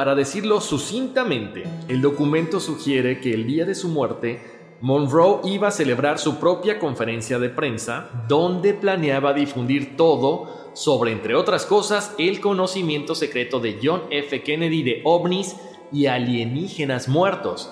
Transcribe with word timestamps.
Para 0.00 0.14
decirlo 0.14 0.62
sucintamente, 0.62 1.64
el 1.86 2.00
documento 2.00 2.58
sugiere 2.58 3.20
que 3.20 3.34
el 3.34 3.46
día 3.46 3.66
de 3.66 3.74
su 3.74 3.90
muerte, 3.90 4.40
Monroe 4.80 5.40
iba 5.44 5.68
a 5.68 5.70
celebrar 5.70 6.18
su 6.18 6.38
propia 6.40 6.78
conferencia 6.78 7.38
de 7.38 7.50
prensa, 7.50 8.08
donde 8.26 8.72
planeaba 8.72 9.34
difundir 9.34 9.98
todo 9.98 10.70
sobre, 10.72 11.12
entre 11.12 11.34
otras 11.34 11.66
cosas, 11.66 12.14
el 12.16 12.40
conocimiento 12.40 13.14
secreto 13.14 13.60
de 13.60 13.78
John 13.82 14.04
F. 14.10 14.42
Kennedy 14.42 14.82
de 14.82 15.02
ovnis 15.04 15.56
y 15.92 16.06
alienígenas 16.06 17.06
muertos. 17.06 17.70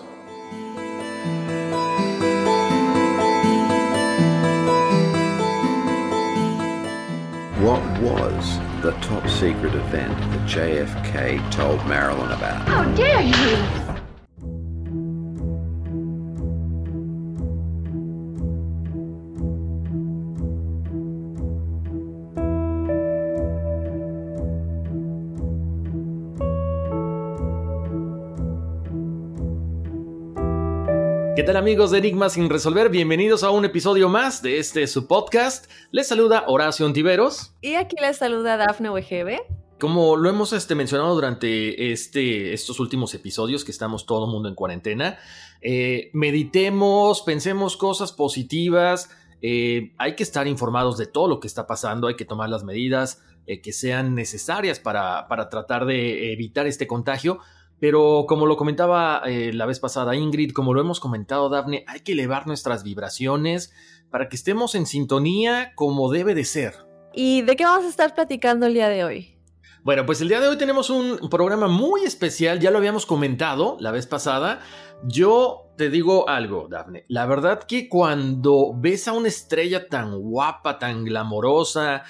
What 7.63 7.81
was 8.03 8.68
the 8.83 8.93
top 9.01 9.29
secret 9.29 9.75
event 9.75 10.17
that 10.17 10.49
JFK 10.49 11.51
told 11.51 11.85
Marilyn 11.87 12.31
about? 12.31 12.69
How 12.69 12.85
dare 12.95 13.23
you! 13.23 13.88
Tal 31.49 31.57
amigos 31.57 31.91
de 31.91 31.97
Enigmas 31.97 32.35
sin 32.35 32.51
resolver? 32.51 32.91
Bienvenidos 32.91 33.43
a 33.43 33.49
un 33.49 33.65
episodio 33.65 34.11
más 34.11 34.43
de 34.43 34.59
este 34.59 34.87
su 34.87 35.07
podcast. 35.07 35.65
Les 35.91 36.07
saluda 36.07 36.45
Horacio 36.47 36.85
Ontiveros. 36.85 37.55
Y 37.63 37.77
aquí 37.77 37.97
les 37.99 38.19
saluda 38.19 38.59
Dafne 38.59 38.91
Wegebe. 38.91 39.41
Como 39.81 40.17
lo 40.17 40.29
hemos 40.29 40.53
este, 40.53 40.75
mencionado 40.75 41.15
durante 41.15 41.91
este, 41.91 42.53
estos 42.53 42.81
últimos 42.81 43.15
episodios 43.15 43.65
que 43.65 43.71
estamos 43.71 44.05
todo 44.05 44.27
el 44.27 44.31
mundo 44.31 44.51
en 44.51 44.55
cuarentena, 44.55 45.17
eh, 45.63 46.11
meditemos, 46.13 47.23
pensemos 47.23 47.79
cosas 47.79 48.13
positivas, 48.13 49.09
eh, 49.41 49.95
hay 49.97 50.17
que 50.17 50.25
estar 50.25 50.47
informados 50.47 50.99
de 50.99 51.07
todo 51.07 51.29
lo 51.29 51.41
que 51.41 51.47
está 51.47 51.67
pasando, 51.67 52.09
hay 52.09 52.17
que 52.17 52.27
tomar 52.27 52.51
las 52.51 52.63
medidas 52.63 53.23
eh, 53.47 53.63
que 53.63 53.73
sean 53.73 54.15
necesarias 54.15 54.81
para, 54.81 55.27
para 55.29 55.49
tratar 55.49 55.87
de 55.87 56.31
evitar 56.31 56.67
este 56.67 56.87
contagio. 56.87 57.39
Pero 57.81 58.25
como 58.29 58.47
lo 58.47 58.57
comentaba 58.57 59.23
eh, 59.27 59.53
la 59.53 59.67
vez 59.67 59.79
pasada 59.81 60.17
Ingrid, 60.17 60.53
como 60.53 60.75
lo 60.75 60.81
hemos 60.81 61.01
comentado 61.01 61.49
Daphne, 61.49 61.85
hay 61.87 62.01
que 62.01 62.13
elevar 62.13 62.47
nuestras 62.47 62.83
vibraciones 62.83 63.73
para 64.11 64.29
que 64.29 64.37
estemos 64.37 64.75
en 64.75 64.87
sintonía 64.87 65.73
como 65.75 66.11
debe 66.11 66.35
de 66.35 66.45
ser. 66.45 66.75
¿Y 67.15 67.43
de 67.43 67.57
qué 67.57 67.65
vamos 67.65 67.85
a 67.85 67.89
estar 67.89 68.15
platicando 68.15 68.67
el 68.67 68.75
día 68.75 68.89
de 68.89 69.05
hoy? 69.05 69.39
Bueno, 69.85 70.05
pues 70.05 70.21
el 70.21 70.29
día 70.29 70.41
de 70.41 70.49
hoy 70.49 70.59
tenemos 70.59 70.91
un 70.91 71.31
programa 71.31 71.69
muy 71.69 72.03
especial, 72.03 72.59
ya 72.59 72.71
lo 72.71 72.79
habíamos 72.79 73.07
comentado 73.07 73.77
la 73.81 73.93
vez 73.93 74.07
pasada. 74.07 74.61
Yo 75.05 75.73
te 75.77 75.89
digo 75.89 76.29
algo, 76.29 76.67
Daphne, 76.69 77.05
la 77.09 77.27
verdad 77.27 77.63
que 77.63 77.89
cuando 77.89 78.73
ves 78.75 79.07
a 79.07 79.13
una 79.13 79.29
estrella 79.29 79.89
tan 79.89 80.19
guapa, 80.19 80.79
tan 80.79 81.05
glamorosa, 81.05 82.03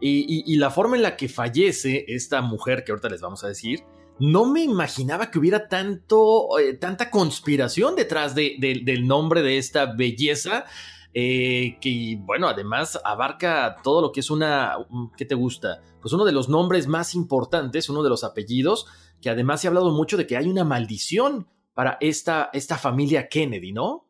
y, 0.00 0.26
y, 0.28 0.52
y 0.52 0.56
la 0.56 0.70
forma 0.70 0.96
en 0.96 1.02
la 1.02 1.16
que 1.16 1.28
fallece 1.28 2.04
esta 2.08 2.42
mujer 2.42 2.82
que 2.82 2.90
ahorita 2.90 3.08
les 3.08 3.20
vamos 3.20 3.44
a 3.44 3.48
decir, 3.48 3.84
no 4.22 4.44
me 4.44 4.62
imaginaba 4.62 5.32
que 5.32 5.40
hubiera 5.40 5.66
tanto, 5.66 6.56
eh, 6.60 6.74
tanta 6.74 7.10
conspiración 7.10 7.96
detrás 7.96 8.36
de, 8.36 8.54
de, 8.60 8.82
del 8.84 9.08
nombre 9.08 9.42
de 9.42 9.58
esta 9.58 9.86
belleza. 9.86 10.64
Eh, 11.12 11.76
que 11.80 12.18
bueno, 12.20 12.46
además 12.46 13.00
abarca 13.04 13.76
todo 13.82 14.00
lo 14.00 14.12
que 14.12 14.20
es 14.20 14.30
una, 14.30 14.76
¿qué 15.16 15.24
te 15.24 15.34
gusta? 15.34 15.82
Pues 16.00 16.14
uno 16.14 16.24
de 16.24 16.30
los 16.30 16.48
nombres 16.48 16.86
más 16.86 17.16
importantes, 17.16 17.88
uno 17.88 18.04
de 18.04 18.10
los 18.10 18.22
apellidos, 18.22 18.86
que 19.20 19.28
además 19.28 19.60
se 19.60 19.66
ha 19.66 19.70
hablado 19.70 19.90
mucho 19.90 20.16
de 20.16 20.26
que 20.28 20.36
hay 20.36 20.46
una 20.46 20.62
maldición 20.62 21.48
para 21.74 21.98
esta, 22.00 22.48
esta 22.52 22.78
familia 22.78 23.28
Kennedy, 23.28 23.72
¿no? 23.72 24.06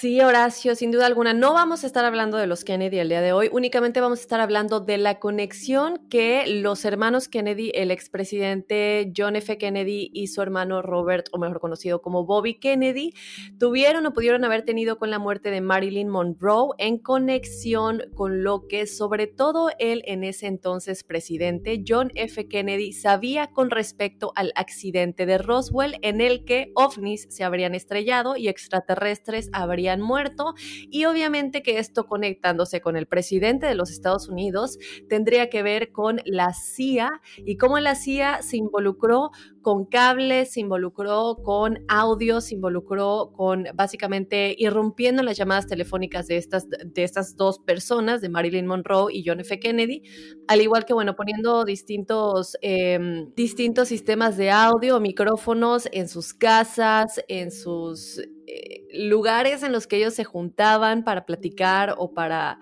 Sí, 0.00 0.18
Horacio, 0.22 0.74
sin 0.76 0.92
duda 0.92 1.04
alguna. 1.04 1.34
No 1.34 1.52
vamos 1.52 1.84
a 1.84 1.86
estar 1.86 2.06
hablando 2.06 2.38
de 2.38 2.46
los 2.46 2.64
Kennedy 2.64 3.00
el 3.00 3.10
día 3.10 3.20
de 3.20 3.34
hoy, 3.34 3.50
únicamente 3.52 4.00
vamos 4.00 4.20
a 4.20 4.22
estar 4.22 4.40
hablando 4.40 4.80
de 4.80 4.96
la 4.96 5.18
conexión 5.18 6.08
que 6.08 6.46
los 6.46 6.86
hermanos 6.86 7.28
Kennedy, 7.28 7.70
el 7.74 7.90
expresidente 7.90 9.12
John 9.14 9.36
F. 9.36 9.58
Kennedy 9.58 10.10
y 10.14 10.28
su 10.28 10.40
hermano 10.40 10.80
Robert, 10.80 11.26
o 11.32 11.38
mejor 11.38 11.60
conocido 11.60 12.00
como 12.00 12.24
Bobby 12.24 12.58
Kennedy, 12.58 13.12
tuvieron 13.58 14.06
o 14.06 14.14
pudieron 14.14 14.42
haber 14.46 14.62
tenido 14.62 14.96
con 14.96 15.10
la 15.10 15.18
muerte 15.18 15.50
de 15.50 15.60
Marilyn 15.60 16.08
Monroe 16.08 16.70
en 16.78 16.96
conexión 16.96 18.04
con 18.14 18.42
lo 18.42 18.68
que 18.68 18.86
sobre 18.86 19.26
todo 19.26 19.68
él 19.78 20.02
en 20.06 20.24
ese 20.24 20.46
entonces 20.46 21.04
presidente, 21.04 21.84
John 21.86 22.10
F. 22.14 22.48
Kennedy, 22.48 22.94
sabía 22.94 23.48
con 23.48 23.68
respecto 23.68 24.32
al 24.34 24.52
accidente 24.54 25.26
de 25.26 25.36
Roswell 25.36 25.98
en 26.00 26.22
el 26.22 26.46
que 26.46 26.72
ovnis 26.74 27.26
se 27.28 27.44
habrían 27.44 27.74
estrellado 27.74 28.38
y 28.38 28.48
extraterrestres 28.48 29.50
habrían 29.52 29.89
muerto 29.98 30.54
y 30.90 31.06
obviamente 31.06 31.62
que 31.62 31.78
esto 31.78 32.06
conectándose 32.06 32.80
con 32.80 32.96
el 32.96 33.06
presidente 33.06 33.66
de 33.66 33.74
los 33.74 33.90
Estados 33.90 34.28
Unidos 34.28 34.78
tendría 35.08 35.50
que 35.50 35.62
ver 35.62 35.90
con 35.90 36.20
la 36.24 36.52
CIA 36.52 37.20
y 37.38 37.56
cómo 37.56 37.78
la 37.80 37.94
CIA 37.94 38.42
se 38.42 38.56
involucró 38.56 39.30
con 39.62 39.84
cables, 39.84 40.52
se 40.52 40.60
involucró 40.60 41.36
con 41.42 41.84
audio, 41.88 42.40
se 42.40 42.54
involucró 42.54 43.32
con 43.32 43.66
básicamente 43.74 44.54
irrumpiendo 44.58 45.22
las 45.22 45.36
llamadas 45.36 45.66
telefónicas 45.66 46.26
de 46.26 46.36
estas, 46.36 46.68
de 46.68 47.02
estas 47.02 47.36
dos 47.36 47.58
personas, 47.58 48.20
de 48.20 48.28
Marilyn 48.28 48.66
Monroe 48.66 49.12
y 49.12 49.24
John 49.26 49.40
F. 49.40 49.58
Kennedy, 49.58 50.02
al 50.48 50.60
igual 50.60 50.84
que, 50.84 50.94
bueno, 50.94 51.16
poniendo 51.16 51.64
distintos, 51.64 52.56
eh, 52.62 53.26
distintos 53.36 53.88
sistemas 53.88 54.36
de 54.36 54.50
audio, 54.50 55.00
micrófonos 55.00 55.88
en 55.92 56.08
sus 56.08 56.34
casas, 56.34 57.22
en 57.28 57.50
sus 57.50 58.18
eh, 58.46 58.86
lugares 58.92 59.62
en 59.62 59.72
los 59.72 59.86
que 59.86 59.96
ellos 59.96 60.14
se 60.14 60.24
juntaban 60.24 61.04
para 61.04 61.24
platicar 61.24 61.94
o 61.98 62.12
para 62.12 62.58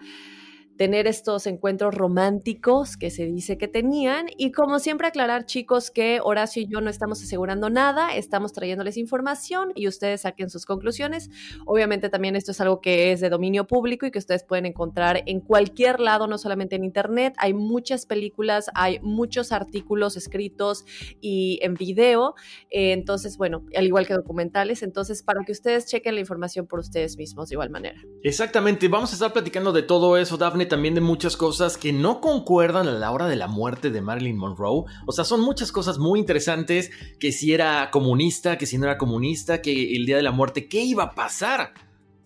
tener 0.79 1.09
estos 1.09 1.47
encuentros 1.49 1.95
románticos 1.95 2.97
que 2.97 3.11
se 3.11 3.27
dice 3.27 3.59
que 3.59 3.67
tenían. 3.67 4.29
Y 4.39 4.53
como 4.53 4.79
siempre 4.79 5.09
aclarar 5.09 5.45
chicos 5.45 5.91
que 5.91 6.21
Horacio 6.23 6.63
y 6.63 6.69
yo 6.69 6.81
no 6.81 6.89
estamos 6.89 7.21
asegurando 7.21 7.69
nada, 7.69 8.15
estamos 8.15 8.53
trayéndoles 8.53 8.97
información 8.97 9.73
y 9.75 9.89
ustedes 9.89 10.23
saquen 10.23 10.51
sus 10.51 10.65
conclusiones. 10.65 11.31
Obviamente 11.67 12.09
también 12.09 12.37
esto 12.37 12.53
es 12.53 12.61
algo 12.61 12.81
que 12.81 13.11
es 13.11 13.21
de 13.21 13.29
dominio 13.29 13.67
público 13.67 14.07
y 14.07 14.13
que 14.13 14.21
ustedes 14.21 14.45
pueden 14.45 14.67
encontrar 14.67 15.25
en 15.27 15.41
cualquier 15.41 15.99
lado, 15.99 16.29
no 16.29 16.39
solamente 16.39 16.77
en 16.77 16.85
internet. 16.85 17.35
Hay 17.39 17.55
muchas 17.55 18.07
películas, 18.07 18.71
hay 18.75 19.01
muchos 19.01 19.51
artículos 19.51 20.17
escritos 20.17 20.85
y 21.21 21.59
en 21.63 21.75
video. 21.75 22.37
Eh, 22.71 22.93
entonces, 22.93 23.37
bueno, 23.37 23.65
al 23.75 23.85
igual 23.85 24.07
que 24.07 24.15
documentales. 24.15 24.85
Entonces, 24.85 25.25
para 25.25 25.45
que 25.45 25.51
ustedes 25.51 25.87
chequen 25.87 26.15
la 26.15 26.21
información 26.21 26.69
por 26.69 26.79
ustedes 26.79 27.17
mismos 27.17 27.49
de 27.49 27.57
igual 27.57 27.71
manera. 27.71 28.01
Exactamente, 28.23 28.87
vamos 28.87 29.11
a 29.11 29.15
estar 29.15 29.33
platicando 29.33 29.73
de 29.73 29.83
todo 29.83 30.17
eso, 30.17 30.37
Daphne, 30.37 30.68
también 30.69 30.95
de 30.95 31.01
muchas 31.01 31.37
cosas 31.37 31.77
que 31.77 31.93
no 31.93 32.21
concuerdan 32.21 32.87
a 32.87 32.93
la 32.93 33.11
hora 33.11 33.27
de 33.27 33.37
la 33.37 33.49
muerte 33.49 33.91
de 33.91 34.01
Marilyn 34.01 34.37
Monroe. 34.37 34.85
O 35.07 35.13
sea, 35.13 35.25
son 35.25 35.41
muchas 35.41 35.73
cosas 35.73 35.99
muy 35.99 36.21
interesantes, 36.21 36.91
que 37.19 37.33
si 37.33 37.53
era 37.53 37.91
comunista, 37.91 38.59
que 38.59 38.67
si 38.67 38.79
no 38.79 38.85
era 38.85 38.99
comunista, 38.99 39.61
que 39.63 39.97
el 39.97 40.07
día 40.07 40.17
de 40.17 40.23
la 40.23 40.33
muerte, 40.33 40.69
¿qué 40.69 40.83
iba 40.83 41.05
a 41.05 41.15
pasar? 41.15 41.73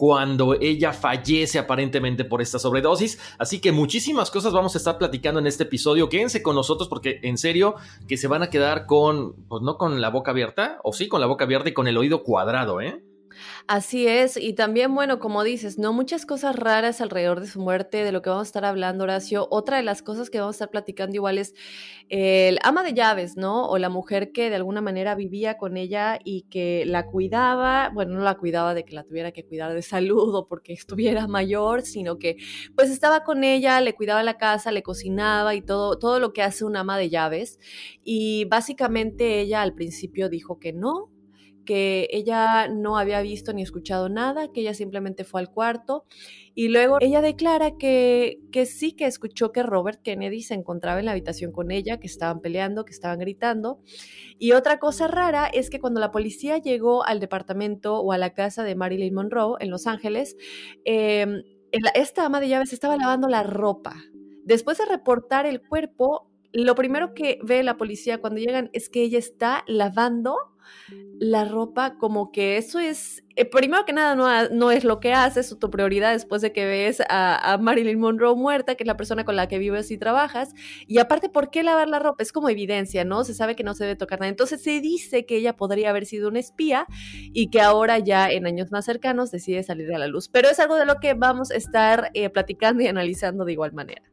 cuando 0.02 0.54
ella 0.60 0.92
fallece 0.92 1.60
aparentemente 1.60 2.24
por 2.24 2.42
esta 2.42 2.58
sobredosis. 2.58 3.20
Así 3.38 3.60
que 3.60 3.70
muchísimas 3.70 4.32
cosas 4.32 4.52
vamos 4.52 4.74
a 4.74 4.78
estar 4.78 4.98
platicando 4.98 5.38
en 5.38 5.46
este 5.46 5.62
episodio. 5.62 6.08
Quédense 6.08 6.42
con 6.42 6.56
nosotros 6.56 6.88
porque 6.88 7.20
en 7.22 7.38
serio 7.38 7.76
que 8.08 8.16
se 8.16 8.26
van 8.26 8.42
a 8.42 8.50
quedar 8.50 8.86
con, 8.86 9.36
pues 9.46 9.62
no 9.62 9.76
con 9.76 10.00
la 10.00 10.10
boca 10.10 10.32
abierta, 10.32 10.80
o 10.82 10.92
sí, 10.92 11.06
con 11.06 11.20
la 11.20 11.28
boca 11.28 11.44
abierta 11.44 11.68
y 11.68 11.72
con 11.72 11.86
el 11.86 11.96
oído 11.96 12.24
cuadrado, 12.24 12.80
¿eh? 12.80 13.00
Así 13.66 14.06
es, 14.06 14.36
y 14.36 14.54
también, 14.54 14.94
bueno, 14.94 15.18
como 15.18 15.44
dices, 15.44 15.78
no 15.78 15.92
muchas 15.92 16.26
cosas 16.26 16.56
raras 16.56 17.00
alrededor 17.00 17.40
de 17.40 17.46
su 17.46 17.60
muerte, 17.60 18.04
de 18.04 18.12
lo 18.12 18.22
que 18.22 18.30
vamos 18.30 18.46
a 18.46 18.48
estar 18.48 18.64
hablando, 18.64 19.04
Horacio. 19.04 19.48
Otra 19.50 19.76
de 19.76 19.82
las 19.82 20.02
cosas 20.02 20.30
que 20.30 20.40
vamos 20.40 20.54
a 20.54 20.56
estar 20.56 20.70
platicando 20.70 21.14
igual 21.14 21.38
es 21.38 21.54
el 22.08 22.58
ama 22.62 22.82
de 22.82 22.94
llaves, 22.94 23.36
¿no? 23.36 23.68
O 23.68 23.78
la 23.78 23.88
mujer 23.88 24.32
que 24.32 24.50
de 24.50 24.56
alguna 24.56 24.80
manera 24.80 25.14
vivía 25.14 25.56
con 25.58 25.76
ella 25.76 26.18
y 26.24 26.42
que 26.50 26.84
la 26.86 27.06
cuidaba, 27.06 27.90
bueno, 27.94 28.14
no 28.16 28.22
la 28.22 28.36
cuidaba 28.36 28.74
de 28.74 28.84
que 28.84 28.94
la 28.94 29.04
tuviera 29.04 29.32
que 29.32 29.44
cuidar 29.46 29.72
de 29.74 29.82
salud 29.82 30.34
o 30.34 30.48
porque 30.48 30.72
estuviera 30.72 31.26
mayor, 31.28 31.82
sino 31.82 32.18
que 32.18 32.36
pues 32.74 32.90
estaba 32.90 33.22
con 33.24 33.44
ella, 33.44 33.80
le 33.80 33.94
cuidaba 33.94 34.22
la 34.22 34.38
casa, 34.38 34.72
le 34.72 34.82
cocinaba 34.82 35.54
y 35.54 35.62
todo, 35.62 35.98
todo 35.98 36.18
lo 36.20 36.32
que 36.32 36.42
hace 36.42 36.64
un 36.64 36.76
ama 36.76 36.98
de 36.98 37.10
llaves. 37.10 37.58
Y 38.04 38.44
básicamente 38.46 39.40
ella 39.40 39.62
al 39.62 39.74
principio 39.74 40.28
dijo 40.28 40.58
que 40.58 40.72
no, 40.72 41.11
que 41.64 42.08
ella 42.10 42.68
no 42.68 42.98
había 42.98 43.20
visto 43.22 43.52
ni 43.52 43.62
escuchado 43.62 44.08
nada, 44.08 44.52
que 44.52 44.60
ella 44.60 44.74
simplemente 44.74 45.24
fue 45.24 45.40
al 45.40 45.50
cuarto 45.50 46.04
y 46.54 46.68
luego 46.68 46.98
ella 47.00 47.22
declara 47.22 47.76
que, 47.78 48.40
que 48.50 48.66
sí 48.66 48.92
que 48.92 49.06
escuchó 49.06 49.52
que 49.52 49.62
Robert 49.62 50.02
Kennedy 50.02 50.42
se 50.42 50.54
encontraba 50.54 51.00
en 51.00 51.06
la 51.06 51.12
habitación 51.12 51.50
con 51.52 51.70
ella, 51.70 51.98
que 51.98 52.06
estaban 52.06 52.40
peleando, 52.40 52.84
que 52.84 52.92
estaban 52.92 53.18
gritando. 53.18 53.80
Y 54.38 54.52
otra 54.52 54.78
cosa 54.78 55.08
rara 55.08 55.46
es 55.46 55.70
que 55.70 55.80
cuando 55.80 56.00
la 56.00 56.10
policía 56.10 56.58
llegó 56.58 57.04
al 57.04 57.20
departamento 57.20 58.00
o 58.00 58.12
a 58.12 58.18
la 58.18 58.34
casa 58.34 58.64
de 58.64 58.74
Marilyn 58.74 59.14
Monroe 59.14 59.56
en 59.60 59.70
Los 59.70 59.86
Ángeles, 59.86 60.36
em, 60.84 61.42
esta 61.94 62.26
ama 62.26 62.40
de 62.40 62.48
llaves 62.48 62.72
estaba 62.72 62.96
lavando 62.96 63.28
la 63.28 63.42
ropa. 63.42 63.94
Después 64.44 64.76
de 64.76 64.84
reportar 64.84 65.46
el 65.46 65.62
cuerpo, 65.62 66.30
lo 66.52 66.74
primero 66.74 67.14
que 67.14 67.38
ve 67.42 67.62
la 67.62 67.78
policía 67.78 68.20
cuando 68.20 68.40
llegan 68.40 68.68
es 68.74 68.90
que 68.90 69.02
ella 69.02 69.18
está 69.18 69.64
lavando 69.66 70.36
la 71.18 71.44
ropa, 71.44 71.96
como 71.98 72.32
que 72.32 72.56
eso 72.56 72.80
es, 72.80 73.24
eh, 73.36 73.44
primero 73.44 73.84
que 73.84 73.92
nada, 73.92 74.16
no, 74.16 74.48
no, 74.48 74.70
es 74.72 74.82
lo 74.82 74.98
que 74.98 75.12
haces, 75.12 75.56
tu 75.58 75.70
prioridad 75.70 76.12
después 76.12 76.42
de 76.42 76.52
que 76.52 76.64
ves 76.64 77.00
a, 77.08 77.58
Marilyn 77.60 78.00
Monroe 78.00 78.34
muerta, 78.34 78.74
que 78.74 78.82
es 78.82 78.86
la 78.86 78.96
persona 78.96 79.24
con 79.24 79.36
la 79.36 79.46
que 79.46 79.58
vives 79.58 79.90
y 79.90 79.98
trabajas. 79.98 80.52
Y 80.86 80.98
aparte, 80.98 81.28
¿por 81.28 81.50
qué 81.50 81.62
lavar 81.62 81.88
la 81.88 82.00
ropa? 82.00 82.22
Es 82.22 82.32
como 82.32 82.48
evidencia, 82.48 83.04
¿no? 83.04 83.24
Se 83.24 83.34
sabe 83.34 83.54
que 83.54 83.62
no 83.62 83.74
se 83.74 83.84
debe 83.84 83.96
tocar 83.96 84.18
nada. 84.18 84.30
Entonces 84.30 84.62
se 84.62 84.80
dice 84.80 85.24
que 85.26 85.36
ella 85.36 85.56
podría 85.56 85.90
haber 85.90 86.06
sido 86.06 86.28
una 86.28 86.40
espía 86.40 86.86
y 87.32 87.50
que 87.50 87.60
ahora 87.60 87.98
ya 87.98 88.30
en 88.30 88.46
años 88.46 88.72
más 88.72 88.84
cercanos 88.84 89.30
decide 89.30 89.62
salir 89.62 89.94
a 89.94 89.98
la 89.98 90.08
luz. 90.08 90.28
Pero 90.28 90.48
es 90.48 90.58
algo 90.58 90.76
de 90.76 90.86
lo 90.86 90.96
que 90.96 91.14
vamos 91.14 91.50
a 91.50 91.54
estar 91.54 92.10
eh, 92.14 92.30
platicando 92.30 92.82
y 92.82 92.88
analizando 92.88 93.44
de 93.44 93.52
igual 93.52 93.72
manera. 93.72 94.11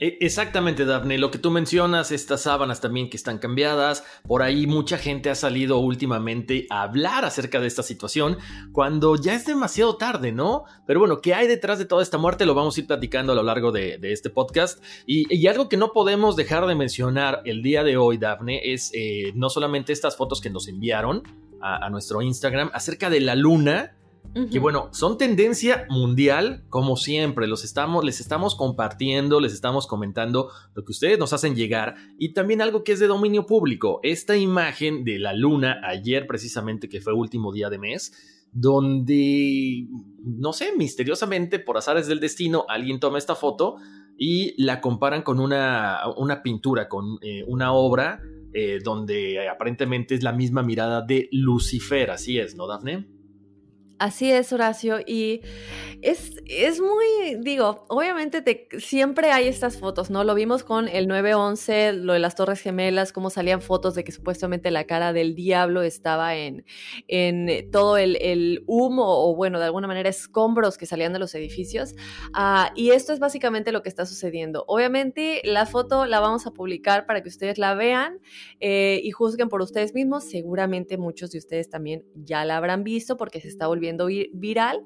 E, 0.00 0.18
exactamente, 0.20 0.84
Daphne. 0.84 1.18
Lo 1.18 1.30
que 1.30 1.38
tú 1.38 1.50
mencionas, 1.50 2.12
estas 2.12 2.42
sábanas 2.42 2.80
también 2.80 3.10
que 3.10 3.16
están 3.16 3.38
cambiadas. 3.38 4.04
Por 4.26 4.42
ahí 4.42 4.66
mucha 4.66 4.96
gente 4.96 5.28
ha 5.28 5.34
salido 5.34 5.78
últimamente 5.78 6.66
a 6.70 6.82
hablar 6.82 7.24
acerca 7.24 7.60
de 7.60 7.66
esta 7.66 7.82
situación 7.82 8.38
cuando 8.72 9.16
ya 9.16 9.34
es 9.34 9.44
demasiado 9.44 9.96
tarde, 9.96 10.30
¿no? 10.30 10.64
Pero 10.86 11.00
bueno, 11.00 11.20
¿qué 11.20 11.34
hay 11.34 11.48
detrás 11.48 11.78
de 11.78 11.84
toda 11.84 12.02
esta 12.02 12.16
muerte? 12.16 12.46
Lo 12.46 12.54
vamos 12.54 12.76
a 12.76 12.80
ir 12.80 12.86
platicando 12.86 13.32
a 13.32 13.34
lo 13.36 13.42
largo 13.42 13.72
de, 13.72 13.98
este 14.02 14.30
podcast. 14.30 14.82
Y, 15.06 15.46
algo 15.48 15.68
que 15.68 15.78
no 15.78 15.92
podemos 15.92 16.36
dejar 16.36 16.66
de 16.66 16.74
mencionar 16.74 17.40
el 17.46 17.62
día 17.62 17.82
de 17.82 17.96
hoy, 17.96 18.18
Daphne, 18.18 18.60
es 18.72 18.90
eh, 18.92 19.32
no 19.34 19.48
solamente 19.48 19.94
estas 19.94 20.16
fotos 20.16 20.42
que 20.42 20.50
nos 20.50 20.68
enviaron 20.68 21.22
a, 21.62 21.86
a 21.86 21.90
nuestro 21.90 22.20
Instagram 22.20 22.70
acerca 22.74 23.08
de 23.08 23.20
la 23.20 23.34
luna 23.34 23.97
que 24.50 24.58
bueno, 24.58 24.88
son 24.92 25.18
tendencia 25.18 25.86
mundial, 25.88 26.64
como 26.68 26.96
siempre, 26.96 27.46
los 27.46 27.64
estamos, 27.64 28.04
les 28.04 28.20
estamos 28.20 28.54
compartiendo, 28.54 29.40
les 29.40 29.52
estamos 29.52 29.86
comentando 29.86 30.50
lo 30.74 30.84
que 30.84 30.92
ustedes 30.92 31.18
nos 31.18 31.32
hacen 31.32 31.56
llegar 31.56 31.96
y 32.18 32.32
también 32.32 32.62
algo 32.62 32.84
que 32.84 32.92
es 32.92 33.00
de 33.00 33.06
dominio 33.06 33.46
público, 33.46 34.00
esta 34.02 34.36
imagen 34.36 35.04
de 35.04 35.18
la 35.18 35.32
luna 35.32 35.80
ayer 35.84 36.26
precisamente 36.26 36.88
que 36.88 37.00
fue 37.00 37.12
último 37.12 37.52
día 37.52 37.70
de 37.70 37.78
mes, 37.78 38.12
donde, 38.52 39.86
no 40.22 40.52
sé, 40.52 40.72
misteriosamente, 40.76 41.58
por 41.58 41.76
azares 41.76 42.06
del 42.06 42.20
destino, 42.20 42.64
alguien 42.68 43.00
toma 43.00 43.18
esta 43.18 43.34
foto 43.34 43.76
y 44.16 44.54
la 44.62 44.80
comparan 44.80 45.22
con 45.22 45.40
una, 45.40 46.00
una 46.16 46.42
pintura, 46.42 46.88
con 46.88 47.18
eh, 47.22 47.44
una 47.46 47.72
obra 47.72 48.20
eh, 48.52 48.78
donde 48.82 49.48
aparentemente 49.48 50.14
es 50.14 50.22
la 50.22 50.32
misma 50.32 50.62
mirada 50.62 51.02
de 51.02 51.28
Lucifer, 51.32 52.10
así 52.10 52.38
es, 52.38 52.56
¿no, 52.56 52.66
Dafne? 52.66 53.17
Así 53.98 54.30
es, 54.30 54.52
Horacio. 54.52 55.00
Y 55.04 55.40
es, 56.02 56.36
es 56.46 56.80
muy, 56.80 57.36
digo, 57.40 57.84
obviamente 57.88 58.42
te, 58.42 58.68
siempre 58.78 59.32
hay 59.32 59.48
estas 59.48 59.78
fotos, 59.78 60.08
¿no? 60.08 60.22
Lo 60.22 60.36
vimos 60.36 60.62
con 60.62 60.86
el 60.86 61.08
911, 61.08 61.94
lo 61.94 62.12
de 62.12 62.20
las 62.20 62.36
Torres 62.36 62.60
Gemelas, 62.60 63.12
cómo 63.12 63.28
salían 63.30 63.60
fotos 63.60 63.96
de 63.96 64.04
que 64.04 64.12
supuestamente 64.12 64.70
la 64.70 64.84
cara 64.84 65.12
del 65.12 65.34
diablo 65.34 65.82
estaba 65.82 66.36
en, 66.36 66.64
en 67.08 67.70
todo 67.72 67.96
el, 67.96 68.62
humo 68.66 69.28
o, 69.28 69.34
bueno, 69.34 69.58
de 69.58 69.64
alguna 69.64 69.88
manera 69.88 70.08
escombros 70.08 70.78
que 70.78 70.86
salían 70.86 71.12
de 71.12 71.18
los 71.18 71.34
edificios. 71.34 71.94
Ah, 72.32 72.70
y 72.76 72.90
esto 72.90 73.12
es 73.12 73.18
básicamente 73.18 73.72
lo 73.72 73.82
que 73.82 73.88
está 73.88 74.06
sucediendo. 74.06 74.64
Obviamente 74.68 75.40
la 75.42 75.66
foto 75.66 76.06
la 76.06 76.20
vamos 76.20 76.46
a 76.46 76.52
publicar 76.52 77.06
para 77.06 77.22
que 77.22 77.28
ustedes 77.28 77.58
la 77.58 77.74
vean 77.74 78.20
eh, 78.60 79.00
y 79.02 79.10
juzguen 79.10 79.48
por 79.48 79.60
ustedes 79.60 79.92
mismos. 79.94 80.24
Seguramente 80.24 80.98
muchos 80.98 81.32
de 81.32 81.38
ustedes 81.38 81.68
también 81.68 82.04
ya 82.14 82.44
la 82.44 82.56
habrán 82.56 82.84
visto 82.84 83.16
porque 83.16 83.40
se 83.40 83.48
está 83.48 83.66
volviendo 83.66 83.87
viral. 84.34 84.82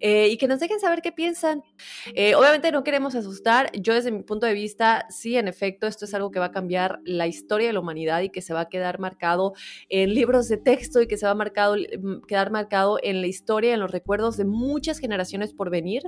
Eh, 0.00 0.28
y 0.28 0.38
que 0.38 0.48
nos 0.48 0.60
dejen 0.60 0.80
saber 0.80 1.02
qué 1.02 1.12
piensan. 1.12 1.62
Eh, 2.14 2.34
obviamente 2.34 2.72
no 2.72 2.82
queremos 2.82 3.14
asustar. 3.14 3.70
Yo 3.72 3.94
desde 3.94 4.10
mi 4.10 4.22
punto 4.22 4.46
de 4.46 4.54
vista, 4.54 5.06
sí, 5.10 5.36
en 5.36 5.46
efecto, 5.46 5.86
esto 5.86 6.06
es 6.06 6.14
algo 6.14 6.30
que 6.30 6.38
va 6.38 6.46
a 6.46 6.52
cambiar 6.52 7.00
la 7.04 7.26
historia 7.26 7.66
de 7.66 7.74
la 7.74 7.80
humanidad 7.80 8.22
y 8.22 8.30
que 8.30 8.40
se 8.40 8.54
va 8.54 8.60
a 8.60 8.68
quedar 8.68 8.98
marcado 8.98 9.52
en 9.90 10.14
libros 10.14 10.48
de 10.48 10.56
texto 10.56 11.02
y 11.02 11.06
que 11.06 11.18
se 11.18 11.26
va 11.26 11.32
a 11.32 11.34
marcado, 11.34 11.76
mm, 11.76 12.22
quedar 12.26 12.50
marcado 12.50 12.98
en 13.02 13.20
la 13.20 13.26
historia, 13.26 13.74
en 13.74 13.80
los 13.80 13.90
recuerdos 13.90 14.38
de 14.38 14.46
muchas 14.46 14.98
generaciones 14.98 15.52
por 15.52 15.70
venir. 15.70 16.02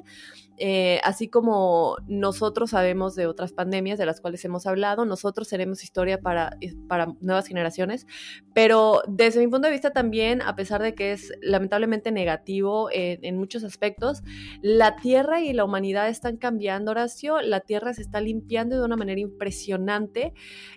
Eh, 0.56 1.00
así 1.04 1.28
como 1.28 1.96
nosotros 2.06 2.70
sabemos 2.70 3.14
de 3.14 3.26
otras 3.26 3.52
pandemias 3.52 3.98
de 3.98 4.06
las 4.06 4.20
cuales 4.20 4.44
hemos 4.44 4.66
hablado, 4.66 5.04
nosotros 5.04 5.48
seremos 5.48 5.84
historia 5.84 6.20
para, 6.20 6.56
para 6.88 7.08
nuevas 7.20 7.46
generaciones. 7.46 8.06
Pero 8.54 9.02
desde 9.06 9.40
mi 9.40 9.48
punto 9.48 9.66
de 9.66 9.72
vista 9.72 9.90
también, 9.90 10.40
a 10.40 10.56
pesar 10.56 10.80
de 10.82 10.94
que 10.94 11.12
es 11.12 11.32
lamentablemente 11.42 12.10
negativo 12.10 12.88
en, 12.90 13.22
en 13.22 13.36
muchos 13.36 13.64
aspectos, 13.64 13.81
la 14.62 14.96
Tierra 14.96 15.40
y 15.40 15.52
la 15.52 15.64
humanidad 15.64 16.08
están 16.08 16.36
cambiando, 16.36 16.92
Horacio. 16.92 17.40
La 17.40 17.60
Tierra 17.60 17.92
se 17.94 18.02
está 18.02 18.20
limpiando 18.20 18.78
de 18.78 18.84
una 18.84 18.96
manera 18.96 19.20
impresionante. 19.20 20.34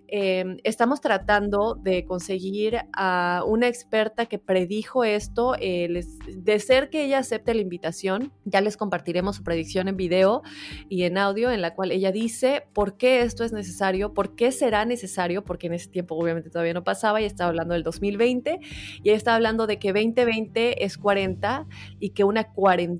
Em, 0.08 0.58
estamos 0.64 1.02
tratando 1.02 1.76
de 1.76 2.06
conseguir 2.06 2.80
a 2.94 3.44
una 3.46 3.68
experta 3.68 4.26
que 4.26 4.40
predijo 4.40 5.04
esto. 5.04 5.56
Eh, 5.60 6.04
de 6.28 6.60
ser 6.60 6.90
que 6.90 7.06
ella 7.06 7.20
acepte 7.20 7.54
la 7.54 7.62
invitación, 7.62 8.32
ya 8.44 8.62
les 8.62 8.76
compartiremos 8.76 9.36
su 9.36 9.44
predicción 9.44 9.88
en 9.88 9.98
video 9.98 10.42
y 10.90 11.04
en 11.04 11.18
audio, 11.18 11.52
en 11.52 11.62
la 11.62 11.76
cual 11.76 11.92
ella 11.92 12.12
dice 12.12 12.64
por 12.74 12.98
qué 12.98 13.22
esto 13.22 13.44
es 13.44 13.52
necesario, 13.52 14.14
por 14.14 14.36
qué 14.36 14.52
será 14.52 14.86
necesario, 14.86 15.44
porque 15.44 15.68
en 15.68 15.74
ese 15.74 15.90
tiempo 15.90 16.16
obviamente 16.16 16.50
todavía 16.50 16.74
no 16.74 16.84
pasaba 16.84 17.22
y 17.22 17.26
estaba 17.26 17.50
hablando 17.50 17.74
del 17.74 17.84
2020 17.84 18.60
y 19.04 19.10
ella 19.10 19.18
está 19.18 19.36
hablando 19.36 19.68
de 19.68 19.78
que 19.78 19.94
2020 19.94 20.84
es 20.84 20.98
40 20.98 21.68
y 22.00 22.10
que 22.12 22.24
una 22.24 22.46
cuarentena 22.52 22.95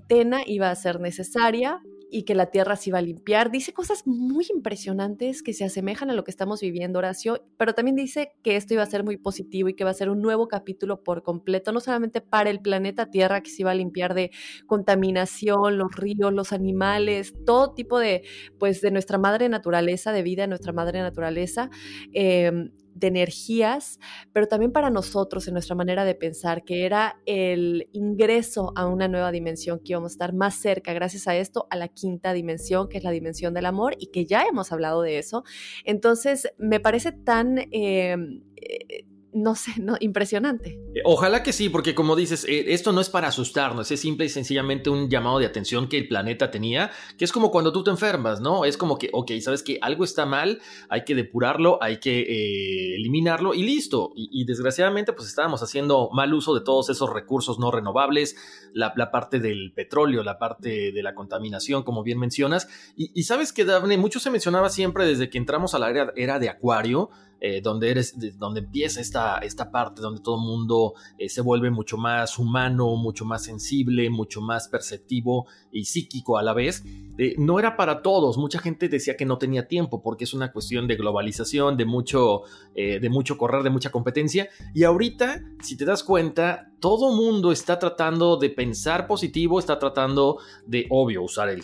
iba 0.46 0.70
a 0.70 0.76
ser 0.76 1.00
necesaria 1.00 1.82
y 2.12 2.24
que 2.24 2.36
la 2.36 2.46
tierra 2.48 2.76
se 2.76 2.92
iba 2.92 3.00
a 3.00 3.02
limpiar. 3.02 3.52
Dice 3.52 3.74
cosas 3.74 4.06
muy 4.06 4.46
impresionantes 4.54 5.44
que 5.44 5.54
se 5.54 5.66
asemejan 5.66 6.10
a 6.10 6.14
lo 6.14 6.24
que 6.24 6.32
estamos 6.32 6.62
viviendo, 6.62 7.00
Horacio, 7.00 7.46
pero 7.58 7.74
también 7.74 7.96
dice 7.96 8.32
que 8.44 8.56
esto 8.56 8.74
iba 8.74 8.84
a 8.84 8.86
ser 8.86 9.04
muy 9.04 9.18
positivo 9.18 9.70
y 9.70 9.74
que 9.74 9.84
va 9.84 9.90
a 9.90 9.96
ser 9.96 10.10
un 10.10 10.22
nuevo 10.22 10.48
capítulo 10.48 11.04
por 11.04 11.24
completo, 11.24 11.72
no 11.72 11.80
solamente 11.80 12.22
para 12.22 12.50
el 12.50 12.62
planeta 12.62 13.10
Tierra 13.10 13.42
que 13.42 13.50
se 13.50 13.64
iba 13.64 13.72
a 13.72 13.76
limpiar 13.76 14.14
de 14.14 14.32
contaminación, 14.66 15.78
los 15.78 15.94
ríos, 15.96 16.34
los 16.34 16.54
animales, 16.54 17.34
todo 17.46 17.74
tipo 17.74 18.00
de, 18.00 18.24
pues, 18.60 18.82
de 18.82 18.92
nuestra 18.92 19.18
madre 19.18 19.50
naturaleza, 19.50 20.12
de 20.12 20.24
vida, 20.24 20.48
nuestra 20.48 20.74
madre 20.74 21.02
naturaleza. 21.02 21.70
Eh, 22.14 22.70
de 22.96 23.08
energías, 23.08 24.00
pero 24.34 24.48
también 24.48 24.72
para 24.72 24.90
nosotros 24.90 25.48
en 25.48 25.54
nuestra 25.54 25.76
manera 25.76 26.06
de 26.06 26.16
pensar, 26.16 26.64
que 26.64 26.86
era 26.86 27.22
el 27.26 27.90
ingreso 27.92 28.72
a 28.76 28.88
una 28.88 29.08
nueva 29.08 29.32
dimensión, 29.32 29.80
que 29.80 29.92
íbamos 29.92 30.14
a 30.14 30.16
estar 30.16 30.34
más 30.34 30.56
cerca, 30.56 30.94
gracias 30.94 31.28
a 31.28 31.36
esto, 31.36 31.68
a 31.70 31.76
la 31.76 31.90
quinta 31.90 32.34
dimensión, 32.34 32.88
que 32.90 32.98
es 32.98 33.04
la 33.04 33.12
dimensión 33.12 33.54
del 33.54 33.66
amor, 33.66 33.96
y 34.00 34.08
que 34.08 34.26
ya 34.26 34.46
hemos 34.46 34.72
hablado 34.72 35.02
de 35.02 35.20
eso. 35.20 35.44
Entonces, 35.84 36.50
me 36.58 36.80
parece 36.80 37.12
tan... 37.12 37.60
Eh, 37.72 38.16
eh, 38.56 39.06
no 39.36 39.54
sé, 39.54 39.74
no, 39.80 39.98
impresionante. 40.00 40.80
Eh, 40.96 41.02
ojalá 41.04 41.44
que 41.44 41.52
sí, 41.52 41.68
porque 41.68 41.94
como 41.94 42.16
dices, 42.16 42.46
eh, 42.46 42.68
esto 42.70 42.94
no 42.94 43.02
es 43.02 43.10
para 43.10 43.28
asustarnos, 43.28 43.92
es 43.92 44.00
simple 44.00 44.26
y 44.26 44.30
sencillamente 44.30 44.90
un 44.90 45.10
llamado 45.10 45.40
de 45.40 45.46
atención 45.46 45.90
que 45.90 45.98
el 45.98 46.08
planeta 46.08 46.50
tenía, 46.52 46.90
que 47.18 47.26
es 47.26 47.34
como 47.34 47.52
cuando 47.52 47.74
tú 47.74 47.84
te 47.84 47.92
enfermas, 47.92 48.40
¿no? 48.40 48.64
Es 48.64 48.78
como 48.78 48.98
que, 48.98 49.10
ok, 49.12 49.34
sabes 49.42 49.62
que 49.62 49.78
algo 49.82 50.06
está 50.06 50.26
mal, 50.26 50.62
hay 50.88 51.04
que 51.04 51.16
depurarlo, 51.16 51.84
hay 51.84 52.00
que 52.00 52.22
eh, 52.22 52.96
eliminarlo 52.96 53.54
y 53.54 53.64
listo. 53.64 54.14
Y, 54.16 54.46
desgraciadamente, 54.46 55.12
pues 55.12 55.28
estábamos 55.28 55.62
haciendo 55.62 56.10
mal 56.14 56.34
uso 56.34 56.56
de 56.56 56.62
todos 56.62 56.90
esos 56.90 57.12
recursos 57.12 57.60
no 57.60 57.72
renovables, 57.72 58.38
la, 58.74 58.94
parte 59.12 59.40
del 59.40 59.74
petróleo, 59.74 60.24
la 60.24 60.40
parte 60.40 60.94
de 60.94 61.04
la 61.04 61.14
contaminación, 61.14 61.84
como 61.84 62.04
bien 62.04 62.20
mencionas. 62.20 62.70
Y, 62.96 63.24
sabes 63.24 63.52
que, 63.52 63.66
Daphne, 63.66 63.98
mucho 63.98 64.22
se 64.22 64.30
mencionaba 64.30 64.70
siempre 64.70 65.06
desde 65.06 65.30
que 65.30 65.38
entramos 65.38 65.76
a 65.76 65.80
la 65.80 66.12
era 66.16 66.40
de 66.40 66.50
Acuario, 66.50 67.10
eh, 67.42 67.62
donde, 67.62 67.92
eres, 67.92 68.16
donde 68.38 68.62
empieza 68.62 69.02
esta, 69.02 69.40
esta 69.40 69.72
parte, 69.72 70.02
donde 70.02 70.22
todo 70.22 70.38
el 70.38 70.42
mundo 70.42 70.94
eh, 71.18 71.30
se 71.30 71.42
vuelve 71.42 71.70
mucho 71.70 71.98
más 71.98 72.40
humano, 72.40 72.96
mucho 72.96 73.26
más 73.26 73.44
sensible, 73.44 74.10
mucho 74.10 74.42
más 74.42 74.68
perceptivo 74.68 75.46
y 75.72 75.86
psíquico 75.86 76.38
a 76.38 76.44
la 76.44 76.54
vez. 76.54 76.84
Eh, 77.18 77.36
no 77.38 77.60
era 77.60 77.78
para 77.78 78.02
todos, 78.02 78.38
mucha 78.38 78.60
gente 78.60 78.90
decía 78.90 79.18
que 79.18 79.26
no 79.26 79.38
tenía 79.38 79.68
tiempo 79.68 80.02
porque 80.02 80.24
es 80.24 80.34
una 80.34 80.52
cuestión 80.52 80.88
de 80.88 80.96
globalización, 80.96 81.78
de 81.78 81.86
mucho, 81.86 82.42
de 82.76 83.10
mucho 83.10 83.38
correr, 83.38 83.64
de 83.64 83.70
mucha 83.70 83.92
competencia. 83.92 84.50
Y 84.74 84.84
ahorita, 84.84 85.42
si 85.62 85.78
te 85.78 85.86
das 85.86 86.04
cuenta, 86.04 86.72
todo 86.86 87.16
mundo 87.16 87.52
está 87.52 87.80
tratando 87.80 88.38
de 88.38 88.52
pensar 88.52 89.08
positivo, 89.08 89.58
está 89.58 89.80
tratando 89.80 90.38
de, 90.68 90.86
obvio, 90.92 91.24
usar 91.24 91.50
el, 91.50 91.64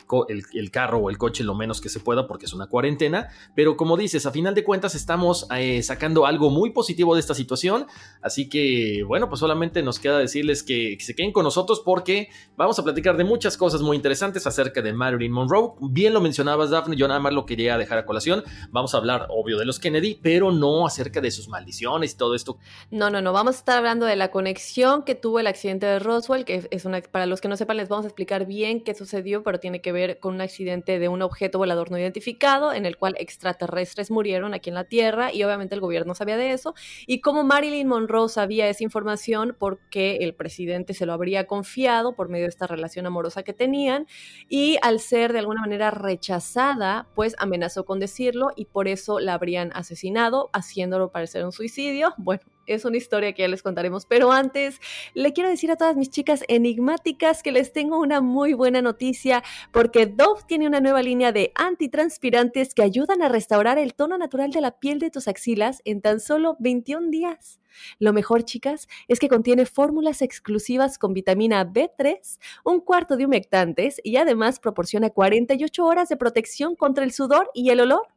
el, 0.53 0.71
carro 0.71 0.97
o 0.97 1.09
el 1.11 1.17
coche 1.19 1.43
lo 1.43 1.53
menos 1.53 1.79
que 1.79 1.89
se 1.89 1.99
pueda 1.99 2.27
porque 2.27 2.45
es 2.45 2.53
una 2.53 2.67
cuarentena, 2.67 3.29
pero 3.55 3.77
como 3.77 3.97
dices, 3.97 4.25
a 4.25 4.31
final 4.31 4.55
de 4.55 4.63
cuentas 4.63 4.95
estamos 4.95 5.45
eh, 5.61 5.83
sacando 5.83 6.25
algo 6.25 6.49
muy 6.49 6.71
positivo 6.71 7.13
de 7.13 7.19
esta 7.19 7.35
situación, 7.35 7.85
así 8.23 8.49
que 8.49 9.03
bueno, 9.05 9.29
pues 9.29 9.39
solamente 9.39 9.83
nos 9.83 9.99
queda 9.99 10.17
decirles 10.17 10.63
que, 10.63 10.97
se 10.99 11.13
queden 11.13 11.31
con 11.31 11.43
nosotros 11.43 11.81
porque 11.85 12.29
vamos 12.57 12.79
a 12.79 12.83
platicar 12.83 13.15
de 13.15 13.23
muchas 13.23 13.57
cosas 13.57 13.81
muy 13.81 13.95
interesantes 13.95 14.47
acerca 14.47 14.81
de 14.81 14.91
Marilyn 14.91 15.31
Monroe. 15.31 15.73
Bien 15.81 16.13
lo 16.13 16.19
mencionabas, 16.19 16.71
Daphne, 16.71 16.95
yo 16.95 17.07
nada 17.07 17.19
más 17.19 17.31
lo 17.33 17.45
quería 17.45 17.77
dejar 17.77 17.99
a 17.99 18.05
colación. 18.07 18.43
Vamos 18.71 18.95
a 18.95 18.97
hablar, 18.97 19.27
obvio, 19.29 19.59
de 19.59 19.65
los 19.65 19.77
Kennedy, 19.77 20.19
pero 20.19 20.51
no 20.51 20.87
acerca 20.87 21.21
de 21.21 21.29
sus 21.29 21.47
maldiciones 21.47 22.13
y 22.13 22.17
todo 22.17 22.33
esto. 22.33 22.57
No, 22.89 23.11
no, 23.11 23.21
no, 23.21 23.33
vamos 23.33 23.55
a 23.55 23.59
estar 23.59 23.77
hablando 23.77 24.07
de 24.07 24.15
la 24.15 24.31
conexión 24.31 25.03
que 25.03 25.13
tuvo 25.13 25.39
el 25.39 25.45
accidente 25.45 25.85
de 25.85 25.99
Roswell, 25.99 26.43
que 26.43 26.67
es 26.71 26.85
una, 26.85 27.01
para 27.01 27.27
los 27.27 27.39
que 27.39 27.47
no 27.47 27.55
sepan 27.55 27.77
les 27.77 27.87
vamos 27.87 28.05
a 28.05 28.07
explicar 28.07 28.47
bien 28.47 28.83
qué 28.83 28.95
sucedió, 28.95 29.43
pero 29.43 29.59
tiene 29.59 29.81
que 29.81 29.91
ver 29.91 30.19
con 30.19 30.33
un 30.33 30.41
accidente 30.41 30.97
de 30.97 31.07
un 31.07 31.21
objeto 31.21 31.59
volador 31.59 31.91
no 31.91 31.99
identificado 31.99 32.73
en 32.73 32.85
el 32.85 32.97
cual 32.97 33.15
extraterrestres 33.19 34.11
murieron 34.11 34.53
aquí 34.53 34.69
en 34.69 34.75
la 34.75 34.85
Tierra 34.85 35.33
y 35.33 35.43
el 35.59 35.79
gobierno 35.79 36.15
sabía 36.15 36.37
de 36.37 36.51
eso 36.51 36.73
y 37.05 37.21
como 37.21 37.43
Marilyn 37.43 37.87
Monroe 37.87 38.29
sabía 38.29 38.67
esa 38.69 38.83
información 38.83 39.55
porque 39.57 40.17
el 40.17 40.33
presidente 40.33 40.93
se 40.93 41.05
lo 41.05 41.13
habría 41.13 41.47
confiado 41.47 42.15
por 42.15 42.29
medio 42.29 42.45
de 42.45 42.49
esta 42.49 42.67
relación 42.67 43.05
amorosa 43.05 43.43
que 43.43 43.53
tenían 43.53 44.07
y 44.49 44.77
al 44.81 44.99
ser 44.99 45.33
de 45.33 45.39
alguna 45.39 45.61
manera 45.61 45.91
rechazada, 45.91 47.07
pues 47.15 47.35
amenazó 47.39 47.85
con 47.85 47.99
decirlo 47.99 48.49
y 48.55 48.65
por 48.65 48.87
eso 48.87 49.19
la 49.19 49.33
habrían 49.33 49.71
asesinado, 49.73 50.49
haciéndolo 50.53 51.11
parecer 51.11 51.43
un 51.45 51.51
suicidio. 51.51 52.13
Bueno, 52.17 52.41
es 52.65 52.85
una 52.85 52.97
historia 52.97 53.33
que 53.33 53.41
ya 53.41 53.47
les 53.47 53.63
contaremos, 53.63 54.05
pero 54.05 54.31
antes 54.31 54.79
le 55.13 55.33
quiero 55.33 55.49
decir 55.49 55.71
a 55.71 55.75
todas 55.75 55.95
mis 55.95 56.09
chicas 56.09 56.43
enigmáticas 56.47 57.43
que 57.43 57.51
les 57.51 57.73
tengo 57.73 57.99
una 57.99 58.21
muy 58.21 58.53
buena 58.53 58.81
noticia 58.81 59.43
porque 59.71 60.05
Dove 60.05 60.41
tiene 60.47 60.67
una 60.67 60.79
nueva 60.79 61.01
línea 61.01 61.31
de 61.31 61.51
antitranspirantes 61.55 62.73
que 62.73 62.83
ayudan 62.83 63.21
a 63.21 63.29
restaurar 63.29 63.77
el 63.77 63.93
tono 63.93 64.17
natural 64.17 64.51
de 64.51 64.61
la 64.61 64.79
piel 64.79 64.99
de 64.99 65.11
tus 65.11 65.27
axilas 65.27 65.81
en 65.85 66.01
tan 66.01 66.19
solo 66.19 66.55
21 66.59 67.09
días. 67.09 67.59
Lo 67.99 68.13
mejor, 68.13 68.43
chicas, 68.43 68.87
es 69.07 69.19
que 69.19 69.29
contiene 69.29 69.65
fórmulas 69.65 70.21
exclusivas 70.21 70.97
con 70.97 71.13
vitamina 71.13 71.65
B3, 71.65 72.39
un 72.65 72.81
cuarto 72.81 73.17
de 73.17 73.25
humectantes 73.25 74.01
y 74.03 74.17
además 74.17 74.59
proporciona 74.59 75.09
48 75.09 75.85
horas 75.85 76.09
de 76.09 76.17
protección 76.17 76.75
contra 76.75 77.03
el 77.03 77.11
sudor 77.11 77.49
y 77.53 77.69
el 77.69 77.79
olor. 77.79 78.07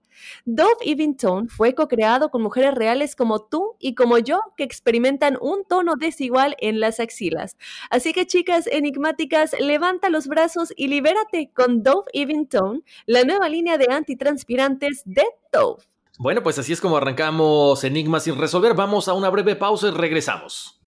Dove 0.44 0.76
Even 0.82 1.16
Tone 1.16 1.48
fue 1.48 1.74
co-creado 1.74 2.30
con 2.30 2.42
mujeres 2.42 2.74
reales 2.74 3.16
como 3.16 3.40
tú 3.42 3.76
y 3.78 3.94
como 3.94 4.18
yo 4.18 4.40
que 4.56 4.64
experimentan 4.64 5.38
un 5.40 5.64
tono 5.64 5.96
desigual 5.96 6.56
en 6.60 6.80
las 6.80 7.00
axilas. 7.00 7.56
Así 7.90 8.12
que 8.12 8.26
chicas 8.26 8.66
enigmáticas, 8.66 9.54
levanta 9.58 10.10
los 10.10 10.26
brazos 10.26 10.72
y 10.76 10.88
libérate 10.88 11.50
con 11.54 11.82
Dove 11.82 12.10
Even 12.12 12.46
Tone, 12.46 12.80
la 13.06 13.24
nueva 13.24 13.48
línea 13.48 13.78
de 13.78 13.86
antitranspirantes 13.90 15.02
de 15.04 15.24
Dove. 15.52 15.82
Bueno, 16.18 16.42
pues 16.44 16.58
así 16.58 16.72
es 16.72 16.80
como 16.80 16.96
arrancamos 16.96 17.82
Enigmas 17.82 18.22
sin 18.22 18.38
resolver. 18.38 18.74
Vamos 18.74 19.08
a 19.08 19.14
una 19.14 19.30
breve 19.30 19.56
pausa 19.56 19.88
y 19.88 19.90
regresamos. 19.90 20.80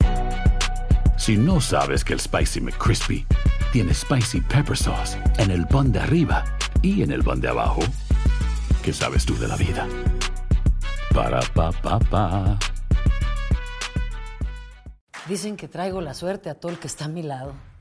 Si 1.18 1.36
no 1.36 1.60
sabes 1.60 2.06
que 2.06 2.14
el 2.14 2.20
Spicy 2.20 2.62
McCrispy 2.62 3.26
tiene 3.74 3.94
Spicy 3.94 4.40
Pepper 4.40 4.78
Sauce 4.78 5.18
en 5.38 5.52
el 5.52 5.68
pan 5.68 5.92
de 5.92 6.00
arriba 6.00 6.46
y 6.82 7.02
en 7.02 7.12
el 7.12 7.24
pan 7.24 7.42
de 7.42 7.50
abajo, 7.50 7.82
¿Qué 8.88 8.94
sabes 8.94 9.26
tú 9.26 9.38
de 9.38 9.50
la 9.50 9.58
vida? 9.58 9.86
Para 11.14 11.42
pa 11.54 11.74
pa 11.74 12.00
pa. 12.00 12.58
Dicen 15.28 15.58
que 15.58 15.68
traigo 15.68 16.00
la 16.00 16.14
suerte 16.14 16.50
a 16.50 16.56
todo 16.56 16.72
el 16.72 16.80
que 16.80 16.88
está 16.88 17.04
a 17.04 17.08
mi 17.10 17.22
lado. 17.22 17.54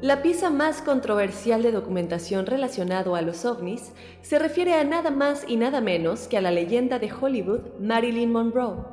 La 0.00 0.22
pieza 0.22 0.50
más 0.50 0.82
controversial 0.82 1.62
de 1.64 1.72
documentación 1.72 2.46
relacionado 2.46 3.16
a 3.16 3.22
los 3.22 3.44
ovnis 3.44 3.92
se 4.20 4.38
refiere 4.38 4.74
a 4.74 4.84
nada 4.84 5.10
más 5.10 5.44
y 5.48 5.56
nada 5.56 5.80
menos 5.80 6.28
que 6.28 6.36
a 6.36 6.40
la 6.40 6.52
leyenda 6.52 7.00
de 7.00 7.10
Hollywood 7.12 7.60
Marilyn 7.80 8.30
Monroe. 8.30 8.84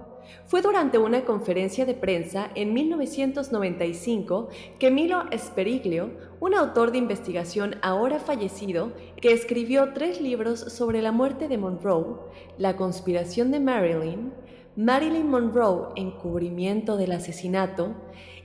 Fue 0.47 0.63
durante 0.63 0.97
una 0.97 1.23
conferencia 1.23 1.85
de 1.85 1.93
prensa 1.93 2.49
en 2.55 2.73
1995 2.73 4.49
que 4.79 4.89
Milo 4.89 5.25
Speriglio, 5.37 6.09
un 6.39 6.55
autor 6.55 6.91
de 6.91 6.97
investigación 6.97 7.75
ahora 7.83 8.17
fallecido, 8.17 8.93
que 9.21 9.33
escribió 9.33 9.93
tres 9.93 10.19
libros 10.19 10.59
sobre 10.59 11.03
la 11.03 11.11
muerte 11.11 11.47
de 11.47 11.59
Monroe, 11.59 12.15
La 12.57 12.75
conspiración 12.75 13.51
de 13.51 13.59
Marilyn, 13.59 14.33
Marilyn 14.75 15.29
Monroe, 15.29 15.89
encubrimiento 15.95 16.97
del 16.97 17.11
asesinato, 17.11 17.93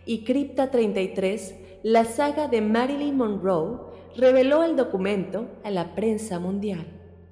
y 0.06 0.24
Cripta 0.24 0.70
33, 0.70 1.54
la 1.84 2.06
saga 2.06 2.48
de 2.48 2.62
Marilyn 2.62 3.14
Monroe, 3.14 3.78
reveló 4.16 4.64
el 4.64 4.74
documento 4.74 5.48
a 5.64 5.70
la 5.70 5.94
prensa 5.94 6.40
mundial. 6.40 6.86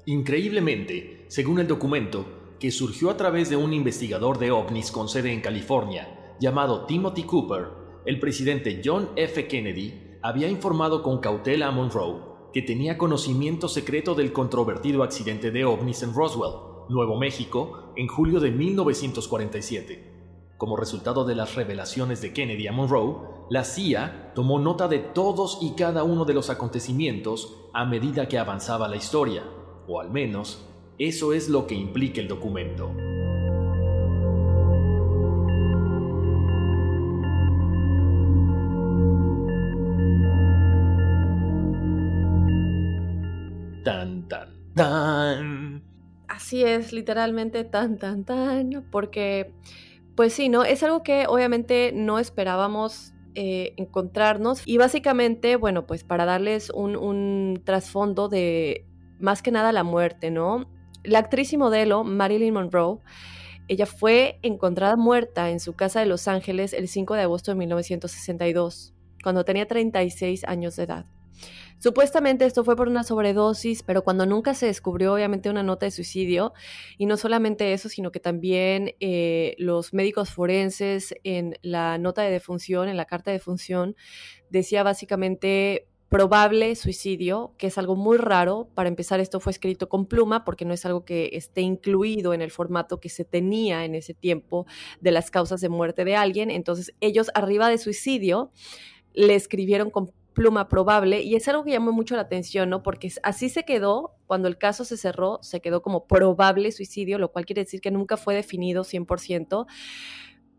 Increíblemente, 0.04 1.24
según 1.28 1.58
el 1.58 1.66
documento, 1.66 2.26
que 2.60 2.70
surgió 2.70 3.08
a 3.08 3.16
través 3.16 3.48
de 3.48 3.56
un 3.56 3.72
investigador 3.72 4.38
de 4.38 4.50
ovnis 4.50 4.92
con 4.92 5.08
sede 5.08 5.32
en 5.32 5.40
California, 5.40 6.34
llamado 6.38 6.84
Timothy 6.84 7.22
Cooper, 7.22 7.68
el 8.04 8.20
presidente 8.20 8.82
John 8.84 9.08
F. 9.16 9.48
Kennedy 9.48 10.18
había 10.20 10.48
informado 10.48 11.02
con 11.02 11.20
cautela 11.20 11.68
a 11.68 11.70
Monroe 11.70 12.20
que 12.52 12.60
tenía 12.60 12.98
conocimiento 12.98 13.68
secreto 13.68 14.14
del 14.14 14.34
controvertido 14.34 15.02
accidente 15.02 15.50
de 15.50 15.64
ovnis 15.64 16.02
en 16.02 16.12
Roswell, 16.12 16.52
Nuevo 16.90 17.16
México, 17.16 17.94
en 17.96 18.06
julio 18.06 18.38
de 18.38 18.50
1947. 18.50 20.12
Como 20.58 20.76
resultado 20.76 21.24
de 21.24 21.36
las 21.36 21.54
revelaciones 21.54 22.20
de 22.20 22.34
Kennedy 22.34 22.66
a 22.66 22.72
Monroe, 22.72 23.31
la 23.50 23.64
CIA 23.64 24.32
tomó 24.34 24.58
nota 24.58 24.88
de 24.88 24.98
todos 24.98 25.58
y 25.60 25.72
cada 25.72 26.04
uno 26.04 26.24
de 26.24 26.34
los 26.34 26.50
acontecimientos 26.50 27.56
a 27.72 27.84
medida 27.84 28.28
que 28.28 28.38
avanzaba 28.38 28.88
la 28.88 28.96
historia, 28.96 29.42
o 29.86 30.00
al 30.00 30.10
menos 30.10 30.66
eso 30.98 31.32
es 31.32 31.48
lo 31.48 31.66
que 31.66 31.74
implica 31.74 32.20
el 32.20 32.28
documento. 32.28 32.94
Tan, 43.84 44.28
tan, 44.28 44.48
tan. 44.74 45.82
Así 46.28 46.62
es, 46.62 46.92
literalmente 46.92 47.64
tan, 47.64 47.98
tan, 47.98 48.24
tan, 48.24 48.86
porque, 48.90 49.52
pues 50.14 50.32
sí, 50.32 50.48
¿no? 50.48 50.62
Es 50.62 50.82
algo 50.82 51.02
que 51.02 51.26
obviamente 51.26 51.92
no 51.94 52.18
esperábamos 52.18 53.11
eh, 53.34 53.74
encontrarnos 53.76 54.62
y 54.66 54.76
básicamente, 54.78 55.56
bueno, 55.56 55.86
pues 55.86 56.04
para 56.04 56.24
darles 56.24 56.70
un, 56.70 56.96
un 56.96 57.62
trasfondo 57.64 58.28
de 58.28 58.86
más 59.18 59.42
que 59.42 59.50
nada 59.50 59.72
la 59.72 59.84
muerte, 59.84 60.30
¿no? 60.30 60.66
La 61.04 61.20
actriz 61.20 61.52
y 61.52 61.56
modelo 61.56 62.04
Marilyn 62.04 62.54
Monroe, 62.54 62.98
ella 63.68 63.86
fue 63.86 64.38
encontrada 64.42 64.96
muerta 64.96 65.50
en 65.50 65.60
su 65.60 65.74
casa 65.74 66.00
de 66.00 66.06
Los 66.06 66.28
Ángeles 66.28 66.72
el 66.72 66.88
5 66.88 67.14
de 67.14 67.22
agosto 67.22 67.52
de 67.52 67.56
1962, 67.56 68.94
cuando 69.22 69.44
tenía 69.44 69.66
36 69.66 70.44
años 70.44 70.76
de 70.76 70.82
edad. 70.82 71.06
Supuestamente 71.82 72.44
esto 72.44 72.62
fue 72.62 72.76
por 72.76 72.86
una 72.86 73.02
sobredosis, 73.02 73.82
pero 73.82 74.04
cuando 74.04 74.24
nunca 74.24 74.54
se 74.54 74.66
descubrió 74.66 75.14
obviamente 75.14 75.50
una 75.50 75.64
nota 75.64 75.84
de 75.84 75.90
suicidio, 75.90 76.52
y 76.96 77.06
no 77.06 77.16
solamente 77.16 77.72
eso, 77.72 77.88
sino 77.88 78.12
que 78.12 78.20
también 78.20 78.94
eh, 79.00 79.56
los 79.58 79.92
médicos 79.92 80.30
forenses 80.30 81.12
en 81.24 81.56
la 81.60 81.98
nota 81.98 82.22
de 82.22 82.30
defunción, 82.30 82.88
en 82.88 82.96
la 82.96 83.04
carta 83.04 83.32
de 83.32 83.38
defunción, 83.38 83.96
decía 84.48 84.84
básicamente 84.84 85.88
probable 86.08 86.76
suicidio, 86.76 87.52
que 87.58 87.66
es 87.66 87.76
algo 87.78 87.96
muy 87.96 88.16
raro. 88.16 88.68
Para 88.76 88.88
empezar, 88.88 89.18
esto 89.18 89.40
fue 89.40 89.50
escrito 89.50 89.88
con 89.88 90.06
pluma 90.06 90.44
porque 90.44 90.64
no 90.64 90.74
es 90.74 90.86
algo 90.86 91.04
que 91.04 91.30
esté 91.32 91.62
incluido 91.62 92.32
en 92.32 92.42
el 92.42 92.52
formato 92.52 93.00
que 93.00 93.08
se 93.08 93.24
tenía 93.24 93.84
en 93.84 93.96
ese 93.96 94.14
tiempo 94.14 94.66
de 95.00 95.10
las 95.10 95.32
causas 95.32 95.60
de 95.60 95.68
muerte 95.68 96.04
de 96.04 96.14
alguien. 96.14 96.48
Entonces, 96.48 96.94
ellos 97.00 97.32
arriba 97.34 97.68
de 97.68 97.78
suicidio 97.78 98.52
le 99.14 99.34
escribieron 99.34 99.90
con 99.90 100.12
pluma 100.32 100.68
probable 100.68 101.22
y 101.22 101.34
es 101.34 101.46
algo 101.48 101.64
que 101.64 101.70
llamó 101.70 101.92
mucho 101.92 102.16
la 102.16 102.22
atención, 102.22 102.70
¿no? 102.70 102.82
Porque 102.82 103.12
así 103.22 103.48
se 103.48 103.64
quedó, 103.64 104.14
cuando 104.26 104.48
el 104.48 104.58
caso 104.58 104.84
se 104.84 104.96
cerró, 104.96 105.38
se 105.42 105.60
quedó 105.60 105.82
como 105.82 106.06
probable 106.06 106.72
suicidio, 106.72 107.18
lo 107.18 107.32
cual 107.32 107.46
quiere 107.46 107.64
decir 107.64 107.80
que 107.80 107.90
nunca 107.90 108.16
fue 108.16 108.34
definido 108.34 108.84
100%, 108.84 109.66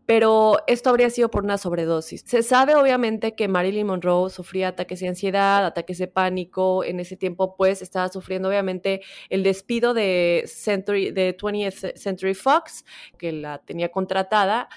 pero 0.06 0.58
esto 0.66 0.90
habría 0.90 1.08
sido 1.08 1.30
por 1.30 1.44
una 1.44 1.56
sobredosis. 1.56 2.22
Se 2.26 2.42
sabe 2.42 2.74
obviamente 2.74 3.34
que 3.34 3.48
Marilyn 3.48 3.86
Monroe 3.86 4.28
sufría 4.28 4.68
ataques 4.68 5.00
de 5.00 5.08
ansiedad, 5.08 5.64
ataques 5.64 5.96
de 5.98 6.08
pánico, 6.08 6.84
en 6.84 7.00
ese 7.00 7.16
tiempo 7.16 7.56
pues 7.56 7.80
estaba 7.80 8.08
sufriendo 8.10 8.48
obviamente 8.48 9.00
el 9.30 9.42
despido 9.42 9.94
de, 9.94 10.44
Century, 10.46 11.10
de 11.10 11.36
20th 11.36 11.96
Century 11.96 12.34
Fox, 12.34 12.84
que 13.16 13.32
la 13.32 13.58
tenía 13.58 13.90
contratada 13.90 14.68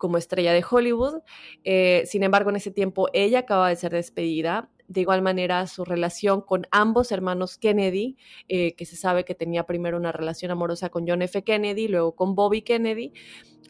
como 0.00 0.16
estrella 0.16 0.54
de 0.54 0.64
Hollywood. 0.68 1.20
Eh, 1.62 2.04
sin 2.06 2.22
embargo, 2.22 2.48
en 2.48 2.56
ese 2.56 2.70
tiempo 2.70 3.08
ella 3.12 3.40
acaba 3.40 3.68
de 3.68 3.76
ser 3.76 3.92
despedida. 3.92 4.70
De 4.88 5.02
igual 5.02 5.20
manera, 5.20 5.66
su 5.66 5.84
relación 5.84 6.40
con 6.40 6.66
ambos 6.70 7.12
hermanos 7.12 7.58
Kennedy, 7.58 8.16
eh, 8.48 8.74
que 8.76 8.86
se 8.86 8.96
sabe 8.96 9.26
que 9.26 9.34
tenía 9.34 9.64
primero 9.64 9.98
una 9.98 10.10
relación 10.10 10.50
amorosa 10.50 10.88
con 10.88 11.06
John 11.06 11.20
F. 11.20 11.44
Kennedy, 11.44 11.86
luego 11.86 12.16
con 12.16 12.34
Bobby 12.34 12.62
Kennedy, 12.62 13.12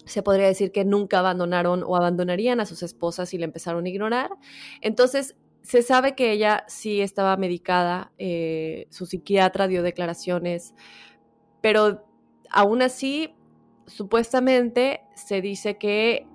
se 0.07 0.23
podría 0.23 0.47
decir 0.47 0.71
que 0.71 0.85
nunca 0.85 1.19
abandonaron 1.19 1.83
o 1.83 1.97
abandonarían 1.97 2.61
a 2.61 2.65
sus 2.65 2.85
esposas 2.85 3.35
y 3.35 3.39
le 3.39 3.45
empezaron 3.45 3.85
a 3.85 3.89
ignorar. 3.89 4.31
Entonces, 4.81 5.37
se 5.63 5.83
sabe 5.83 6.15
que 6.15 6.31
ella 6.31 6.65
sí 6.69 7.01
estaba 7.01 7.37
medicada, 7.37 8.13
eh, 8.19 8.87
su 8.91 9.05
psiquiatra 9.05 9.67
dio 9.67 9.83
declaraciones, 9.83 10.75
pero 11.61 12.07
aún 12.51 12.83
así 12.83 13.35
supuestamente 13.91 15.03
se 15.15 15.41
dice 15.41 15.77
que 15.77 16.27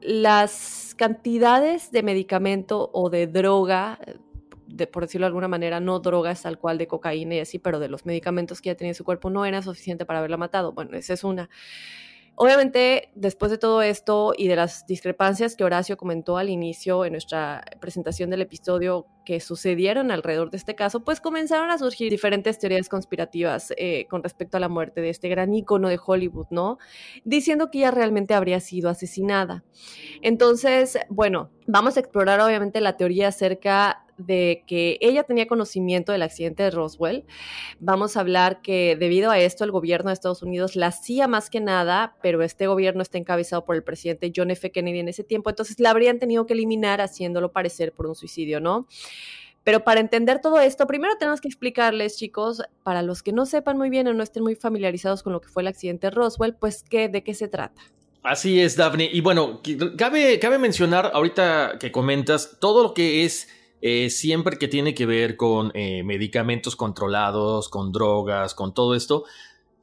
las 0.00 0.94
cantidades 0.98 1.90
de 1.90 2.02
medicamento 2.02 2.90
o 2.92 3.08
de 3.08 3.26
droga, 3.26 3.98
de, 4.66 4.86
por 4.86 5.04
decirlo 5.04 5.24
de 5.24 5.28
alguna 5.28 5.48
manera, 5.48 5.80
no 5.80 6.00
drogas 6.00 6.42
tal 6.42 6.58
cual 6.58 6.76
de 6.76 6.86
cocaína 6.86 7.36
y 7.36 7.40
así, 7.40 7.58
pero 7.58 7.78
de 7.78 7.88
los 7.88 8.04
medicamentos 8.04 8.60
que 8.60 8.68
ya 8.68 8.74
tenía 8.74 8.90
en 8.90 8.94
su 8.94 9.04
cuerpo 9.04 9.30
no 9.30 9.46
era 9.46 9.62
suficiente 9.62 10.04
para 10.04 10.18
haberla 10.18 10.36
matado. 10.36 10.72
Bueno, 10.72 10.96
esa 10.96 11.14
es 11.14 11.24
una. 11.24 11.48
Obviamente, 12.36 13.10
después 13.14 13.52
de 13.52 13.58
todo 13.58 13.80
esto 13.80 14.32
y 14.36 14.48
de 14.48 14.56
las 14.56 14.86
discrepancias 14.86 15.54
que 15.54 15.62
Horacio 15.62 15.96
comentó 15.96 16.36
al 16.36 16.48
inicio 16.48 17.04
en 17.04 17.12
nuestra 17.12 17.64
presentación 17.80 18.28
del 18.28 18.42
episodio 18.42 19.06
que 19.24 19.38
sucedieron 19.38 20.10
alrededor 20.10 20.50
de 20.50 20.56
este 20.56 20.74
caso, 20.74 21.04
pues 21.04 21.20
comenzaron 21.20 21.70
a 21.70 21.78
surgir 21.78 22.10
diferentes 22.10 22.58
teorías 22.58 22.88
conspirativas 22.88 23.72
eh, 23.76 24.06
con 24.10 24.22
respecto 24.22 24.56
a 24.56 24.60
la 24.60 24.68
muerte 24.68 25.00
de 25.00 25.10
este 25.10 25.28
gran 25.28 25.54
ícono 25.54 25.88
de 25.88 25.98
Hollywood, 26.04 26.46
¿no? 26.50 26.78
Diciendo 27.24 27.70
que 27.70 27.78
ella 27.78 27.92
realmente 27.92 28.34
habría 28.34 28.58
sido 28.58 28.90
asesinada. 28.90 29.64
Entonces, 30.20 30.98
bueno, 31.08 31.50
vamos 31.68 31.96
a 31.96 32.00
explorar 32.00 32.40
obviamente 32.40 32.80
la 32.80 32.96
teoría 32.96 33.28
acerca 33.28 34.03
de 34.16 34.64
que 34.66 34.98
ella 35.00 35.24
tenía 35.24 35.46
conocimiento 35.46 36.12
del 36.12 36.22
accidente 36.22 36.62
de 36.62 36.70
Roswell. 36.70 37.24
Vamos 37.80 38.16
a 38.16 38.20
hablar 38.20 38.62
que 38.62 38.96
debido 38.98 39.30
a 39.30 39.38
esto 39.38 39.64
el 39.64 39.70
gobierno 39.70 40.10
de 40.10 40.14
Estados 40.14 40.42
Unidos 40.42 40.76
la 40.76 40.88
hacía 40.88 41.28
más 41.28 41.50
que 41.50 41.60
nada, 41.60 42.16
pero 42.22 42.42
este 42.42 42.66
gobierno 42.66 43.02
está 43.02 43.18
encabezado 43.18 43.64
por 43.64 43.76
el 43.76 43.82
presidente 43.82 44.32
John 44.34 44.50
F. 44.50 44.70
Kennedy 44.70 45.00
en 45.00 45.08
ese 45.08 45.24
tiempo, 45.24 45.50
entonces 45.50 45.80
la 45.80 45.90
habrían 45.90 46.18
tenido 46.18 46.46
que 46.46 46.54
eliminar 46.54 47.00
haciéndolo 47.00 47.52
parecer 47.52 47.92
por 47.92 48.06
un 48.06 48.14
suicidio, 48.14 48.60
¿no? 48.60 48.86
Pero 49.64 49.82
para 49.82 50.00
entender 50.00 50.40
todo 50.40 50.60
esto, 50.60 50.86
primero 50.86 51.14
tenemos 51.18 51.40
que 51.40 51.48
explicarles, 51.48 52.18
chicos, 52.18 52.62
para 52.82 53.02
los 53.02 53.22
que 53.22 53.32
no 53.32 53.46
sepan 53.46 53.78
muy 53.78 53.88
bien 53.88 54.06
o 54.06 54.12
no 54.12 54.22
estén 54.22 54.42
muy 54.42 54.54
familiarizados 54.54 55.22
con 55.22 55.32
lo 55.32 55.40
que 55.40 55.48
fue 55.48 55.62
el 55.62 55.68
accidente 55.68 56.08
de 56.08 56.10
Roswell, 56.10 56.54
pues 56.54 56.84
¿qué, 56.84 57.08
de 57.08 57.24
qué 57.24 57.32
se 57.32 57.48
trata. 57.48 57.80
Así 58.22 58.60
es, 58.60 58.76
Daphne. 58.76 59.08
Y 59.10 59.20
bueno, 59.20 59.60
cabe, 59.96 60.38
cabe 60.38 60.58
mencionar 60.58 61.10
ahorita 61.14 61.76
que 61.80 61.92
comentas 61.92 62.58
todo 62.60 62.82
lo 62.82 62.94
que 62.94 63.24
es 63.24 63.48
eh, 63.86 64.08
siempre 64.08 64.56
que 64.56 64.66
tiene 64.66 64.94
que 64.94 65.04
ver 65.04 65.36
con 65.36 65.70
eh, 65.74 66.02
medicamentos 66.04 66.74
controlados, 66.74 67.68
con 67.68 67.92
drogas, 67.92 68.54
con 68.54 68.72
todo 68.72 68.94
esto, 68.94 69.24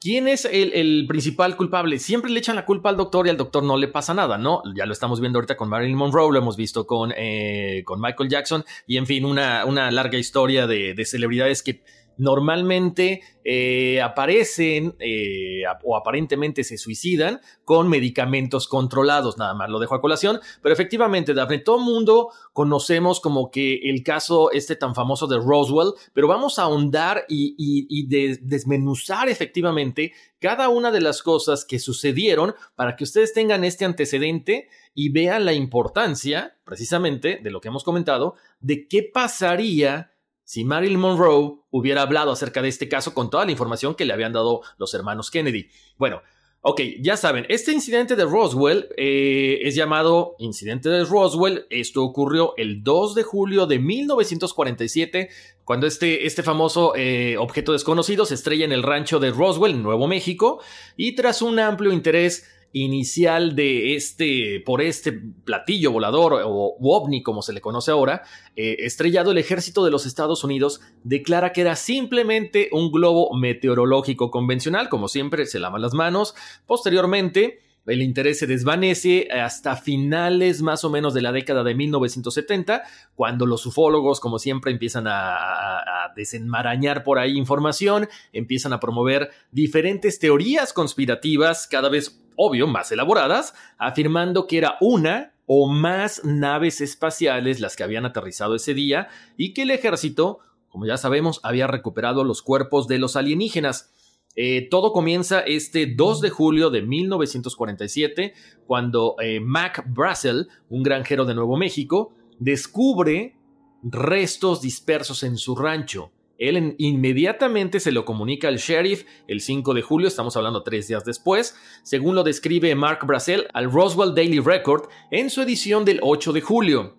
¿quién 0.00 0.26
es 0.26 0.44
el, 0.44 1.06
principal 1.06 1.56
culpable? 1.56 2.00
Siempre 2.00 2.28
le 2.32 2.40
echan 2.40 2.56
la 2.56 2.64
culpa 2.64 2.88
al 2.88 2.96
doctor 2.96 3.28
y 3.28 3.30
al 3.30 3.36
doctor 3.36 3.62
no 3.62 3.76
le 3.76 3.86
pasa 3.86 4.12
nada, 4.12 4.38
¿no? 4.38 4.60
Ya 4.74 4.86
lo 4.86 4.92
estamos 4.92 5.20
viendo 5.20 5.38
ahorita 5.38 5.56
con 5.56 5.68
Marilyn 5.68 5.96
Monroe, 5.96 6.32
lo 6.32 6.38
hemos 6.40 6.56
visto 6.56 6.84
con, 6.84 7.14
eh, 7.16 7.84
con 7.84 8.00
Michael 8.00 8.28
Jackson 8.28 8.64
y 8.88 8.96
en 8.96 9.06
fin, 9.06 9.24
una, 9.24 9.64
una 9.66 9.88
larga 9.92 10.18
historia 10.18 10.66
de, 10.66 10.94
de 10.94 11.04
celebridades 11.04 11.62
que 11.62 11.84
normalmente 12.22 13.22
eh, 13.44 14.00
aparecen 14.00 14.94
eh, 15.00 15.62
o 15.82 15.96
aparentemente 15.96 16.62
se 16.62 16.78
suicidan 16.78 17.40
con 17.64 17.88
medicamentos 17.88 18.68
controlados, 18.68 19.38
nada 19.38 19.54
más 19.54 19.68
lo 19.68 19.80
dejo 19.80 19.96
a 19.96 20.00
colación, 20.00 20.38
pero 20.62 20.72
efectivamente, 20.72 21.34
Daphne, 21.34 21.58
todo 21.58 21.80
mundo 21.80 22.30
conocemos 22.52 23.18
como 23.18 23.50
que 23.50 23.90
el 23.90 24.04
caso 24.04 24.52
este 24.52 24.76
tan 24.76 24.94
famoso 24.94 25.26
de 25.26 25.38
Roswell, 25.38 25.94
pero 26.12 26.28
vamos 26.28 26.58
a 26.58 26.62
ahondar 26.62 27.24
y, 27.28 28.06
desmenuzar 28.42 29.28
efectivamente 29.28 30.12
cada 30.38 30.68
una 30.68 30.90
de 30.92 31.00
las 31.00 31.22
cosas 31.22 31.64
que 31.64 31.78
sucedieron 31.78 32.54
para 32.76 32.94
que 32.94 33.04
ustedes 33.04 33.32
tengan 33.32 33.64
este 33.64 33.84
antecedente 33.84 34.68
y 34.94 35.08
vean 35.08 35.44
la 35.44 35.52
importancia, 35.52 36.56
precisamente, 36.64 37.40
de 37.42 37.50
lo 37.50 37.60
que 37.60 37.68
hemos 37.68 37.84
comentado, 37.84 38.34
de 38.60 38.86
qué 38.86 39.02
pasaría 39.02 40.12
si 40.44 40.64
Marilyn 40.64 41.00
Monroe 41.00 41.58
hubiera 41.70 42.02
hablado 42.02 42.32
acerca 42.32 42.62
de 42.62 42.68
este 42.68 42.88
caso 42.88 43.14
con 43.14 43.30
toda 43.30 43.44
la 43.44 43.52
información 43.52 43.94
que 43.94 44.04
le 44.04 44.12
habían 44.12 44.32
dado 44.32 44.62
los 44.78 44.92
hermanos 44.94 45.30
Kennedy. 45.30 45.68
Bueno, 45.98 46.22
ok, 46.62 46.80
ya 47.00 47.16
saben, 47.16 47.44
este 47.48 47.72
incidente 47.72 48.16
de 48.16 48.24
Roswell 48.24 48.88
eh, 48.96 49.60
es 49.62 49.74
llamado 49.74 50.36
incidente 50.38 50.88
de 50.88 51.04
Roswell. 51.04 51.66
Esto 51.70 52.02
ocurrió 52.04 52.54
el 52.56 52.82
2 52.82 53.14
de 53.14 53.22
julio 53.22 53.66
de 53.66 53.78
1947, 53.78 55.28
cuando 55.64 55.86
este, 55.86 56.26
este 56.26 56.42
famoso 56.42 56.94
eh, 56.96 57.36
objeto 57.36 57.72
desconocido 57.72 58.26
se 58.26 58.34
estrella 58.34 58.64
en 58.64 58.72
el 58.72 58.82
rancho 58.82 59.18
de 59.20 59.30
Roswell, 59.30 59.82
Nuevo 59.82 60.06
México, 60.06 60.60
y 60.96 61.14
tras 61.14 61.42
un 61.42 61.58
amplio 61.58 61.92
interés 61.92 62.46
inicial 62.72 63.54
de 63.54 63.94
este, 63.94 64.62
por 64.64 64.80
este 64.80 65.12
platillo 65.12 65.92
volador 65.92 66.40
o 66.44 66.76
ovni 66.80 67.22
como 67.22 67.42
se 67.42 67.52
le 67.52 67.60
conoce 67.60 67.90
ahora, 67.90 68.22
eh, 68.56 68.76
estrellado 68.80 69.30
el 69.30 69.38
ejército 69.38 69.84
de 69.84 69.90
los 69.90 70.06
Estados 70.06 70.44
Unidos 70.44 70.80
declara 71.04 71.52
que 71.52 71.62
era 71.62 71.76
simplemente 71.76 72.68
un 72.72 72.90
globo 72.90 73.34
meteorológico 73.34 74.30
convencional, 74.30 74.88
como 74.88 75.08
siempre 75.08 75.46
se 75.46 75.58
lavan 75.58 75.82
las 75.82 75.94
manos. 75.94 76.34
Posteriormente, 76.66 77.60
el 77.86 78.02
interés 78.02 78.38
se 78.38 78.46
desvanece 78.46 79.28
hasta 79.30 79.76
finales 79.76 80.62
más 80.62 80.84
o 80.84 80.90
menos 80.90 81.14
de 81.14 81.22
la 81.22 81.32
década 81.32 81.64
de 81.64 81.74
1970, 81.74 82.82
cuando 83.14 83.46
los 83.46 83.66
ufólogos, 83.66 84.20
como 84.20 84.38
siempre, 84.38 84.70
empiezan 84.70 85.06
a, 85.06 85.78
a, 85.78 86.12
desenmarañar 86.14 87.02
por 87.02 87.18
ahí 87.18 87.36
información, 87.36 88.08
empiezan 88.32 88.72
a 88.72 88.80
promover 88.80 89.30
diferentes 89.50 90.18
teorías 90.18 90.72
conspirativas, 90.72 91.66
cada 91.66 91.88
vez, 91.88 92.22
obvio, 92.36 92.66
más 92.66 92.92
elaboradas, 92.92 93.54
afirmando 93.78 94.46
que 94.46 94.58
era 94.58 94.76
una 94.80 95.32
o 95.46 95.68
más 95.68 96.24
naves 96.24 96.80
espaciales 96.80 97.60
las 97.60 97.76
que 97.76 97.82
habían 97.82 98.06
aterrizado 98.06 98.54
ese 98.54 98.74
día 98.74 99.08
y 99.36 99.54
que 99.54 99.62
el 99.62 99.70
ejército, 99.70 100.38
como 100.68 100.86
ya 100.86 100.96
sabemos, 100.96 101.40
había 101.42 101.66
recuperado 101.66 102.24
los 102.24 102.42
cuerpos 102.42 102.88
de 102.88 102.98
los 102.98 103.16
alienígenas. 103.16 103.92
Eh, 104.34 104.68
todo 104.70 104.92
comienza 104.92 105.40
este 105.40 105.86
2 105.86 106.20
de 106.22 106.30
julio 106.30 106.70
de 106.70 106.82
1947, 106.82 108.32
cuando 108.66 109.16
eh, 109.20 109.40
Mac 109.40 109.84
Brassel, 109.86 110.48
un 110.70 110.82
granjero 110.82 111.24
de 111.24 111.34
Nuevo 111.34 111.56
México, 111.56 112.14
descubre 112.38 113.36
restos 113.82 114.62
dispersos 114.62 115.22
en 115.22 115.36
su 115.36 115.54
rancho. 115.54 116.12
Él 116.38 116.74
inmediatamente 116.78 117.78
se 117.78 117.92
lo 117.92 118.04
comunica 118.04 118.48
al 118.48 118.56
sheriff 118.56 119.04
el 119.28 119.40
5 119.40 119.74
de 119.74 119.82
julio, 119.82 120.08
estamos 120.08 120.36
hablando 120.36 120.62
tres 120.62 120.88
días 120.88 121.04
después, 121.04 121.54
según 121.82 122.14
lo 122.14 122.24
describe 122.24 122.74
Mark 122.74 123.06
Brassel 123.06 123.46
al 123.52 123.70
Roswell 123.70 124.14
Daily 124.14 124.40
Record 124.40 124.88
en 125.10 125.30
su 125.30 125.42
edición 125.42 125.84
del 125.84 126.00
8 126.02 126.32
de 126.32 126.40
julio. 126.40 126.96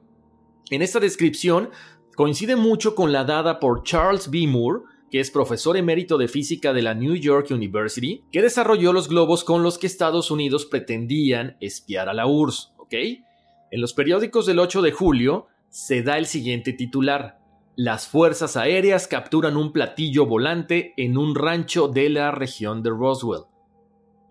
En 0.70 0.82
esta 0.82 1.00
descripción 1.00 1.72
coincide 2.16 2.56
mucho 2.56 2.96
con 2.96 3.12
la 3.12 3.26
dada 3.26 3.60
por 3.60 3.84
Charles 3.84 4.30
B. 4.30 4.48
Moore, 4.48 4.84
que 5.14 5.20
es 5.20 5.30
profesor 5.30 5.78
emérito 5.78 6.18
de 6.18 6.28
física 6.28 6.74
de 6.74 6.82
la 6.82 6.96
New 6.96 7.14
York 7.14 7.52
University, 7.52 8.24
que 8.32 8.42
desarrolló 8.42 8.92
los 8.94 9.08
globos 9.08 9.44
con 9.44 9.62
los 9.62 9.78
que 9.78 9.86
Estados 9.86 10.32
Unidos 10.32 10.66
pretendían 10.66 11.56
espiar 11.60 12.10
a 12.10 12.16
la 12.16 12.26
URSS, 12.26 12.74
¿ok? 12.80 12.96
En 13.70 13.80
los 13.80 13.94
periódicos 13.94 14.48
del 14.48 14.58
8 14.58 14.82
de 14.82 14.92
julio 14.92 15.46
se 15.70 16.02
da 16.02 16.18
el 16.18 16.26
siguiente 16.26 16.74
titular. 16.74 17.38
Las 17.76 18.08
fuerzas 18.08 18.58
aéreas 18.58 19.08
capturan 19.08 19.56
un 19.56 19.72
platillo 19.72 20.26
volante 20.26 20.96
en 20.98 21.16
un 21.16 21.36
rancho 21.36 21.90
de 21.90 22.10
la 22.10 22.32
región 22.32 22.82
de 22.82 22.90
Roswell. 22.90 23.44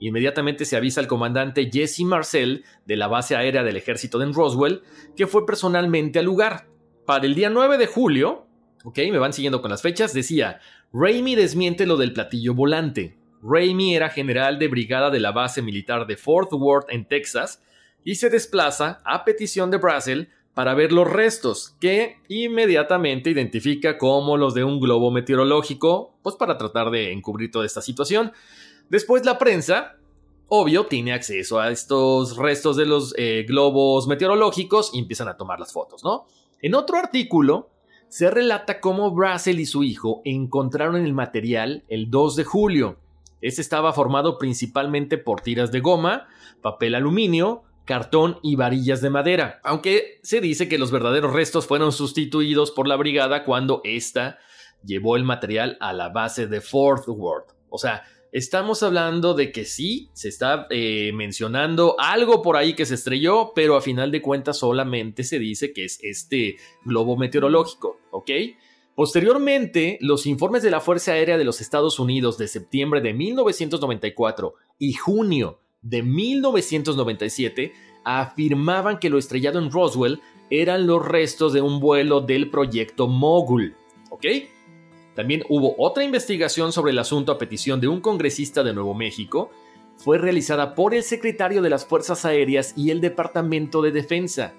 Inmediatamente 0.01 0.65
se 0.65 0.77
avisa 0.77 1.01
al 1.01 1.07
comandante 1.07 1.71
Jesse 1.73 2.01
Marcel 2.01 2.65
de 2.87 2.97
la 2.97 3.07
base 3.07 3.37
aérea 3.37 3.63
del 3.63 3.77
ejército 3.77 4.19
de 4.19 4.33
Roswell, 4.33 4.83
que 5.15 5.29
fue 5.29 5.47
personalmente 5.47 6.19
al 6.19 6.25
lugar. 6.25 6.67
Para 7.07 7.25
el 7.25 7.37
día 7.37 7.51
9 7.51 7.79
de 7.79 7.87
julio, 7.87 8.49
ok, 8.85 8.99
me 9.11 9.19
van 9.19 9.33
siguiendo 9.33 9.63
con 9.63 9.71
las 9.71 9.83
fechas, 9.83 10.13
decía, 10.13 10.61
Raimi 10.93 11.35
desmiente 11.35 11.87
lo 11.87 11.97
del 11.97 12.13
platillo 12.13 12.55
volante. 12.55 13.17
Raimi 13.43 13.97
era 13.97 14.09
general 14.09 14.59
de 14.59 14.69
brigada 14.69 15.11
de 15.11 15.21
la 15.21 15.33
base 15.33 15.63
militar 15.63 16.07
de 16.07 16.17
Fort 16.17 16.53
Worth 16.53 16.91
en 16.91 17.07
Texas 17.07 17.63
y 18.05 18.17
se 18.17 18.31
desplaza 18.31 19.01
a 19.05 19.25
petición 19.25 19.71
de 19.71 19.79
Brasil 19.79 20.29
para 20.55 20.75
ver 20.75 20.93
los 20.93 21.11
restos, 21.11 21.75
que 21.81 22.19
inmediatamente 22.29 23.31
identifica 23.31 23.97
como 23.97 24.37
los 24.37 24.55
de 24.55 24.65
un 24.65 24.81
globo 24.81 25.11
meteorológico, 25.11 26.15
pues 26.23 26.37
para 26.37 26.59
tratar 26.59 26.91
de 26.91 27.13
encubrir 27.13 27.51
toda 27.51 27.65
esta 27.65 27.81
situación. 27.81 28.33
Después 28.91 29.25
la 29.25 29.39
prensa, 29.39 29.97
obvio, 30.49 30.87
tiene 30.87 31.15
acceso 31.15 31.59
a 31.59 31.71
estos 31.71 32.37
restos 32.37 32.77
de 32.77 32.85
los 32.85 33.15
eh, 33.17 33.45
globos 33.49 34.07
meteorológicos 34.07 34.91
y 34.93 34.99
empiezan 34.99 35.29
a 35.29 35.37
tomar 35.39 35.59
las 35.59 35.73
fotos, 35.73 36.05
¿no? 36.05 36.27
En 36.61 36.75
otro 36.75 36.99
artículo, 36.99 37.71
se 38.13 38.31
relata 38.31 38.79
cómo 38.79 39.11
Brazel 39.11 39.59
y 39.59 39.65
su 39.65 39.85
hijo 39.85 40.21
encontraron 40.27 40.97
el 40.97 41.15
material 41.15 41.83
el 41.89 42.11
2 42.11 42.37
de 42.37 42.45
julio. 42.45 42.99
Este 43.41 43.63
estaba 43.63 43.95
formado 43.95 44.37
principalmente 44.37 45.17
por 45.17 45.41
tiras 45.41 45.73
de 45.73 45.81
goma, 45.81 46.29
papel 46.61 46.95
aluminio, 46.95 47.63
cartón 47.87 48.39
y 48.43 48.55
varillas 48.57 49.01
de 49.01 49.09
madera, 49.09 49.61
aunque 49.65 50.21
se 50.23 50.43
dice 50.43 50.69
que 50.69 50.77
los 50.77 50.91
verdaderos 50.91 51.33
restos 51.33 51.67
fueron 51.67 51.91
sustituidos 51.91 52.71
por 52.71 52.87
la 52.87 52.97
brigada 52.97 53.45
cuando 53.45 53.81
ésta 53.83 54.39
llevó 54.85 55.17
el 55.17 55.25
material 55.25 55.79
a 55.81 55.95
la 55.95 56.11
base 56.11 56.47
de 56.47 56.61
Fort 56.61 57.09
Worth. 57.09 57.55
O 57.71 57.79
sea, 57.79 58.03
Estamos 58.33 58.83
hablando 58.83 59.35
de 59.35 59.53
que 59.53 59.67
sí, 59.67 60.09
se 60.15 60.31
está 60.31 60.67
eh, 60.71 61.13
mencionando 61.13 61.97
algo 61.99 62.41
por 62.41 62.57
ahí 62.57 62.75
que 62.75 62.87
se 62.87 62.95
estrelló, 62.95 63.53
pero 63.55 63.77
a 63.77 63.83
final 63.83 64.11
de 64.11 64.23
cuentas 64.23 64.57
solamente 64.57 65.23
se 65.23 65.39
dice 65.39 65.75
que 65.75 65.85
es 65.85 65.99
este 66.03 66.57
globo 66.83 67.19
meteorológico, 67.19 68.01
¿ok? 68.11 68.31
Posteriormente, 68.95 69.99
los 70.01 70.25
informes 70.25 70.63
de 70.63 70.71
la 70.71 70.81
Fuerza 70.81 71.13
Aérea 71.13 71.37
de 71.37 71.45
los 71.45 71.61
Estados 71.61 71.99
Unidos 71.99 72.39
de 72.39 72.49
septiembre 72.49 73.03
de 73.03 73.13
1994 73.13 74.55
y 74.79 74.95
junio 74.95 75.59
de 75.83 76.03
1997 76.03 77.75
afirmaban 78.03 78.99
que 78.99 79.11
lo 79.11 79.19
estrellado 79.19 79.59
en 79.59 79.71
Roswell 79.71 80.23
eran 80.49 80.87
los 80.87 81.07
restos 81.07 81.53
de 81.53 81.61
un 81.61 81.81
vuelo 81.81 82.23
del 82.23 82.49
proyecto 82.49 83.09
Mogul, 83.09 83.75
¿ok? 84.09 84.25
También 85.15 85.43
hubo 85.49 85.75
otra 85.79 86.05
investigación 86.05 86.73
sobre 86.73 86.93
el 86.93 86.99
asunto 86.99 87.33
a 87.33 87.39
petición 87.39 87.81
de 87.81 87.89
un 87.89 88.01
congresista 88.01 88.63
de 88.63 88.73
Nuevo 88.73 88.95
México. 88.95 89.51
Fue 89.97 90.19
realizada 90.19 90.75
por 90.75 90.95
el 90.95 91.03
secretario 91.03 91.61
de 91.61 91.71
las 91.71 91.85
Fuerzas 91.85 92.25
Aéreas 92.25 92.73
y 92.77 92.91
el 92.91 93.01
Departamento 93.01 93.83
de 93.83 93.93
Defensa. 93.93 94.55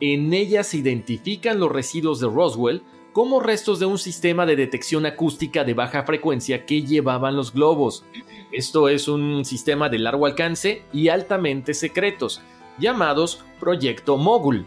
En 0.00 0.32
ella 0.32 0.64
se 0.64 0.78
identifican 0.78 1.60
los 1.60 1.70
residuos 1.70 2.18
de 2.20 2.26
Roswell 2.26 2.82
como 3.12 3.40
restos 3.40 3.78
de 3.78 3.86
un 3.86 3.98
sistema 3.98 4.46
de 4.46 4.56
detección 4.56 5.06
acústica 5.06 5.64
de 5.64 5.74
baja 5.74 6.02
frecuencia 6.02 6.66
que 6.66 6.82
llevaban 6.82 7.36
los 7.36 7.52
globos. 7.52 8.04
Esto 8.50 8.88
es 8.88 9.06
un 9.06 9.44
sistema 9.44 9.88
de 9.88 9.98
largo 9.98 10.26
alcance 10.26 10.82
y 10.92 11.08
altamente 11.08 11.74
secretos, 11.74 12.40
llamados 12.78 13.44
Proyecto 13.60 14.16
Mogul 14.16 14.66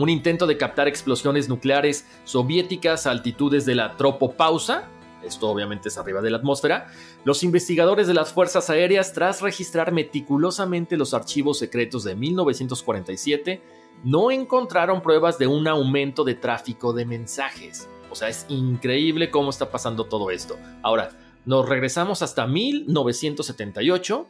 un 0.00 0.08
intento 0.08 0.46
de 0.46 0.56
captar 0.56 0.88
explosiones 0.88 1.48
nucleares 1.48 2.06
soviéticas 2.24 3.06
a 3.06 3.10
altitudes 3.10 3.64
de 3.66 3.74
la 3.74 3.96
tropopausa, 3.96 4.88
esto 5.22 5.48
obviamente 5.48 5.88
es 5.88 5.98
arriba 5.98 6.20
de 6.20 6.30
la 6.30 6.38
atmósfera, 6.38 6.88
los 7.24 7.42
investigadores 7.42 8.06
de 8.06 8.14
las 8.14 8.32
Fuerzas 8.32 8.70
Aéreas, 8.70 9.12
tras 9.12 9.40
registrar 9.40 9.92
meticulosamente 9.92 10.96
los 10.96 11.14
archivos 11.14 11.58
secretos 11.58 12.04
de 12.04 12.14
1947, 12.14 13.62
no 14.04 14.30
encontraron 14.30 15.02
pruebas 15.02 15.38
de 15.38 15.46
un 15.46 15.66
aumento 15.66 16.24
de 16.24 16.34
tráfico 16.34 16.92
de 16.92 17.04
mensajes. 17.04 17.88
O 18.10 18.14
sea, 18.14 18.28
es 18.28 18.46
increíble 18.48 19.30
cómo 19.30 19.50
está 19.50 19.70
pasando 19.70 20.04
todo 20.04 20.30
esto. 20.30 20.56
Ahora, 20.82 21.10
nos 21.44 21.68
regresamos 21.68 22.22
hasta 22.22 22.46
1978, 22.46 24.28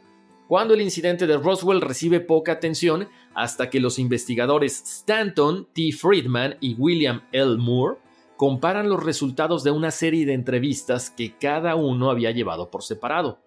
cuando 0.49 0.73
el 0.73 0.81
incidente 0.81 1.27
de 1.27 1.37
Roswell 1.37 1.79
recibe 1.79 2.21
poca 2.21 2.53
atención 2.53 3.07
hasta 3.35 3.69
que 3.69 3.79
los 3.79 3.99
investigadores 3.99 4.81
Stanton 4.81 5.67
T. 5.73 5.91
Friedman 5.91 6.57
y 6.59 6.73
William 6.73 7.21
L. 7.31 7.57
Moore 7.57 7.99
comparan 8.35 8.89
los 8.89 9.03
resultados 9.03 9.63
de 9.63 9.69
una 9.69 9.91
serie 9.91 10.25
de 10.25 10.33
entrevistas 10.33 11.11
que 11.11 11.37
cada 11.37 11.75
uno 11.75 12.09
había 12.09 12.31
llevado 12.31 12.71
por 12.71 12.81
separado. 12.81 13.37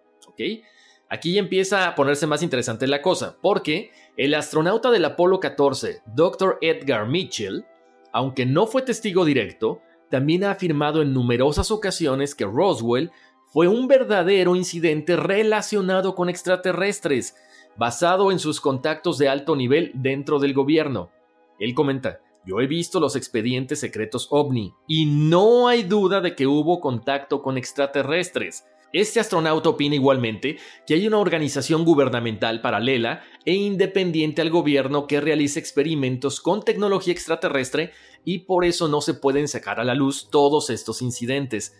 Aquí 1.09 1.38
empieza 1.38 1.88
a 1.88 1.97
ponerse 1.97 2.29
más 2.29 2.41
interesante 2.41 2.87
la 2.87 3.03
cosa, 3.03 3.37
porque 3.43 3.91
el 4.17 4.33
astronauta 4.35 4.93
del 4.93 5.05
Apolo 5.05 5.41
14, 5.41 6.03
Dr. 6.07 6.59
Edgar 6.61 7.09
Mitchell, 7.09 7.65
aunque 8.12 8.47
no 8.47 8.69
fue 8.69 8.83
testigo 8.83 9.25
directo, 9.25 9.83
también 10.09 10.45
ha 10.45 10.53
afirmado 10.53 11.03
en 11.03 11.12
numerosas 11.12 11.73
ocasiones 11.73 12.37
que 12.37 12.45
Roswell 12.45 13.11
fue 13.53 13.69
un 13.69 13.87
verdadero 13.87 14.57
incidente 14.57 15.15
relacionado 15.15 16.15
con 16.15 16.31
extraterrestres, 16.31 17.37
basado 17.77 18.33
en 18.33 18.38
sus 18.38 18.62
contactos 18.62 19.19
de 19.19 19.29
alto 19.29 19.57
nivel 19.57 19.91
dentro 19.93 20.38
del 20.38 20.55
gobierno. 20.55 21.11
Él 21.59 21.75
comenta, 21.75 22.21
yo 22.47 22.61
he 22.61 22.67
visto 22.67 22.99
los 22.99 23.15
expedientes 23.15 23.81
secretos 23.81 24.27
ovni 24.31 24.73
y 24.88 25.05
no 25.05 25.69
hay 25.69 25.83
duda 25.83 26.23
de 26.23 26.35
que 26.35 26.47
hubo 26.47 26.81
contacto 26.81 27.43
con 27.43 27.59
extraterrestres. 27.59 28.65
Este 28.91 29.21
astronauta 29.21 29.69
opina 29.69 29.97
igualmente 29.97 30.57
que 30.87 30.95
hay 30.95 31.07
una 31.07 31.19
organización 31.19 31.85
gubernamental 31.85 32.62
paralela 32.62 33.23
e 33.45 33.53
independiente 33.53 34.41
al 34.41 34.49
gobierno 34.49 35.07
que 35.07 35.21
realiza 35.21 35.59
experimentos 35.61 36.41
con 36.41 36.62
tecnología 36.62 37.12
extraterrestre 37.12 37.93
y 38.25 38.41
por 38.41 38.65
eso 38.65 38.88
no 38.88 39.03
se 39.03 39.12
pueden 39.12 39.47
sacar 39.47 39.79
a 39.79 39.85
la 39.85 39.95
luz 39.95 40.31
todos 40.31 40.71
estos 40.71 41.03
incidentes. 41.03 41.75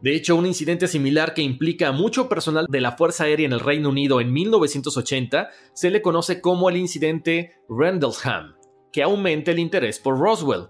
De 0.00 0.14
hecho, 0.14 0.36
un 0.36 0.46
incidente 0.46 0.86
similar 0.86 1.34
que 1.34 1.42
implica 1.42 1.88
a 1.88 1.92
mucho 1.92 2.28
personal 2.28 2.66
de 2.68 2.80
la 2.80 2.92
Fuerza 2.92 3.24
Aérea 3.24 3.46
en 3.46 3.52
el 3.52 3.60
Reino 3.60 3.88
Unido 3.88 4.20
en 4.20 4.32
1980 4.32 5.48
se 5.72 5.90
le 5.90 6.02
conoce 6.02 6.40
como 6.40 6.68
el 6.68 6.76
incidente 6.76 7.52
Rendlesham, 7.68 8.54
que 8.92 9.02
aumenta 9.02 9.50
el 9.50 9.58
interés 9.58 9.98
por 9.98 10.18
Roswell. 10.18 10.68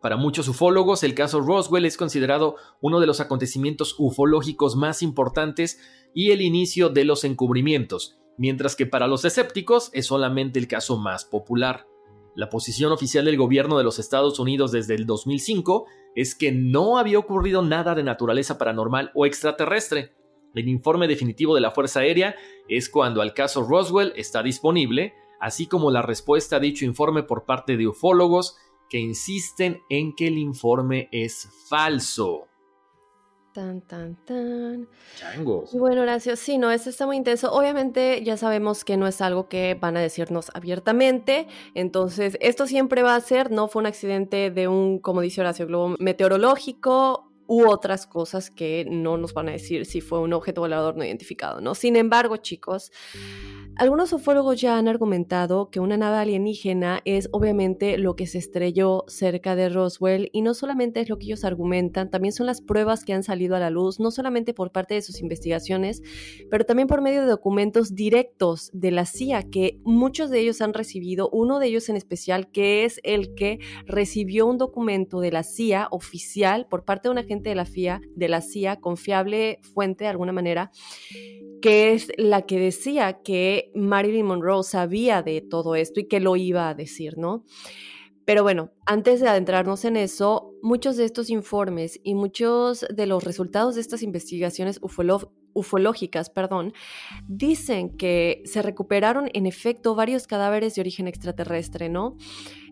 Para 0.00 0.16
muchos 0.16 0.46
ufólogos, 0.46 1.02
el 1.02 1.14
caso 1.14 1.40
Roswell 1.40 1.84
es 1.84 1.96
considerado 1.96 2.54
uno 2.80 3.00
de 3.00 3.06
los 3.06 3.18
acontecimientos 3.20 3.96
ufológicos 3.98 4.76
más 4.76 5.02
importantes 5.02 5.80
y 6.14 6.30
el 6.30 6.42
inicio 6.42 6.90
de 6.90 7.04
los 7.04 7.24
encubrimientos, 7.24 8.18
mientras 8.38 8.76
que 8.76 8.86
para 8.86 9.08
los 9.08 9.24
escépticos 9.24 9.90
es 9.94 10.06
solamente 10.06 10.60
el 10.60 10.68
caso 10.68 10.96
más 10.96 11.24
popular. 11.24 11.88
La 12.36 12.50
posición 12.50 12.92
oficial 12.92 13.24
del 13.24 13.36
gobierno 13.36 13.78
de 13.78 13.84
los 13.84 13.98
Estados 13.98 14.38
Unidos 14.38 14.70
desde 14.70 14.94
el 14.94 15.06
2005 15.06 15.86
es 16.16 16.34
que 16.34 16.50
no 16.50 16.98
había 16.98 17.18
ocurrido 17.18 17.62
nada 17.62 17.94
de 17.94 18.02
naturaleza 18.02 18.58
paranormal 18.58 19.12
o 19.14 19.26
extraterrestre. 19.26 20.14
El 20.54 20.68
informe 20.68 21.06
definitivo 21.06 21.54
de 21.54 21.60
la 21.60 21.70
Fuerza 21.70 22.00
Aérea 22.00 22.34
es 22.68 22.88
cuando 22.88 23.22
el 23.22 23.34
caso 23.34 23.62
Roswell 23.62 24.14
está 24.16 24.42
disponible, 24.42 25.14
así 25.38 25.66
como 25.66 25.90
la 25.90 26.00
respuesta 26.00 26.56
a 26.56 26.60
dicho 26.60 26.86
informe 26.86 27.22
por 27.22 27.44
parte 27.44 27.76
de 27.76 27.86
ufólogos 27.86 28.56
que 28.88 28.98
insisten 28.98 29.82
en 29.90 30.14
que 30.16 30.28
el 30.28 30.38
informe 30.38 31.08
es 31.12 31.48
falso. 31.68 32.45
Tan, 33.56 33.80
tan, 33.80 34.16
tan. 34.26 34.86
Changos. 35.16 35.72
Y 35.72 35.78
bueno, 35.78 36.02
Horacio, 36.02 36.36
sí, 36.36 36.58
no, 36.58 36.70
esto 36.70 36.90
está 36.90 37.06
muy 37.06 37.16
intenso. 37.16 37.50
Obviamente 37.50 38.22
ya 38.22 38.36
sabemos 38.36 38.84
que 38.84 38.98
no 38.98 39.06
es 39.06 39.22
algo 39.22 39.48
que 39.48 39.74
van 39.80 39.96
a 39.96 40.00
decirnos 40.00 40.50
abiertamente, 40.52 41.48
entonces 41.72 42.36
esto 42.42 42.66
siempre 42.66 43.02
va 43.02 43.16
a 43.16 43.20
ser, 43.22 43.50
no 43.50 43.68
fue 43.68 43.80
un 43.80 43.86
accidente 43.86 44.50
de 44.50 44.68
un, 44.68 44.98
como 44.98 45.22
dice 45.22 45.40
Horacio, 45.40 45.66
globo 45.66 45.94
meteorológico 45.98 47.25
u 47.46 47.66
otras 47.68 48.06
cosas 48.06 48.50
que 48.50 48.86
no 48.88 49.16
nos 49.16 49.34
van 49.34 49.48
a 49.48 49.52
decir 49.52 49.86
si 49.86 50.00
fue 50.00 50.20
un 50.20 50.32
objeto 50.32 50.60
volador 50.62 50.96
no 50.96 51.04
identificado, 51.04 51.60
¿no? 51.60 51.74
Sin 51.74 51.96
embargo, 51.96 52.36
chicos, 52.36 52.92
algunos 53.78 54.10
ufólogos 54.14 54.58
ya 54.58 54.78
han 54.78 54.88
argumentado 54.88 55.68
que 55.68 55.80
una 55.80 55.98
nave 55.98 56.16
alienígena 56.16 57.02
es 57.04 57.28
obviamente 57.32 57.98
lo 57.98 58.16
que 58.16 58.26
se 58.26 58.38
estrelló 58.38 59.04
cerca 59.06 59.54
de 59.54 59.68
Roswell 59.68 60.30
y 60.32 60.40
no 60.40 60.54
solamente 60.54 61.00
es 61.00 61.10
lo 61.10 61.18
que 61.18 61.26
ellos 61.26 61.44
argumentan, 61.44 62.10
también 62.10 62.32
son 62.32 62.46
las 62.46 62.62
pruebas 62.62 63.04
que 63.04 63.12
han 63.12 63.22
salido 63.22 63.54
a 63.54 63.60
la 63.60 63.68
luz, 63.68 64.00
no 64.00 64.10
solamente 64.10 64.54
por 64.54 64.72
parte 64.72 64.94
de 64.94 65.02
sus 65.02 65.20
investigaciones, 65.20 66.00
pero 66.50 66.64
también 66.64 66.88
por 66.88 67.02
medio 67.02 67.20
de 67.20 67.26
documentos 67.26 67.94
directos 67.94 68.70
de 68.72 68.92
la 68.92 69.04
CIA 69.04 69.42
que 69.50 69.78
muchos 69.84 70.30
de 70.30 70.40
ellos 70.40 70.62
han 70.62 70.72
recibido, 70.72 71.28
uno 71.30 71.58
de 71.58 71.66
ellos 71.66 71.90
en 71.90 71.96
especial 71.96 72.50
que 72.50 72.86
es 72.86 72.98
el 73.02 73.34
que 73.34 73.58
recibió 73.84 74.46
un 74.46 74.56
documento 74.56 75.20
de 75.20 75.32
la 75.32 75.42
CIA 75.42 75.88
oficial 75.90 76.66
por 76.66 76.86
parte 76.86 77.08
de 77.08 77.12
un 77.12 77.18
de 77.42 77.54
la 77.54 77.66
CIA, 77.66 78.00
de 78.14 78.28
la 78.28 78.40
CIA, 78.40 78.76
confiable 78.80 79.60
fuente 79.74 80.04
de 80.04 80.10
alguna 80.10 80.32
manera, 80.32 80.70
que 81.62 81.92
es 81.92 82.12
la 82.16 82.42
que 82.42 82.58
decía 82.58 83.20
que 83.22 83.70
Marilyn 83.74 84.26
Monroe 84.26 84.62
sabía 84.62 85.22
de 85.22 85.40
todo 85.40 85.74
esto 85.74 86.00
y 86.00 86.08
que 86.08 86.20
lo 86.20 86.36
iba 86.36 86.68
a 86.68 86.74
decir, 86.74 87.18
¿no? 87.18 87.44
Pero 88.26 88.42
bueno, 88.42 88.72
antes 88.86 89.20
de 89.20 89.28
adentrarnos 89.28 89.84
en 89.84 89.96
eso, 89.96 90.52
muchos 90.60 90.96
de 90.96 91.04
estos 91.04 91.30
informes 91.30 92.00
y 92.02 92.16
muchos 92.16 92.84
de 92.92 93.06
los 93.06 93.22
resultados 93.22 93.76
de 93.76 93.80
estas 93.80 94.02
investigaciones 94.02 94.80
ufológicas, 95.54 96.28
perdón, 96.28 96.72
dicen 97.28 97.96
que 97.96 98.42
se 98.44 98.62
recuperaron 98.62 99.30
en 99.32 99.46
efecto 99.46 99.94
varios 99.94 100.26
cadáveres 100.26 100.74
de 100.74 100.80
origen 100.80 101.06
extraterrestre, 101.06 101.88
¿no? 101.88 102.16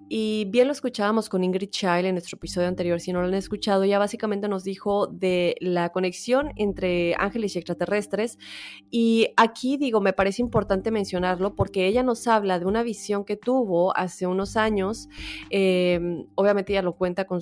Y 0.09 0.45
bien 0.47 0.67
lo 0.67 0.73
escuchábamos 0.73 1.29
con 1.29 1.43
Ingrid 1.45 1.71
Child 1.71 2.05
en 2.05 2.15
nuestro 2.15 2.37
episodio 2.37 2.69
anterior, 2.69 3.01
si 3.01 3.13
no 3.13 3.23
lo 3.23 3.29
han 3.29 3.35
escuchado, 3.35 3.85
ella 3.85 3.99
básicamente 3.99 4.49
nos 4.49 4.63
dijo 4.63 5.07
de 5.07 5.57
la 5.61 5.91
conexión 5.91 6.53
entre 6.57 7.15
ángeles 7.19 7.57
y 7.57 7.59
extraterrestres. 7.59 8.39
Y 8.91 9.29
aquí 9.37 9.77
digo, 9.79 10.01
me 10.01 10.13
parece 10.13 10.43
importante 10.43 10.91
mencionarlo 10.91 11.55
porque 11.55 11.87
ella 11.87 12.03
nos 12.03 12.27
habla 12.27 12.59
de 12.59 12.67
una 12.67 12.83
visión 12.83 13.25
que 13.25 13.37
tuvo 13.37 13.97
hace 13.97 14.27
unos 14.27 14.57
años. 14.57 15.09
Eh, 15.51 16.27
obviamente 16.35 16.73
ella 16.73 16.83
lo 16.83 16.97
cuenta 16.97 17.25
con, 17.25 17.41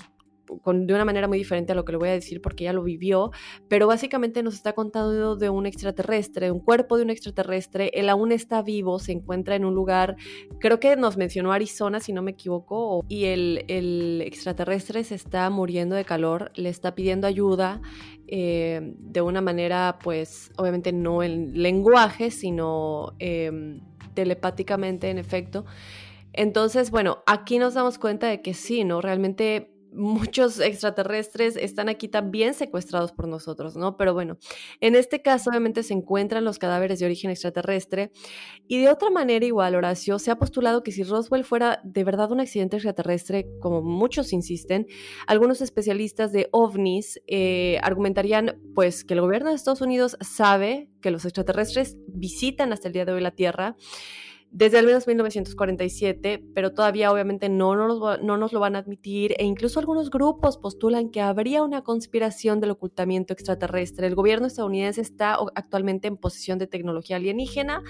de 0.65 0.95
una 0.95 1.05
manera 1.05 1.29
muy 1.29 1.38
diferente 1.38 1.73
a 1.73 1.75
lo 1.75 1.85
que 1.85 1.93
le 1.93 1.99
voy 1.99 2.09
a 2.09 2.12
decir 2.12 2.41
porque 2.41 2.65
ya 2.65 2.73
lo 2.73 2.83
vivió, 2.83 3.31
pero 3.69 3.87
básicamente 3.87 4.43
nos 4.43 4.55
está 4.55 4.73
contando 4.73 5.37
de 5.37 5.51
un 5.51 5.67
extraterrestre, 5.67 6.51
un 6.51 6.61
cuerpo 6.61 6.97
de 6.97 7.05
un 7.05 7.11
extraterrestre, 7.11 7.91
él 7.95 8.09
aún 8.09 8.33
está 8.33 8.62
vivo, 8.62 8.99
se 8.99 9.12
encuentra 9.12 9.57
en 9.57 9.65
un 9.65 9.75
lugar, 9.75 10.17
creo 10.61 10.81
que 10.81 10.97
nos 10.97 11.17
mencionó 11.17 11.53
Arizona 11.53 12.01
si 12.01 12.12
no 12.12 12.23
me 12.23 12.33
equivoco, 12.33 13.05
y 13.09 13.27
el, 13.27 13.65
el 13.69 14.23
extraterrestre 14.25 15.05
se 15.05 15.15
está 15.15 15.49
muriendo 15.51 15.97
de 15.97 16.05
calor, 16.05 16.53
le 16.55 16.69
está 16.69 16.95
pidiendo 16.95 17.27
ayuda 17.27 17.81
eh, 18.35 18.95
de 18.97 19.21
una 19.21 19.43
manera 19.43 19.99
pues 20.03 20.53
obviamente 20.57 20.91
no 20.93 21.23
en 21.23 21.62
lenguaje, 21.62 22.31
sino 22.31 23.15
em, 23.19 23.81
telepáticamente 24.15 25.11
en 25.11 25.19
efecto. 25.19 25.67
Entonces, 26.33 26.91
bueno, 26.91 27.23
aquí 27.27 27.59
nos 27.59 27.75
damos 27.75 27.99
cuenta 27.99 28.29
de 28.29 28.41
que 28.41 28.55
sí, 28.55 28.85
¿no? 28.85 29.03
Realmente 29.03 29.72
muchos 29.92 30.61
extraterrestres 30.61 31.57
están 31.57 31.88
aquí 31.88 32.09
también 32.09 32.55
secuestrados 32.55 33.12
por 33.12 33.28
nosotros, 33.28 33.76
¿no? 33.76 33.96
Pero 33.96 34.14
bueno, 34.14 34.38
en 34.81 34.94
este 34.94 35.22
caso 35.22 35.50
obviamente 35.50 35.83
se 35.83 35.94
encuentran 35.94 36.44
los 36.44 36.59
cadáveres 36.59 36.98
de 36.98 37.07
origen 37.07 37.31
extraterrestre 37.31 38.11
y 38.68 38.81
de 38.81 38.88
otra 38.88 39.11
manera 39.11 39.44
igual, 39.44 39.74
Horacio, 39.74 40.18
se 40.18 40.31
ha 40.31 40.37
postulado 40.37 40.83
que 40.83 40.92
si 40.92 41.02
Roswell 41.02 41.44
fuera 41.44 41.81
de 41.85 42.05
verdad 42.05 42.33
un 42.33 42.40
accidente 42.40 42.76
extraterrestre, 42.76 43.46
como 43.61 43.83
muchos 43.83 44.33
insisten, 44.33 44.87
algunos 45.26 45.61
especialistas 45.61 46.33
de 46.33 46.48
ovnis 46.52 47.20
eh, 47.26 47.78
argumentarían 47.83 48.61
pues 48.74 49.05
que 49.05 49.14
el 49.14 49.20
gobierno 49.20 49.50
de 49.50 49.57
Estados 49.57 49.81
Unidos 49.81 50.16
sabe 50.20 50.88
que 51.00 51.11
los 51.11 51.24
extraterrestres 51.24 51.96
visitan 52.07 52.72
hasta 52.72 52.88
el 52.88 52.94
día 52.94 53.05
de 53.05 53.12
hoy 53.12 53.20
la 53.20 53.33
Tierra 53.33 53.76
desde 54.53 54.79
al 54.79 54.85
menos 54.85 55.07
1947, 55.07 56.45
pero 56.55 56.75
todavía 56.75 57.11
obviamente 57.11 57.49
no, 57.49 57.75
no, 57.75 58.37
nos 58.37 58.53
lo 58.53 58.61
van 58.61 58.77
a 58.77 58.81
admitir 58.81 59.35
e 59.38 59.45
incluso 59.47 59.81
algunos 59.81 60.11
grupos 60.11 60.59
postulan 60.59 61.09
que 61.09 61.23
habría 61.23 61.62
una 61.62 61.83
conspiración 61.83 62.61
del 62.61 62.73
ocultamiento 62.73 63.33
extraterrestre. 63.33 64.07
El 64.07 64.15
gobierno 64.15 64.47
estadounidense 64.47 65.01
está 65.01 65.38
actualmente 65.55 66.07
en 66.07 66.19
posesión 66.19 66.59
de 66.59 66.67
tecnología 66.67 67.17
alienígena. 67.17 67.83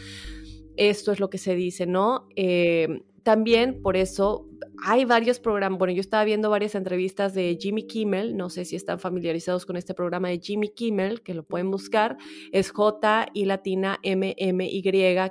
Esto 0.76 1.10
es 1.10 1.18
lo 1.18 1.30
que 1.30 1.38
se 1.38 1.56
dice, 1.56 1.86
¿no? 1.86 2.28
Eh, 2.36 3.02
también 3.22 3.82
por 3.82 3.96
eso 3.96 4.48
hay 4.84 5.04
varios 5.04 5.38
programas, 5.38 5.78
bueno, 5.78 5.94
yo 5.94 6.00
estaba 6.00 6.24
viendo 6.24 6.50
varias 6.50 6.74
entrevistas 6.74 7.34
de 7.34 7.56
Jimmy 7.60 7.86
Kimmel, 7.86 8.36
no 8.36 8.50
sé 8.50 8.64
si 8.64 8.76
están 8.76 8.98
familiarizados 8.98 9.64
con 9.64 9.76
este 9.76 9.94
programa 9.94 10.28
de 10.28 10.40
Jimmy 10.40 10.68
Kimmel, 10.68 11.22
que 11.22 11.34
lo 11.34 11.44
pueden 11.44 11.70
buscar, 11.70 12.16
es 12.52 12.70
J 12.70 13.28
y 13.32 13.44
latina 13.44 13.98
M 14.02 14.34
M 14.36 14.68
Y 14.68 14.82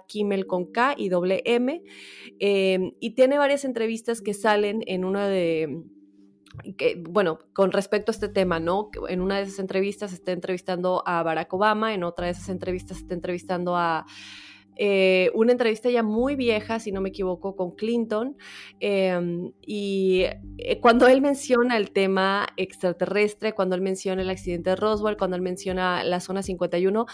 Kimmel 0.08 0.47
con 0.47 0.71
K 0.71 0.95
y 0.97 1.10
doble 1.10 1.41
M, 1.45 1.84
em, 2.39 2.91
y 2.99 3.12
tiene 3.12 3.38
varias 3.38 3.65
entrevistas 3.65 4.21
que 4.21 4.34
salen 4.34 4.84
en 4.88 5.06
una 5.06 5.27
de 5.27 5.84
que, 6.77 7.01
bueno, 7.10 7.39
con 7.54 7.71
respecto 7.71 8.12
a 8.12 8.13
este 8.13 8.27
tema, 8.27 8.60
¿no? 8.60 8.89
En 9.08 9.21
una 9.21 9.38
de 9.38 9.43
esas 9.43 9.60
entrevistas 9.60 10.13
está 10.13 10.32
entrevistando 10.32 11.04
a 11.06 11.23
Barack 11.23 11.54
Obama, 11.54 11.93
en 11.93 12.04
otra 12.04 12.25
de 12.25 12.34
esas 12.34 12.49
entrevistas 12.49 12.97
está 12.97 13.13
entrevistando 13.13 13.75
a 13.75 14.06
eh, 14.84 15.30
una 15.36 15.52
entrevista 15.52 15.91
ya 15.91 16.02
muy 16.02 16.36
vieja, 16.36 16.80
si 16.80 16.91
no 16.91 17.02
me 17.02 17.10
equivoco, 17.10 17.56
con 17.56 17.76
Clinton, 17.76 18.36
em, 18.80 19.52
y 19.62 20.24
eh, 20.58 20.80
cuando 20.82 21.08
él 21.08 21.22
menciona 21.22 21.78
el 21.78 21.91
tema 21.91 22.48
extraterrestre, 22.58 23.54
cuando 23.54 23.76
él 23.76 23.82
menciona 23.82 24.24
el 24.24 24.30
accidente 24.32 24.72
de 24.72 24.76
Roswell, 24.76 25.17
cuando 25.17 25.36
él 25.36 25.44
menciona 25.44 26.04
la 26.04 26.20
zona 26.20 26.41
51, 26.41 27.06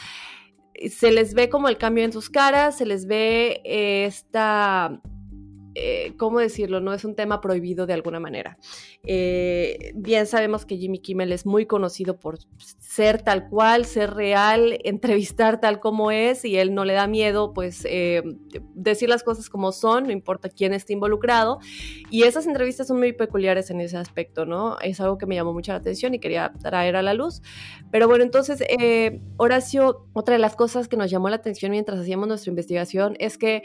se 0.89 1.11
les 1.11 1.33
ve 1.33 1.49
como 1.49 1.67
el 1.67 1.77
cambio 1.77 2.05
en 2.05 2.13
sus 2.13 2.29
caras, 2.29 2.77
se 2.77 2.85
les 2.85 3.05
ve 3.05 3.59
esta 3.65 5.01
eh, 5.79 6.13
¿cómo 6.17 6.39
decirlo? 6.39 6.79
No 6.79 6.91
es 6.91 7.05
un 7.05 7.15
tema 7.15 7.39
prohibido 7.39 7.85
de 7.85 7.93
alguna 7.93 8.19
manera. 8.19 8.57
Eh, 9.03 9.91
bien 9.93 10.25
sabemos 10.25 10.65
que 10.65 10.77
Jimmy 10.77 10.97
Kimmel 10.99 11.31
es 11.31 11.45
muy 11.45 11.67
conocido 11.67 12.19
por 12.19 12.39
ser 12.79 13.21
tal 13.21 13.47
cual, 13.47 13.85
ser 13.85 14.15
real, 14.15 14.79
entrevistar 14.83 15.61
tal 15.61 15.79
como 15.79 16.09
es 16.09 16.45
y 16.45 16.57
él 16.57 16.73
no 16.73 16.83
le 16.83 16.93
da 16.93 17.05
miedo, 17.05 17.53
pues, 17.53 17.85
eh, 17.87 18.23
decir 18.73 19.07
las 19.07 19.21
cosas 19.21 19.49
como 19.49 19.71
son, 19.71 20.05
no 20.05 20.11
importa 20.11 20.49
quién 20.49 20.73
esté 20.73 20.93
involucrado. 20.93 21.59
Y 22.09 22.23
esas 22.23 22.47
entrevistas 22.47 22.87
son 22.87 22.97
muy 22.97 23.13
peculiares 23.13 23.69
en 23.69 23.79
ese 23.79 23.97
aspecto, 23.97 24.47
¿no? 24.47 24.79
Es 24.79 24.99
algo 24.99 25.19
que 25.19 25.27
me 25.27 25.35
llamó 25.35 25.53
mucho 25.53 25.73
la 25.73 25.77
atención 25.77 26.15
y 26.15 26.19
quería 26.19 26.53
traer 26.59 26.95
a 26.95 27.03
la 27.03 27.13
luz. 27.13 27.43
Pero 27.91 28.07
bueno, 28.07 28.23
entonces, 28.23 28.63
Horacio, 29.37 30.07
otra 30.13 30.33
de 30.33 30.39
las 30.39 30.55
cosas 30.55 30.87
que 30.87 30.97
nos 30.97 31.11
llamó 31.11 31.29
la 31.29 31.35
atención 31.35 31.71
mientras 31.71 31.99
hacíamos 31.99 32.27
nuestra 32.27 32.49
investigación 32.49 33.15
es 33.19 33.37
que 33.37 33.61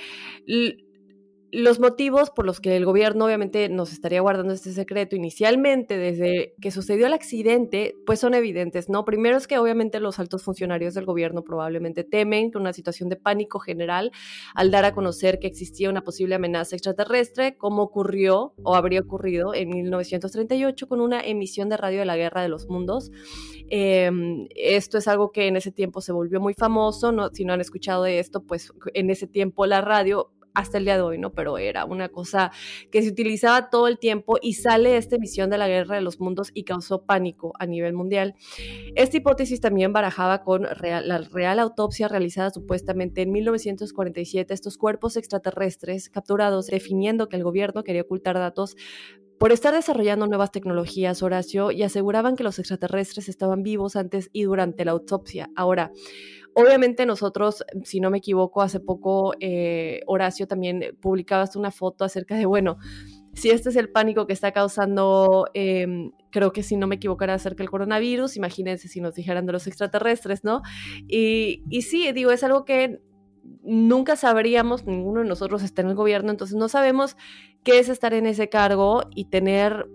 los 1.52 1.80
motivos 1.80 2.30
por 2.30 2.46
los 2.46 2.60
que 2.60 2.78
el 2.78 2.86
gobierno 2.86 3.26
obviamente 3.26 3.68
nos 3.68 3.92
estaría 3.92 4.22
guardando 4.22 4.54
este 4.54 4.72
secreto 4.72 5.16
inicialmente 5.16 5.98
desde 5.98 6.54
que 6.62 6.70
sucedió 6.70 7.06
el 7.06 7.12
accidente, 7.12 7.94
pues 8.06 8.20
son 8.20 8.32
evidentes, 8.32 8.88
¿no? 8.88 9.04
Primero 9.04 9.36
es 9.36 9.46
que 9.46 9.58
obviamente 9.58 10.00
los 10.00 10.18
altos 10.18 10.42
funcionarios 10.42 10.94
del 10.94 11.04
gobierno 11.04 11.44
probablemente 11.44 12.04
temen 12.04 12.50
que 12.50 12.56
una 12.56 12.72
situación 12.72 13.10
de 13.10 13.16
pánico 13.16 13.58
general 13.58 14.12
al 14.54 14.70
dar 14.70 14.86
a 14.86 14.94
conocer 14.94 15.38
que 15.38 15.46
existía 15.46 15.90
una 15.90 16.00
posible 16.00 16.36
amenaza 16.36 16.74
extraterrestre, 16.74 17.58
como 17.58 17.82
ocurrió 17.82 18.54
o 18.62 18.74
habría 18.74 19.00
ocurrido 19.00 19.54
en 19.54 19.68
1938 19.68 20.88
con 20.88 21.02
una 21.02 21.20
emisión 21.20 21.68
de 21.68 21.76
radio 21.76 21.98
de 21.98 22.06
la 22.06 22.16
Guerra 22.16 22.40
de 22.40 22.48
los 22.48 22.66
Mundos. 22.68 23.10
Em, 23.68 24.48
esto 24.56 24.96
es 24.96 25.06
algo 25.06 25.32
que 25.32 25.48
en 25.48 25.56
ese 25.56 25.70
tiempo 25.70 26.00
se 26.00 26.12
volvió 26.12 26.40
muy 26.40 26.54
famoso, 26.54 27.12
¿no? 27.12 27.28
si 27.28 27.44
no 27.44 27.52
han 27.52 27.60
escuchado 27.60 28.04
de 28.04 28.20
esto, 28.20 28.42
pues 28.42 28.72
en 28.94 29.10
ese 29.10 29.26
tiempo 29.26 29.66
la 29.66 29.82
radio 29.82 30.30
hasta 30.54 30.78
el 30.78 30.84
día 30.84 30.96
de 30.96 31.02
hoy, 31.02 31.18
¿no? 31.18 31.32
Pero 31.32 31.58
era 31.58 31.84
una 31.84 32.08
cosa 32.08 32.50
que 32.90 33.02
se 33.02 33.08
utilizaba 33.08 33.70
todo 33.70 33.88
el 33.88 33.98
tiempo 33.98 34.38
y 34.40 34.54
sale 34.54 34.96
esta 34.96 35.16
emisión 35.16 35.50
de 35.50 35.58
la 35.58 35.68
Guerra 35.68 35.96
de 35.96 36.02
los 36.02 36.20
Mundos 36.20 36.50
y 36.54 36.64
causó 36.64 37.02
pánico 37.04 37.52
a 37.58 37.66
nivel 37.66 37.92
mundial. 37.92 38.34
Esta 38.94 39.16
hipótesis 39.16 39.60
también 39.60 39.92
barajaba 39.92 40.42
con 40.42 40.62
la 40.62 41.18
real 41.18 41.58
autopsia 41.58 42.08
realizada 42.08 42.50
supuestamente 42.50 43.22
en 43.22 43.32
1947 43.32 44.52
estos 44.54 44.78
cuerpos 44.78 45.16
extraterrestres 45.16 46.08
capturados, 46.08 46.66
definiendo 46.66 47.28
que 47.28 47.36
el 47.36 47.44
gobierno 47.44 47.84
quería 47.84 48.02
ocultar 48.02 48.38
datos 48.38 48.76
por 49.42 49.50
estar 49.50 49.74
desarrollando 49.74 50.28
nuevas 50.28 50.52
tecnologías, 50.52 51.20
Horacio, 51.20 51.72
y 51.72 51.82
aseguraban 51.82 52.36
que 52.36 52.44
los 52.44 52.60
extraterrestres 52.60 53.28
estaban 53.28 53.64
vivos 53.64 53.96
antes 53.96 54.30
y 54.32 54.44
durante 54.44 54.84
la 54.84 54.92
autopsia. 54.92 55.50
Ahora, 55.56 55.90
Obviamente 56.54 57.06
nosotros, 57.06 57.64
si 57.84 58.00
no 58.00 58.10
me 58.10 58.18
equivoco, 58.18 58.62
hace 58.62 58.80
poco 58.80 59.32
eh, 59.40 60.00
Horacio 60.06 60.46
también 60.46 60.96
publicabas 61.00 61.56
una 61.56 61.70
foto 61.70 62.04
acerca 62.04 62.36
de, 62.36 62.44
bueno, 62.46 62.78
si 63.32 63.50
este 63.50 63.70
es 63.70 63.76
el 63.76 63.90
pánico 63.90 64.26
que 64.26 64.34
está 64.34 64.52
causando, 64.52 65.46
em, 65.54 66.12
creo 66.30 66.52
que 66.52 66.62
si 66.62 66.76
no 66.76 66.86
me 66.86 66.96
equivoco 66.96 67.24
era 67.24 67.34
acerca 67.34 67.62
del 67.62 67.70
coronavirus, 67.70 68.36
imagínense 68.36 68.88
si 68.88 69.00
nos 69.00 69.14
dijeran 69.14 69.46
de 69.46 69.52
los 69.52 69.66
extraterrestres, 69.66 70.44
¿no? 70.44 70.60
Y, 71.08 71.62
y 71.70 71.82
sí, 71.82 72.12
digo, 72.12 72.30
es 72.30 72.44
algo 72.44 72.64
que 72.64 73.00
nunca 73.62 74.16
sabríamos, 74.16 74.86
ninguno 74.86 75.20
de 75.20 75.28
nosotros 75.28 75.62
está 75.62 75.82
en 75.82 75.88
el 75.88 75.94
gobierno, 75.94 76.30
entonces 76.30 76.56
no 76.56 76.68
sabemos 76.68 77.16
qué 77.64 77.78
es 77.78 77.88
estar 77.88 78.12
en 78.14 78.26
ese 78.26 78.48
cargo 78.48 79.04
y 79.14 79.26
tener 79.26 79.88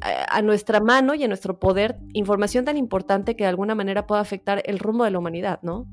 a 0.00 0.42
nuestra 0.42 0.80
mano 0.80 1.14
y 1.14 1.24
a 1.24 1.28
nuestro 1.28 1.58
poder 1.58 1.98
información 2.12 2.64
tan 2.64 2.76
importante 2.76 3.34
que 3.34 3.44
de 3.44 3.48
alguna 3.48 3.74
manera 3.74 4.06
pueda 4.06 4.20
afectar 4.20 4.62
el 4.66 4.78
rumbo 4.78 5.04
de 5.04 5.10
la 5.10 5.18
humanidad, 5.18 5.60
¿no? 5.62 5.86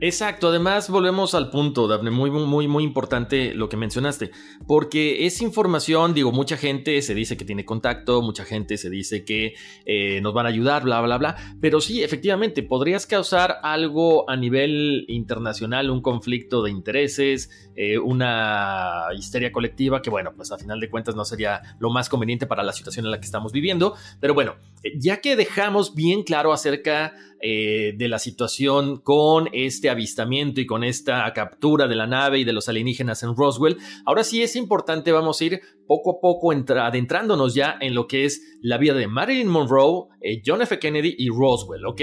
Exacto, 0.00 0.48
además 0.48 0.90
volvemos 0.90 1.34
al 1.34 1.50
punto, 1.50 1.86
Daphne, 1.86 2.10
muy, 2.10 2.30
muy, 2.30 2.68
muy 2.68 2.84
importante 2.84 3.54
lo 3.54 3.68
que 3.68 3.76
mencionaste, 3.76 4.30
porque 4.66 5.26
es 5.26 5.40
información, 5.40 6.14
digo, 6.14 6.32
mucha 6.32 6.56
gente 6.56 7.00
se 7.02 7.14
dice 7.14 7.36
que 7.36 7.44
tiene 7.44 7.64
contacto, 7.64 8.20
mucha 8.22 8.44
gente 8.44 8.76
se 8.76 8.90
dice 8.90 9.24
que 9.24 9.54
eh, 9.86 10.20
nos 10.20 10.34
van 10.34 10.46
a 10.46 10.48
ayudar, 10.48 10.82
bla, 10.82 11.00
bla, 11.00 11.18
bla, 11.18 11.36
pero 11.60 11.80
sí, 11.80 12.02
efectivamente, 12.02 12.62
podrías 12.62 13.06
causar 13.06 13.58
algo 13.62 14.28
a 14.28 14.36
nivel 14.36 15.04
internacional, 15.08 15.90
un 15.90 16.02
conflicto 16.02 16.62
de 16.62 16.70
intereses, 16.70 17.50
eh, 17.76 17.98
una 17.98 19.06
histeria 19.16 19.52
colectiva, 19.52 20.02
que 20.02 20.10
bueno, 20.10 20.32
pues 20.36 20.50
a 20.52 20.58
final 20.58 20.80
de 20.80 20.90
cuentas 20.90 21.14
no 21.14 21.24
sería 21.24 21.62
lo 21.78 21.90
más 21.90 22.08
conveniente 22.08 22.46
para 22.46 22.62
la 22.62 22.72
situación 22.72 23.06
en 23.06 23.10
la 23.10 23.20
que 23.20 23.26
estamos 23.26 23.52
viviendo, 23.52 23.94
pero 24.20 24.34
bueno, 24.34 24.56
ya 24.96 25.20
que 25.20 25.36
dejamos 25.36 25.94
bien 25.94 26.22
claro 26.22 26.52
acerca 26.52 27.14
eh, 27.40 27.94
de 27.96 28.08
la 28.08 28.18
situación 28.18 28.98
con 28.98 29.48
este 29.52 29.90
avistamiento 29.90 30.60
y 30.60 30.66
con 30.66 30.84
esta 30.84 31.30
captura 31.34 31.86
de 31.86 31.94
la 31.94 32.06
nave 32.06 32.38
y 32.38 32.44
de 32.44 32.52
los 32.52 32.68
alienígenas 32.68 33.22
en 33.22 33.36
Roswell. 33.36 33.76
Ahora 34.06 34.24
sí 34.24 34.42
es 34.42 34.56
importante, 34.56 35.12
vamos 35.12 35.40
a 35.40 35.44
ir 35.44 35.60
poco 35.86 36.12
a 36.12 36.20
poco 36.20 36.52
adentrándonos 36.52 37.54
ya 37.54 37.76
en 37.80 37.94
lo 37.94 38.06
que 38.06 38.24
es 38.24 38.58
la 38.62 38.78
vida 38.78 38.94
de 38.94 39.06
Marilyn 39.06 39.48
Monroe, 39.48 40.08
eh, 40.20 40.42
John 40.44 40.62
F. 40.62 40.78
Kennedy 40.78 41.14
y 41.18 41.28
Roswell, 41.28 41.84
¿ok? 41.86 42.00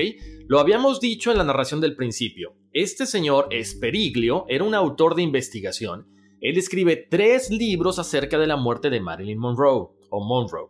Lo 0.47 0.59
habíamos 0.59 0.99
dicho 0.99 1.31
en 1.31 1.37
la 1.37 1.43
narración 1.43 1.81
del 1.81 1.95
principio. 1.95 2.53
Este 2.73 3.05
señor 3.05 3.47
Esperiglio 3.51 4.45
era 4.47 4.63
un 4.63 4.75
autor 4.75 5.15
de 5.15 5.23
investigación. 5.23 6.07
Él 6.41 6.57
escribe 6.57 7.07
tres 7.09 7.49
libros 7.49 7.99
acerca 7.99 8.37
de 8.37 8.47
la 8.47 8.57
muerte 8.57 8.89
de 8.89 8.99
Marilyn 8.99 9.39
Monroe 9.39 9.89
o 10.09 10.23
Monroe, 10.23 10.69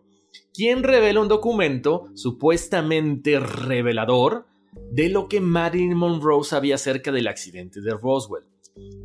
quien 0.54 0.84
revela 0.84 1.21
un 1.21 1.28
documento 1.28 2.08
supuestamente 2.13 3.39
revelador 3.39 4.47
de 4.91 5.10
lo 5.10 5.27
que 5.27 5.41
Marilyn 5.41 5.95
Monroe 5.95 6.43
sabía 6.43 6.75
acerca 6.75 7.12
del 7.12 7.27
accidente 7.27 7.81
de 7.81 7.91
Roswell. 7.91 8.45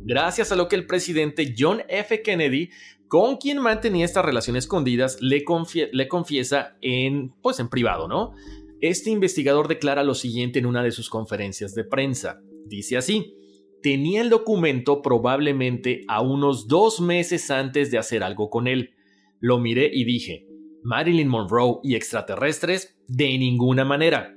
Gracias 0.03 0.51
a 0.51 0.55
lo 0.55 0.67
que 0.67 0.75
el 0.75 0.85
presidente 0.85 1.53
John 1.57 1.81
F. 1.89 2.21
Kennedy, 2.21 2.69
con 3.07 3.37
quien 3.37 3.59
mantenía 3.59 4.05
estas 4.05 4.25
relaciones 4.25 4.65
escondidas, 4.65 5.21
le, 5.21 5.43
le 5.91 6.07
confiesa 6.07 6.77
en, 6.81 7.33
pues 7.41 7.59
en 7.59 7.69
privado, 7.69 8.07
¿no? 8.07 8.33
Este 8.79 9.09
investigador 9.09 9.67
declara 9.67 10.03
lo 10.03 10.13
siguiente 10.13 10.59
en 10.59 10.65
una 10.65 10.83
de 10.83 10.91
sus 10.91 11.09
conferencias 11.09 11.73
de 11.73 11.83
prensa. 11.83 12.41
Dice 12.65 12.97
así, 12.97 13.33
tenía 13.81 14.21
el 14.21 14.29
documento 14.29 15.01
probablemente 15.01 16.01
a 16.07 16.21
unos 16.21 16.67
dos 16.67 17.01
meses 17.01 17.49
antes 17.49 17.91
de 17.91 17.97
hacer 17.97 18.23
algo 18.23 18.49
con 18.49 18.67
él. 18.67 18.91
Lo 19.39 19.57
miré 19.57 19.89
y 19.91 20.05
dije, 20.05 20.47
Marilyn 20.83 21.27
Monroe 21.27 21.79
y 21.83 21.95
extraterrestres, 21.95 22.97
de 23.07 23.37
ninguna 23.37 23.83
manera. 23.83 24.36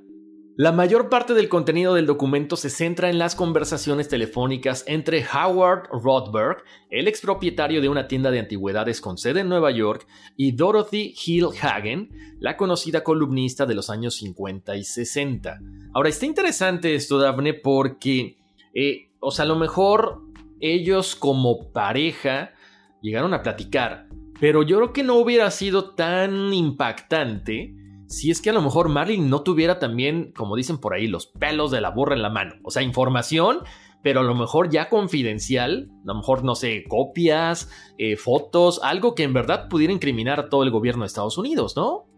La 0.56 0.72
mayor 0.72 1.08
parte 1.08 1.32
del 1.32 1.48
contenido 1.48 1.94
del 1.94 2.06
documento 2.06 2.56
se 2.56 2.70
centra 2.70 3.08
en 3.08 3.18
las 3.18 3.34
conversaciones 3.34 4.08
telefónicas 4.08 4.84
entre 4.86 5.24
Howard 5.24 5.88
Rothberg, 5.90 6.64
el 6.90 7.08
expropietario 7.08 7.80
de 7.80 7.88
una 7.88 8.08
tienda 8.08 8.30
de 8.30 8.40
antigüedades 8.40 9.00
con 9.00 9.16
sede 9.16 9.40
en 9.40 9.48
Nueva 9.48 9.70
York, 9.70 10.06
y 10.36 10.52
Dorothy 10.52 11.14
Hill 11.24 11.48
Hagen, 11.62 12.10
la 12.40 12.56
conocida 12.56 13.02
columnista 13.04 13.64
de 13.64 13.74
los 13.74 13.90
años 13.90 14.16
50 14.16 14.76
y 14.76 14.84
60. 14.84 15.60
Ahora, 15.94 16.08
está 16.08 16.26
interesante 16.26 16.94
esto, 16.94 17.18
Daphne, 17.18 17.54
porque, 17.54 18.36
eh, 18.74 19.08
o 19.20 19.30
sea, 19.30 19.44
a 19.44 19.48
lo 19.48 19.56
mejor 19.56 20.20
ellos 20.60 21.14
como 21.14 21.72
pareja 21.72 22.52
llegaron 23.00 23.32
a 23.34 23.42
platicar, 23.42 24.08
pero 24.40 24.62
yo 24.62 24.76
creo 24.76 24.92
que 24.92 25.04
no 25.04 25.14
hubiera 25.14 25.50
sido 25.52 25.94
tan 25.94 26.52
impactante 26.52 27.79
si 28.10 28.32
es 28.32 28.42
que 28.42 28.50
a 28.50 28.52
lo 28.52 28.60
mejor 28.60 28.88
Marilyn 28.88 29.30
no 29.30 29.42
tuviera 29.42 29.78
también, 29.78 30.32
como 30.36 30.56
dicen 30.56 30.78
por 30.78 30.94
ahí, 30.94 31.06
los 31.06 31.26
pelos 31.26 31.70
de 31.70 31.80
la 31.80 31.90
burra 31.90 32.16
en 32.16 32.22
la 32.22 32.28
mano. 32.28 32.56
O 32.64 32.72
sea, 32.72 32.82
información, 32.82 33.60
pero 34.02 34.20
a 34.20 34.24
lo 34.24 34.34
mejor 34.34 34.68
ya 34.68 34.88
confidencial, 34.88 35.88
a 36.02 36.06
lo 36.06 36.14
mejor, 36.16 36.42
no 36.42 36.56
sé, 36.56 36.82
copias, 36.88 37.70
eh, 37.98 38.16
fotos, 38.16 38.80
algo 38.82 39.14
que 39.14 39.22
en 39.22 39.32
verdad 39.32 39.68
pudiera 39.68 39.92
incriminar 39.92 40.40
a 40.40 40.48
todo 40.48 40.64
el 40.64 40.72
gobierno 40.72 41.04
de 41.04 41.06
Estados 41.06 41.38
Unidos, 41.38 41.76
¿no? 41.76 42.09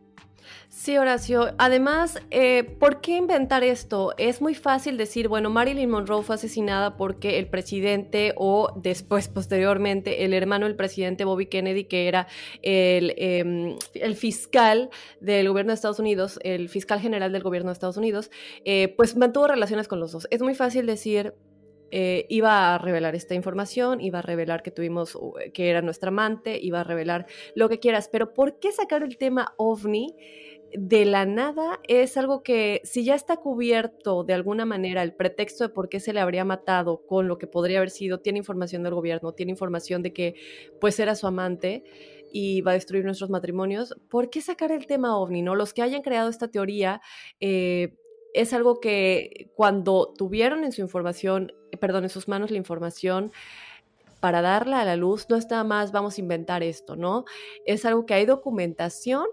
Sí, 0.82 0.98
Horacio. 0.98 1.54
Además, 1.58 2.18
eh, 2.32 2.64
¿por 2.64 3.00
qué 3.00 3.12
inventar 3.16 3.62
esto? 3.62 4.14
Es 4.18 4.42
muy 4.42 4.56
fácil 4.56 4.96
decir, 4.96 5.28
bueno, 5.28 5.48
Marilyn 5.48 5.88
Monroe 5.88 6.24
fue 6.24 6.34
asesinada 6.34 6.96
porque 6.96 7.38
el 7.38 7.46
presidente 7.46 8.34
o 8.36 8.72
después, 8.74 9.28
posteriormente, 9.32 10.24
el 10.24 10.34
hermano 10.34 10.66
del 10.66 10.74
presidente 10.74 11.24
Bobby 11.24 11.46
Kennedy, 11.46 11.84
que 11.84 12.08
era 12.08 12.26
el, 12.62 13.14
em, 13.16 13.76
el 13.94 14.16
fiscal 14.16 14.90
del 15.20 15.48
gobierno 15.48 15.70
de 15.70 15.76
Estados 15.76 16.00
Unidos, 16.00 16.40
el 16.42 16.68
fiscal 16.68 16.98
general 16.98 17.30
del 17.30 17.44
gobierno 17.44 17.68
de 17.68 17.74
Estados 17.74 17.96
Unidos, 17.96 18.32
eh, 18.64 18.92
pues 18.96 19.16
mantuvo 19.16 19.46
relaciones 19.46 19.86
con 19.86 20.00
los 20.00 20.10
dos. 20.10 20.26
Es 20.32 20.42
muy 20.42 20.56
fácil 20.56 20.86
decir, 20.86 21.32
eh, 21.92 22.26
iba 22.28 22.74
a 22.74 22.78
revelar 22.78 23.14
esta 23.14 23.34
información, 23.34 24.00
iba 24.00 24.18
a 24.18 24.22
revelar 24.22 24.64
que 24.64 24.72
tuvimos, 24.72 25.16
que 25.54 25.70
era 25.70 25.80
nuestra 25.80 26.08
amante, 26.08 26.58
iba 26.60 26.80
a 26.80 26.84
revelar 26.84 27.26
lo 27.54 27.68
que 27.68 27.78
quieras, 27.78 28.08
pero 28.10 28.34
¿por 28.34 28.58
qué 28.58 28.72
sacar 28.72 29.04
el 29.04 29.16
tema 29.16 29.54
ovni? 29.58 30.16
De 30.74 31.04
la 31.04 31.26
nada 31.26 31.80
es 31.86 32.16
algo 32.16 32.42
que 32.42 32.80
si 32.84 33.04
ya 33.04 33.14
está 33.14 33.36
cubierto 33.36 34.24
de 34.24 34.34
alguna 34.34 34.64
manera 34.64 35.02
el 35.02 35.14
pretexto 35.14 35.64
de 35.64 35.70
por 35.70 35.88
qué 35.88 36.00
se 36.00 36.12
le 36.12 36.20
habría 36.20 36.44
matado 36.44 37.04
con 37.06 37.28
lo 37.28 37.38
que 37.38 37.46
podría 37.46 37.78
haber 37.78 37.90
sido, 37.90 38.20
tiene 38.20 38.38
información 38.38 38.82
del 38.82 38.94
gobierno, 38.94 39.32
tiene 39.32 39.52
información 39.52 40.02
de 40.02 40.12
que 40.12 40.34
pues 40.80 40.98
era 40.98 41.14
su 41.14 41.26
amante 41.26 41.84
y 42.32 42.62
va 42.62 42.70
a 42.70 42.74
destruir 42.74 43.04
nuestros 43.04 43.30
matrimonios, 43.30 43.94
¿por 44.08 44.30
qué 44.30 44.40
sacar 44.40 44.72
el 44.72 44.86
tema 44.86 45.18
ovni? 45.18 45.42
¿no? 45.42 45.54
Los 45.54 45.74
que 45.74 45.82
hayan 45.82 46.02
creado 46.02 46.30
esta 46.30 46.48
teoría 46.48 47.02
eh, 47.40 47.94
es 48.32 48.52
algo 48.54 48.80
que 48.80 49.50
cuando 49.54 50.14
tuvieron 50.16 50.64
en 50.64 50.72
su 50.72 50.80
información, 50.80 51.52
perdón, 51.80 52.04
en 52.04 52.10
sus 52.10 52.28
manos 52.28 52.50
la 52.50 52.56
información, 52.56 53.32
para 54.20 54.40
darla 54.40 54.80
a 54.80 54.84
la 54.84 54.96
luz, 54.96 55.26
no 55.28 55.36
está 55.36 55.62
más, 55.64 55.92
vamos 55.92 56.16
a 56.16 56.20
inventar 56.20 56.62
esto, 56.62 56.96
¿no? 56.96 57.24
Es 57.66 57.84
algo 57.84 58.06
que 58.06 58.14
hay 58.14 58.24
documentación 58.24 59.26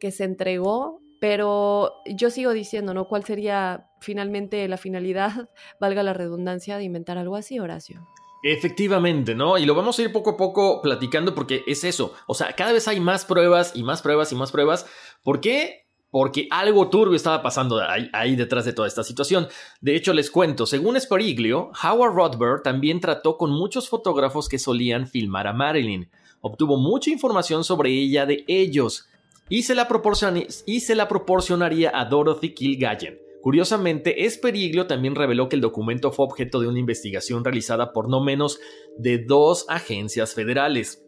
que 0.00 0.10
se 0.10 0.24
entregó, 0.24 1.00
pero 1.20 1.92
yo 2.06 2.30
sigo 2.30 2.52
diciendo, 2.52 2.94
¿no? 2.94 3.08
¿Cuál 3.08 3.24
sería 3.24 3.86
finalmente 4.00 4.66
la 4.68 4.76
finalidad, 4.76 5.48
valga 5.80 6.02
la 6.02 6.12
redundancia, 6.12 6.76
de 6.76 6.84
inventar 6.84 7.18
algo 7.18 7.36
así, 7.36 7.58
Horacio? 7.58 8.06
Efectivamente, 8.42 9.34
¿no? 9.34 9.56
Y 9.56 9.64
lo 9.64 9.74
vamos 9.74 9.98
a 9.98 10.02
ir 10.02 10.12
poco 10.12 10.30
a 10.30 10.36
poco 10.36 10.82
platicando 10.82 11.34
porque 11.34 11.62
es 11.66 11.82
eso. 11.82 12.12
O 12.26 12.34
sea, 12.34 12.52
cada 12.52 12.72
vez 12.72 12.88
hay 12.88 13.00
más 13.00 13.24
pruebas 13.24 13.72
y 13.74 13.82
más 13.82 14.02
pruebas 14.02 14.32
y 14.32 14.34
más 14.34 14.52
pruebas. 14.52 14.86
¿Por 15.22 15.40
qué? 15.40 15.84
porque 16.14 16.46
algo 16.52 16.90
turbio 16.90 17.16
estaba 17.16 17.42
pasando 17.42 17.80
ahí, 18.12 18.36
detrás 18.36 18.64
de 18.64 18.72
toda 18.72 18.86
esta 18.86 19.02
situación. 19.02 19.48
De 19.80 19.96
hecho, 19.96 20.12
les 20.12 20.30
cuento, 20.30 20.64
según 20.64 21.00
Spariglio, 21.00 21.72
Howard 21.82 22.14
Rothberg 22.14 22.62
también 22.62 23.00
trató 23.00 23.36
con 23.36 23.50
muchos 23.50 23.88
fotógrafos 23.88 24.48
que 24.48 24.60
solían 24.60 25.08
filmar 25.08 25.48
a 25.48 25.52
Marilyn. 25.52 26.08
Obtuvo 26.40 26.76
mucha 26.76 27.10
información 27.10 27.64
sobre 27.64 27.90
ella 27.90 28.26
de 28.26 28.44
ellos 28.46 29.08
y 29.48 29.62
se 29.62 29.74
la, 29.74 29.88
proporcionaría 31.08 31.90
a 31.94 32.04
Dorothy 32.06 32.54
Kilgallen. 32.54 33.20
Curiosamente, 33.42 34.24
Esperiglio 34.24 34.86
también 34.86 35.14
reveló 35.14 35.48
que 35.50 35.56
el 35.56 35.62
documento 35.62 36.12
fue 36.12 36.24
objeto 36.24 36.60
de 36.60 36.68
una 36.68 36.78
investigación 36.78 37.44
realizada 37.44 37.92
por 37.92 38.08
no 38.08 38.22
menos 38.22 38.58
de 38.96 39.18
dos 39.18 39.66
agencias 39.68 40.32
federales. 40.34 41.04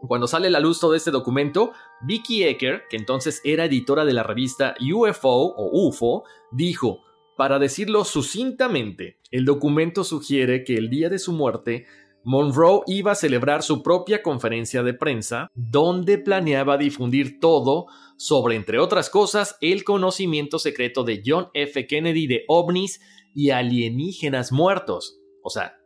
Cuando 0.00 0.28
sale 0.28 0.46
a 0.46 0.50
la 0.50 0.60
luz 0.60 0.80
todo 0.80 0.94
este 0.94 1.10
documento, 1.10 1.72
Vicky 2.06 2.44
Ecker, 2.44 2.84
que 2.88 2.96
entonces 2.96 3.42
era 3.44 3.66
editora 3.66 4.04
de 4.04 4.14
la 4.14 4.22
revista 4.22 4.76
UFO 4.80 5.54
o 5.56 5.88
UFO, 5.88 6.24
dijo, 6.52 7.00
para 7.36 7.58
decirlo 7.58 8.04
sucintamente, 8.04 9.18
el 9.30 9.44
documento 9.44 10.04
sugiere 10.04 10.64
que 10.64 10.76
el 10.76 10.88
día 10.88 11.10
de 11.10 11.18
su 11.18 11.32
muerte, 11.32 11.86
Monroe 12.28 12.82
iba 12.86 13.12
a 13.12 13.14
celebrar 13.14 13.62
su 13.62 13.82
propia 13.82 14.22
conferencia 14.22 14.82
de 14.82 14.92
prensa, 14.92 15.50
donde 15.54 16.18
planeaba 16.18 16.76
difundir 16.76 17.40
todo 17.40 17.86
sobre, 18.18 18.54
entre 18.54 18.78
otras 18.78 19.08
cosas, 19.08 19.56
el 19.62 19.82
conocimiento 19.82 20.58
secreto 20.58 21.04
de 21.04 21.22
John 21.24 21.48
F. 21.54 21.86
Kennedy 21.86 22.26
de 22.26 22.44
ovnis 22.46 23.00
y 23.34 23.48
alienígenas 23.48 24.52
muertos. 24.52 25.18
O 25.42 25.48
sea, 25.48 25.78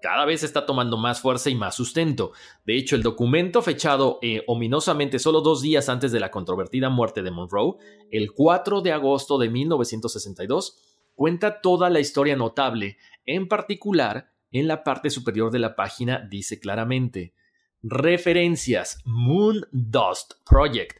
cada 0.00 0.24
vez 0.24 0.42
está 0.42 0.64
tomando 0.64 0.96
más 0.96 1.20
fuerza 1.20 1.50
y 1.50 1.54
más 1.56 1.74
sustento. 1.74 2.32
De 2.64 2.78
hecho, 2.78 2.96
el 2.96 3.02
documento 3.02 3.60
fechado 3.60 4.18
eh, 4.22 4.44
ominosamente 4.46 5.18
solo 5.18 5.42
dos 5.42 5.60
días 5.60 5.90
antes 5.90 6.10
de 6.10 6.20
la 6.20 6.30
controvertida 6.30 6.88
muerte 6.88 7.22
de 7.22 7.32
Monroe, 7.32 7.74
el 8.10 8.32
4 8.32 8.80
de 8.80 8.92
agosto 8.92 9.36
de 9.36 9.50
1962, 9.50 10.78
cuenta 11.14 11.60
toda 11.60 11.90
la 11.90 12.00
historia 12.00 12.34
notable, 12.34 12.96
en 13.26 13.46
particular 13.46 14.31
en 14.52 14.68
la 14.68 14.84
parte 14.84 15.10
superior 15.10 15.50
de 15.50 15.58
la 15.58 15.74
página 15.74 16.26
dice 16.30 16.60
claramente 16.60 17.34
referencias 17.82 18.98
Moon 19.04 19.66
Dust 19.72 20.34
Project, 20.48 20.98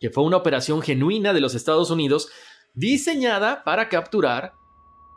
que 0.00 0.10
fue 0.10 0.24
una 0.24 0.38
operación 0.38 0.80
genuina 0.80 1.32
de 1.32 1.40
los 1.40 1.54
Estados 1.54 1.90
Unidos 1.90 2.30
diseñada 2.74 3.64
para 3.64 3.88
capturar 3.88 4.54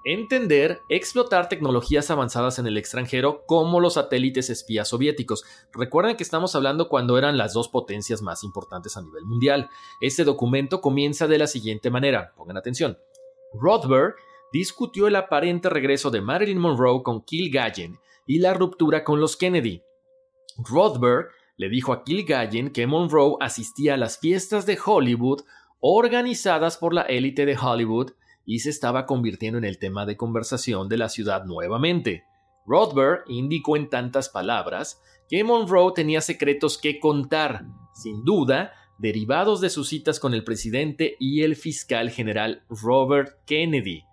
entender, 0.05 0.81
explotar 0.87 1.49
tecnologías 1.49 2.11
avanzadas 2.11 2.59
en 2.59 2.67
el 2.67 2.77
extranjero 2.77 3.43
como 3.47 3.79
los 3.79 3.95
satélites 3.95 4.51
espías 4.51 4.87
soviéticos. 4.87 5.43
Recuerden 5.73 6.15
que 6.15 6.23
estamos 6.23 6.55
hablando 6.55 6.89
cuando 6.89 7.17
eran 7.17 7.37
las 7.37 7.53
dos 7.53 7.69
potencias 7.69 8.21
más 8.21 8.43
importantes 8.43 8.97
a 8.97 9.01
nivel 9.01 9.25
mundial. 9.25 9.69
Este 9.99 10.23
documento 10.23 10.79
comienza 10.79 11.27
de 11.27 11.39
la 11.39 11.47
siguiente 11.47 11.89
manera, 11.89 12.33
pongan 12.37 12.57
atención. 12.57 12.99
Rothberg 13.53 14.15
discutió 14.55 15.07
el 15.07 15.17
aparente 15.17 15.69
regreso 15.69 16.11
de 16.11 16.21
Marilyn 16.21 16.59
Monroe 16.59 17.03
con 17.03 17.25
Kilgallen 17.25 17.99
y 18.25 18.39
la 18.39 18.53
ruptura 18.53 19.03
con 19.03 19.19
los 19.19 19.35
Kennedy. 19.35 19.81
Rothberg 20.57 21.27
le 21.57 21.67
dijo 21.67 21.91
a 21.91 22.05
Kilgallen 22.05 22.71
que 22.71 22.87
Monroe 22.87 23.35
asistía 23.41 23.95
a 23.95 23.97
las 23.97 24.17
fiestas 24.17 24.65
de 24.65 24.79
Hollywood 24.83 25.41
organizadas 25.81 26.77
por 26.77 26.93
la 26.93 27.01
élite 27.01 27.45
de 27.45 27.57
Hollywood 27.57 28.11
y 28.45 28.59
se 28.59 28.69
estaba 28.69 29.05
convirtiendo 29.05 29.57
en 29.57 29.65
el 29.65 29.77
tema 29.77 30.05
de 30.05 30.15
conversación 30.15 30.87
de 30.87 30.99
la 30.99 31.09
ciudad 31.09 31.43
nuevamente. 31.43 32.23
Rothberg 32.65 33.25
indicó 33.27 33.75
en 33.75 33.89
tantas 33.89 34.29
palabras 34.29 35.01
que 35.27 35.43
Monroe 35.43 35.91
tenía 35.93 36.21
secretos 36.21 36.77
que 36.77 37.01
contar, 37.01 37.65
sin 37.93 38.23
duda, 38.23 38.71
derivados 38.99 39.59
de 39.59 39.69
sus 39.69 39.89
citas 39.89 40.17
con 40.21 40.33
el 40.33 40.45
presidente 40.45 41.17
y 41.19 41.41
el 41.41 41.57
fiscal 41.57 42.09
general 42.09 42.63
Robert 42.69 43.43
Kennedy. 43.45 44.05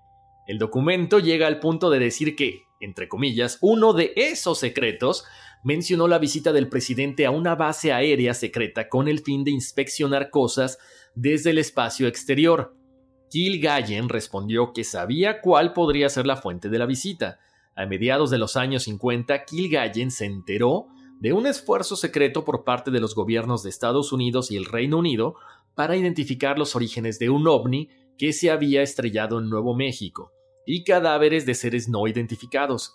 El 0.46 0.58
documento 0.58 1.18
llega 1.18 1.46
al 1.46 1.60
punto 1.60 1.90
de 1.90 1.98
decir 1.98 2.34
que, 2.34 2.64
entre 2.80 3.08
comillas, 3.08 3.58
uno 3.60 3.92
de 3.92 4.12
esos 4.16 4.58
secretos 4.58 5.24
mencionó 5.62 6.08
la 6.08 6.18
visita 6.18 6.52
del 6.52 6.68
presidente 6.68 7.26
a 7.26 7.30
una 7.30 7.54
base 7.54 7.92
aérea 7.92 8.34
secreta 8.34 8.88
con 8.88 9.06
el 9.06 9.20
fin 9.20 9.44
de 9.44 9.52
inspeccionar 9.52 10.30
cosas 10.30 10.78
desde 11.14 11.50
el 11.50 11.58
espacio 11.58 12.08
exterior. 12.08 12.76
Kilgallen 13.30 14.08
respondió 14.08 14.72
que 14.72 14.84
sabía 14.84 15.40
cuál 15.40 15.72
podría 15.72 16.08
ser 16.08 16.26
la 16.26 16.36
fuente 16.36 16.68
de 16.68 16.78
la 16.78 16.86
visita. 16.86 17.38
A 17.74 17.86
mediados 17.86 18.30
de 18.30 18.38
los 18.38 18.56
años 18.56 18.82
50, 18.82 19.44
Kilgallen 19.44 20.10
se 20.10 20.26
enteró 20.26 20.88
de 21.20 21.32
un 21.32 21.46
esfuerzo 21.46 21.94
secreto 21.94 22.44
por 22.44 22.64
parte 22.64 22.90
de 22.90 23.00
los 23.00 23.14
gobiernos 23.14 23.62
de 23.62 23.70
Estados 23.70 24.12
Unidos 24.12 24.50
y 24.50 24.56
el 24.56 24.64
Reino 24.64 24.98
Unido 24.98 25.36
para 25.74 25.96
identificar 25.96 26.58
los 26.58 26.74
orígenes 26.74 27.18
de 27.18 27.30
un 27.30 27.46
ovni 27.46 27.88
que 28.22 28.32
se 28.32 28.52
había 28.52 28.82
estrellado 28.82 29.40
en 29.40 29.50
Nuevo 29.50 29.74
México 29.74 30.30
y 30.64 30.84
cadáveres 30.84 31.44
de 31.44 31.54
seres 31.54 31.88
no 31.88 32.06
identificados. 32.06 32.94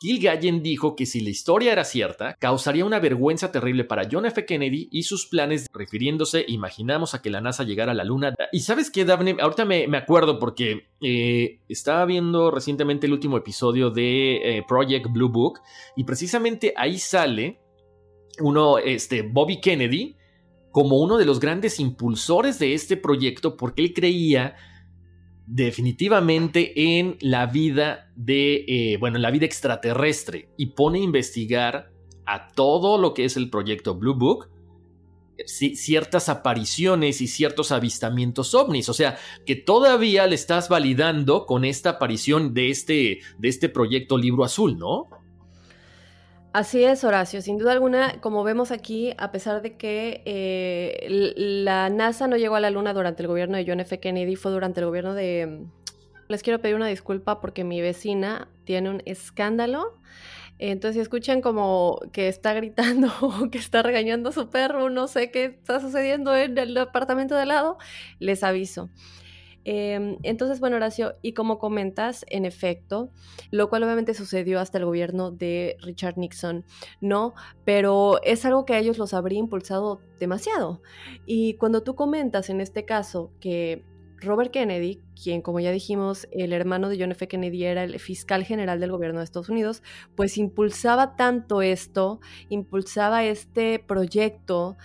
Kilgallen 0.00 0.62
dijo 0.62 0.96
que 0.96 1.04
si 1.04 1.20
la 1.20 1.28
historia 1.28 1.72
era 1.72 1.84
cierta, 1.84 2.36
causaría 2.40 2.86
una 2.86 2.98
vergüenza 2.98 3.52
terrible 3.52 3.84
para 3.84 4.08
John 4.10 4.24
F. 4.24 4.46
Kennedy 4.46 4.88
y 4.90 5.02
sus 5.02 5.26
planes, 5.26 5.66
refiriéndose, 5.74 6.46
imaginamos, 6.48 7.14
a 7.14 7.20
que 7.20 7.28
la 7.28 7.42
NASA 7.42 7.64
llegara 7.64 7.92
a 7.92 7.94
la 7.94 8.04
Luna. 8.04 8.34
Y 8.50 8.60
sabes 8.60 8.90
qué, 8.90 9.04
Daphne, 9.04 9.36
ahorita 9.38 9.66
me, 9.66 9.94
acuerdo 9.94 10.38
porque 10.38 10.88
eh, 11.02 11.60
estaba 11.68 12.06
viendo 12.06 12.50
recientemente 12.50 13.06
el 13.06 13.12
último 13.12 13.36
episodio 13.36 13.90
de 13.90 14.36
eh, 14.36 14.64
Project 14.66 15.08
Blue 15.12 15.28
Book 15.28 15.60
y 15.96 16.04
precisamente 16.04 16.72
ahí 16.78 16.96
sale 16.98 17.60
uno, 18.40 18.78
este, 18.78 19.20
Bobby 19.20 19.60
Kennedy, 19.60 20.16
como 20.72 20.96
uno 20.98 21.18
de 21.18 21.24
los 21.24 21.38
grandes 21.38 21.78
impulsores 21.78 22.58
de 22.58 22.74
este 22.74 22.96
proyecto 22.96 23.56
porque 23.56 23.82
él 23.82 23.94
creía 23.94 24.56
definitivamente 25.46 26.98
en 26.98 27.18
la 27.20 27.46
vida 27.46 28.10
de, 28.16 28.64
eh, 28.66 28.96
bueno, 28.98 29.16
en 29.16 29.22
la 29.22 29.30
vida 29.30 29.44
extraterrestre 29.44 30.48
y 30.56 30.66
pone 30.66 30.98
a 30.98 31.02
investigar 31.02 31.92
a 32.24 32.48
todo 32.48 32.98
lo 32.98 33.12
que 33.14 33.24
es 33.24 33.36
el 33.36 33.50
proyecto 33.50 33.94
Blue 33.94 34.14
Book, 34.14 34.48
ciertas 35.46 36.28
apariciones 36.28 37.20
y 37.20 37.26
ciertos 37.26 37.72
avistamientos 37.72 38.54
ovnis, 38.54 38.88
o 38.88 38.94
sea, 38.94 39.18
que 39.44 39.56
todavía 39.56 40.26
le 40.26 40.36
estás 40.36 40.68
validando 40.68 41.46
con 41.46 41.64
esta 41.64 41.90
aparición 41.90 42.54
de 42.54 42.70
este, 42.70 43.20
de 43.38 43.48
este 43.48 43.68
proyecto 43.68 44.16
Libro 44.16 44.44
Azul, 44.44 44.78
¿no? 44.78 45.08
Así 46.52 46.84
es, 46.84 47.02
Horacio. 47.02 47.40
Sin 47.40 47.56
duda 47.56 47.72
alguna, 47.72 48.20
como 48.20 48.44
vemos 48.44 48.72
aquí, 48.72 49.14
a 49.16 49.32
pesar 49.32 49.62
de 49.62 49.78
que 49.78 50.22
eh, 50.26 51.06
la 51.08 51.88
NASA 51.88 52.28
no 52.28 52.36
llegó 52.36 52.56
a 52.56 52.60
la 52.60 52.68
Luna 52.68 52.92
durante 52.92 53.22
el 53.22 53.28
gobierno 53.28 53.56
de 53.56 53.64
John 53.66 53.80
F. 53.80 53.98
Kennedy, 54.00 54.36
fue 54.36 54.52
durante 54.52 54.80
el 54.80 54.86
gobierno 54.86 55.14
de... 55.14 55.64
Les 56.28 56.42
quiero 56.42 56.60
pedir 56.60 56.76
una 56.76 56.88
disculpa 56.88 57.40
porque 57.40 57.64
mi 57.64 57.80
vecina 57.80 58.48
tiene 58.64 58.90
un 58.90 59.02
escándalo. 59.06 59.98
Entonces, 60.58 60.96
si 60.96 61.00
escuchan 61.00 61.40
como 61.40 61.98
que 62.12 62.28
está 62.28 62.52
gritando 62.52 63.10
o 63.22 63.48
que 63.50 63.56
está 63.56 63.82
regañando 63.82 64.28
a 64.28 64.32
su 64.32 64.50
perro, 64.50 64.90
no 64.90 65.08
sé 65.08 65.30
qué 65.30 65.46
está 65.46 65.80
sucediendo 65.80 66.36
en 66.36 66.58
el 66.58 66.76
apartamento 66.76 67.34
de 67.34 67.42
al 67.42 67.48
lado, 67.48 67.78
les 68.18 68.42
aviso. 68.44 68.90
Em, 69.64 70.18
entonces, 70.22 70.60
bueno, 70.60 70.76
Horacio, 70.76 71.16
y 71.22 71.34
como 71.34 71.58
comentas, 71.58 72.24
en 72.28 72.44
efecto, 72.44 73.10
lo 73.50 73.68
cual 73.68 73.84
obviamente 73.84 74.14
sucedió 74.14 74.60
hasta 74.60 74.78
el 74.78 74.84
gobierno 74.84 75.30
de 75.30 75.76
Richard 75.82 76.18
Nixon, 76.18 76.64
¿no? 77.00 77.34
Pero 77.64 78.20
es 78.22 78.44
algo 78.44 78.64
que 78.64 78.74
a 78.74 78.78
ellos 78.78 78.98
los 78.98 79.14
habría 79.14 79.38
impulsado 79.38 80.00
demasiado. 80.18 80.82
Y 81.26 81.54
cuando 81.54 81.82
tú 81.82 81.94
comentas 81.94 82.50
en 82.50 82.60
este 82.60 82.84
caso 82.84 83.32
que 83.40 83.84
Robert 84.22 84.52
Kennedy, 84.52 85.00
quien 85.20 85.42
como 85.42 85.60
ya 85.60 85.70
dijimos, 85.70 86.28
el 86.30 86.52
hermano 86.52 86.88
de 86.88 86.98
John 86.98 87.12
F. 87.12 87.26
Kennedy 87.28 87.64
era 87.64 87.84
el 87.84 87.98
fiscal 87.98 88.44
general 88.44 88.80
del 88.80 88.92
gobierno 88.92 89.18
de 89.18 89.24
Estados 89.24 89.48
Unidos, 89.48 89.82
pues 90.14 90.38
impulsaba 90.38 91.16
tanto 91.16 91.62
esto, 91.62 92.20
impulsaba 92.48 93.24
este 93.24 93.78
proyecto 93.80 94.76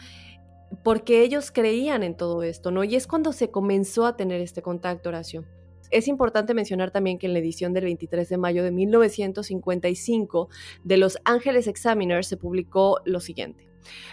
porque 0.83 1.21
ellos 1.21 1.51
creían 1.51 2.03
en 2.03 2.15
todo 2.15 2.43
esto, 2.43 2.71
¿no? 2.71 2.83
Y 2.83 2.95
es 2.95 3.07
cuando 3.07 3.33
se 3.33 3.51
comenzó 3.51 4.05
a 4.05 4.15
tener 4.17 4.41
este 4.41 4.61
contacto, 4.61 5.09
Horacio. 5.09 5.45
Es 5.89 6.07
importante 6.07 6.53
mencionar 6.53 6.91
también 6.91 7.17
que 7.17 7.27
en 7.27 7.33
la 7.33 7.39
edición 7.39 7.73
del 7.73 7.85
23 7.85 8.27
de 8.27 8.37
mayo 8.37 8.63
de 8.63 8.71
1955 8.71 10.49
de 10.83 10.97
Los 10.97 11.17
Ángeles 11.23 11.67
Examiners 11.67 12.27
se 12.27 12.35
publicó 12.35 12.99
lo 13.05 13.21
siguiente. 13.21 13.66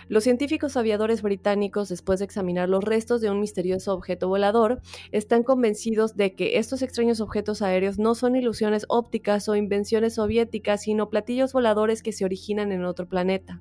Los 0.08 0.24
científicos 0.24 0.76
aviadores 0.76 1.22
británicos, 1.22 1.88
después 1.88 2.18
de 2.18 2.24
examinar 2.24 2.68
los 2.68 2.84
restos 2.84 3.20
de 3.20 3.30
un 3.30 3.40
misterioso 3.40 3.92
objeto 3.92 4.28
volador, 4.28 4.80
están 5.12 5.42
convencidos 5.42 6.16
de 6.16 6.34
que 6.34 6.58
estos 6.58 6.82
extraños 6.82 7.20
objetos 7.20 7.62
aéreos 7.62 7.98
no 7.98 8.14
son 8.14 8.36
ilusiones 8.36 8.86
ópticas 8.88 9.48
o 9.48 9.56
invenciones 9.56 10.14
soviéticas, 10.14 10.82
sino 10.82 11.10
platillos 11.10 11.52
voladores 11.52 12.02
que 12.02 12.12
se 12.12 12.24
originan 12.24 12.72
en 12.72 12.84
otro 12.84 13.08
planeta. 13.08 13.60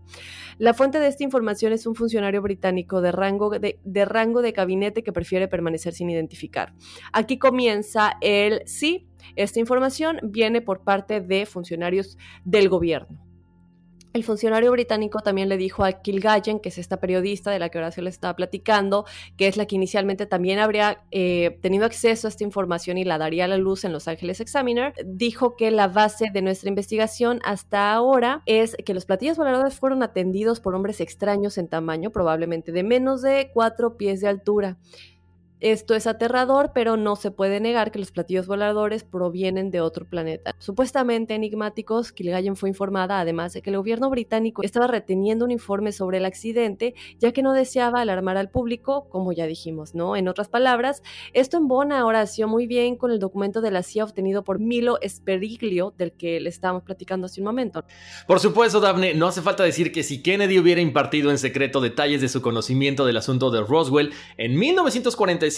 La 0.57 0.73
fuente 0.73 0.99
de 0.99 1.07
esta 1.07 1.23
información 1.23 1.73
es 1.73 1.85
un 1.87 1.95
funcionario 1.95 2.41
británico 2.41 3.01
de 3.01 3.11
rango 3.11 3.49
de, 3.49 4.05
rango 4.05 4.41
de 4.41 4.51
gabinete 4.51 5.03
que 5.03 5.13
prefiere 5.13 5.47
permanecer 5.47 5.93
sin 5.93 6.09
identificar. 6.09 6.73
Aquí 7.11 7.37
comienza 7.37 8.17
el 8.21 8.61
sí. 8.65 9.07
Esta 9.35 9.59
información 9.59 10.19
viene 10.23 10.61
por 10.61 10.83
parte 10.83 11.21
de 11.21 11.45
funcionarios 11.45 12.17
del 12.43 12.69
gobierno. 12.69 13.22
El 14.13 14.23
funcionario 14.23 14.71
británico 14.71 15.21
también 15.21 15.49
le 15.49 15.57
dijo 15.57 15.83
a 15.83 15.91
Kilgallen, 15.91 16.59
que 16.59 16.69
es 16.69 16.77
esta 16.77 16.97
periodista 16.97 17.49
de 17.49 17.57
la 17.57 17.69
que 17.69 17.79
Horacio 17.79 18.03
le 18.03 18.11
estaba 18.11 18.35
platicando, 18.35 19.05
que 19.37 19.47
es 19.47 19.57
la 19.57 19.65
que 19.65 19.75
inicialmente 19.75 20.27
también 20.27 20.59
habría 20.59 21.03
eh, 21.09 21.57
tenido 21.63 21.83
acceso 21.83 22.27
a 22.27 22.29
esta 22.29 22.43
información 22.43 22.99
y 22.99 23.05
la 23.05 23.17
daría 23.17 23.45
a 23.45 23.47
la 23.47 23.57
luz 23.57 23.85
en 23.85 23.91
Los 23.91 24.07
Ángeles 24.07 24.39
Examiner, 24.39 24.93
dijo 25.03 25.55
que 25.55 25.71
la 25.71 25.87
base 25.87 26.27
de 26.31 26.43
nuestra 26.43 26.69
investigación 26.69 27.39
hasta 27.43 27.91
ahora 27.91 28.43
es 28.45 28.75
que 28.85 28.93
los 28.93 29.05
platillos 29.05 29.37
voladores 29.37 29.79
fueron 29.79 30.03
atendidos 30.03 30.59
por 30.59 30.75
hombres 30.75 31.01
extraños 31.01 31.57
en 31.57 31.67
tamaño, 31.67 32.11
probablemente 32.11 32.71
de 32.71 32.83
menos 32.83 33.23
de 33.23 33.49
cuatro 33.51 33.97
pies 33.97 34.21
de 34.21 34.27
altura. 34.27 34.77
Esto 35.63 35.95
es 35.95 36.07
aterrador, 36.07 36.71
pero 36.75 36.97
no 36.97 37.15
se 37.15 37.31
puede 37.31 37.61
negar 37.61 37.93
que 37.93 37.97
los 37.97 38.11
platillos 38.11 38.47
voladores 38.47 39.05
provienen 39.05 39.71
de 39.71 39.79
otro 39.79 40.03
planeta. 40.03 40.53
Supuestamente 40.59 41.35
enigmáticos, 41.35 42.11
Kilgallen 42.11 42.57
fue 42.57 42.67
informada 42.67 43.21
además 43.21 43.53
de 43.53 43.61
que 43.61 43.69
el 43.69 43.77
gobierno 43.77 44.09
británico 44.09 44.61
estaba 44.61 44.87
reteniendo 44.87 45.45
un 45.45 45.51
informe 45.51 45.93
sobre 45.93 46.17
el 46.17 46.25
accidente, 46.25 46.95
ya 47.17 47.31
que 47.31 47.41
no 47.41 47.53
deseaba 47.53 48.01
alarmar 48.01 48.35
al 48.35 48.49
público, 48.49 49.07
como 49.07 49.31
ya 49.31 49.47
dijimos, 49.47 49.95
¿no? 49.95 50.17
En 50.17 50.27
otras 50.27 50.49
palabras, 50.49 51.01
esto 51.31 51.55
embona 51.55 52.05
Horacio 52.05 52.49
muy 52.49 52.67
bien 52.67 52.97
con 52.97 53.11
el 53.11 53.19
documento 53.19 53.61
de 53.61 53.71
la 53.71 53.83
CIA 53.83 54.03
obtenido 54.03 54.43
por 54.43 54.59
Milo 54.59 54.99
Speriglio, 55.07 55.93
del 55.97 56.11
que 56.11 56.41
le 56.41 56.49
estábamos 56.49 56.83
platicando 56.83 57.27
hace 57.27 57.39
un 57.39 57.45
momento. 57.45 57.85
Por 58.27 58.41
supuesto, 58.41 58.81
Daphne, 58.81 59.13
no 59.13 59.27
hace 59.27 59.41
falta 59.41 59.63
decir 59.63 59.93
que 59.93 60.03
si 60.03 60.21
Kennedy 60.21 60.59
hubiera 60.59 60.81
impartido 60.81 61.31
en 61.31 61.37
secreto 61.37 61.79
detalles 61.79 62.19
de 62.19 62.27
su 62.27 62.41
conocimiento 62.41 63.05
del 63.05 63.15
asunto 63.15 63.49
de 63.49 63.61
Roswell 63.61 64.11
en 64.35 64.59
1945, 64.59 65.52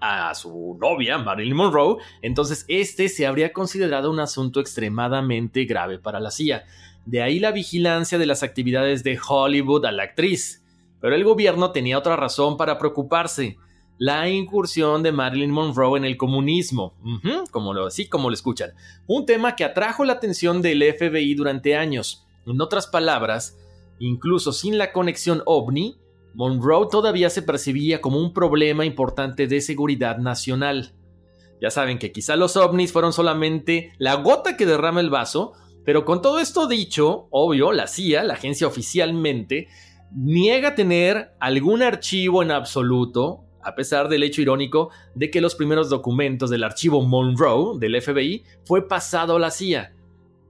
a 0.00 0.34
su 0.34 0.76
novia, 0.80 1.18
Marilyn 1.18 1.56
Monroe, 1.56 1.96
entonces 2.22 2.64
este 2.68 3.08
se 3.08 3.26
habría 3.26 3.52
considerado 3.52 4.10
un 4.10 4.20
asunto 4.20 4.60
extremadamente 4.60 5.64
grave 5.64 5.98
para 5.98 6.20
la 6.20 6.30
CIA. 6.30 6.64
De 7.06 7.22
ahí 7.22 7.38
la 7.38 7.52
vigilancia 7.52 8.18
de 8.18 8.26
las 8.26 8.42
actividades 8.42 9.02
de 9.02 9.18
Hollywood 9.18 9.86
a 9.86 9.92
la 9.92 10.02
actriz. 10.02 10.62
Pero 11.00 11.14
el 11.14 11.24
gobierno 11.24 11.70
tenía 11.70 11.98
otra 11.98 12.16
razón 12.16 12.56
para 12.56 12.78
preocuparse. 12.78 13.56
La 13.98 14.28
incursión 14.28 15.02
de 15.02 15.10
Marilyn 15.10 15.50
Monroe 15.50 15.98
en 15.98 16.04
el 16.04 16.16
comunismo, 16.16 16.94
como 17.50 17.74
lo, 17.74 17.86
así 17.86 18.08
como 18.08 18.28
lo 18.30 18.34
escuchan, 18.34 18.70
un 19.06 19.26
tema 19.26 19.56
que 19.56 19.64
atrajo 19.64 20.04
la 20.04 20.12
atención 20.14 20.62
del 20.62 20.82
FBI 20.82 21.34
durante 21.34 21.76
años. 21.76 22.24
En 22.46 22.60
otras 22.60 22.86
palabras, 22.86 23.58
incluso 23.98 24.52
sin 24.52 24.78
la 24.78 24.92
conexión 24.92 25.42
ovni, 25.46 25.98
Monroe 26.34 26.88
todavía 26.90 27.30
se 27.30 27.42
percibía 27.42 28.00
como 28.00 28.18
un 28.18 28.32
problema 28.32 28.84
importante 28.84 29.46
de 29.46 29.60
seguridad 29.60 30.18
nacional. 30.18 30.94
Ya 31.60 31.70
saben 31.70 31.98
que 31.98 32.12
quizá 32.12 32.36
los 32.36 32.56
ovnis 32.56 32.92
fueron 32.92 33.12
solamente 33.12 33.92
la 33.98 34.14
gota 34.14 34.56
que 34.56 34.66
derrama 34.66 35.00
el 35.00 35.10
vaso, 35.10 35.52
pero 35.84 36.04
con 36.04 36.22
todo 36.22 36.38
esto 36.38 36.68
dicho, 36.68 37.28
obvio, 37.30 37.72
la 37.72 37.86
CIA, 37.86 38.22
la 38.24 38.34
agencia 38.34 38.66
oficialmente, 38.66 39.68
niega 40.12 40.74
tener 40.74 41.32
algún 41.40 41.82
archivo 41.82 42.42
en 42.42 42.50
absoluto, 42.50 43.44
a 43.62 43.74
pesar 43.74 44.08
del 44.08 44.22
hecho 44.22 44.40
irónico 44.40 44.90
de 45.14 45.30
que 45.30 45.40
los 45.40 45.54
primeros 45.54 45.90
documentos 45.90 46.50
del 46.50 46.64
archivo 46.64 47.02
Monroe 47.02 47.78
del 47.78 48.00
FBI 48.00 48.44
fue 48.64 48.86
pasado 48.86 49.36
a 49.36 49.40
la 49.40 49.50
CIA. 49.50 49.94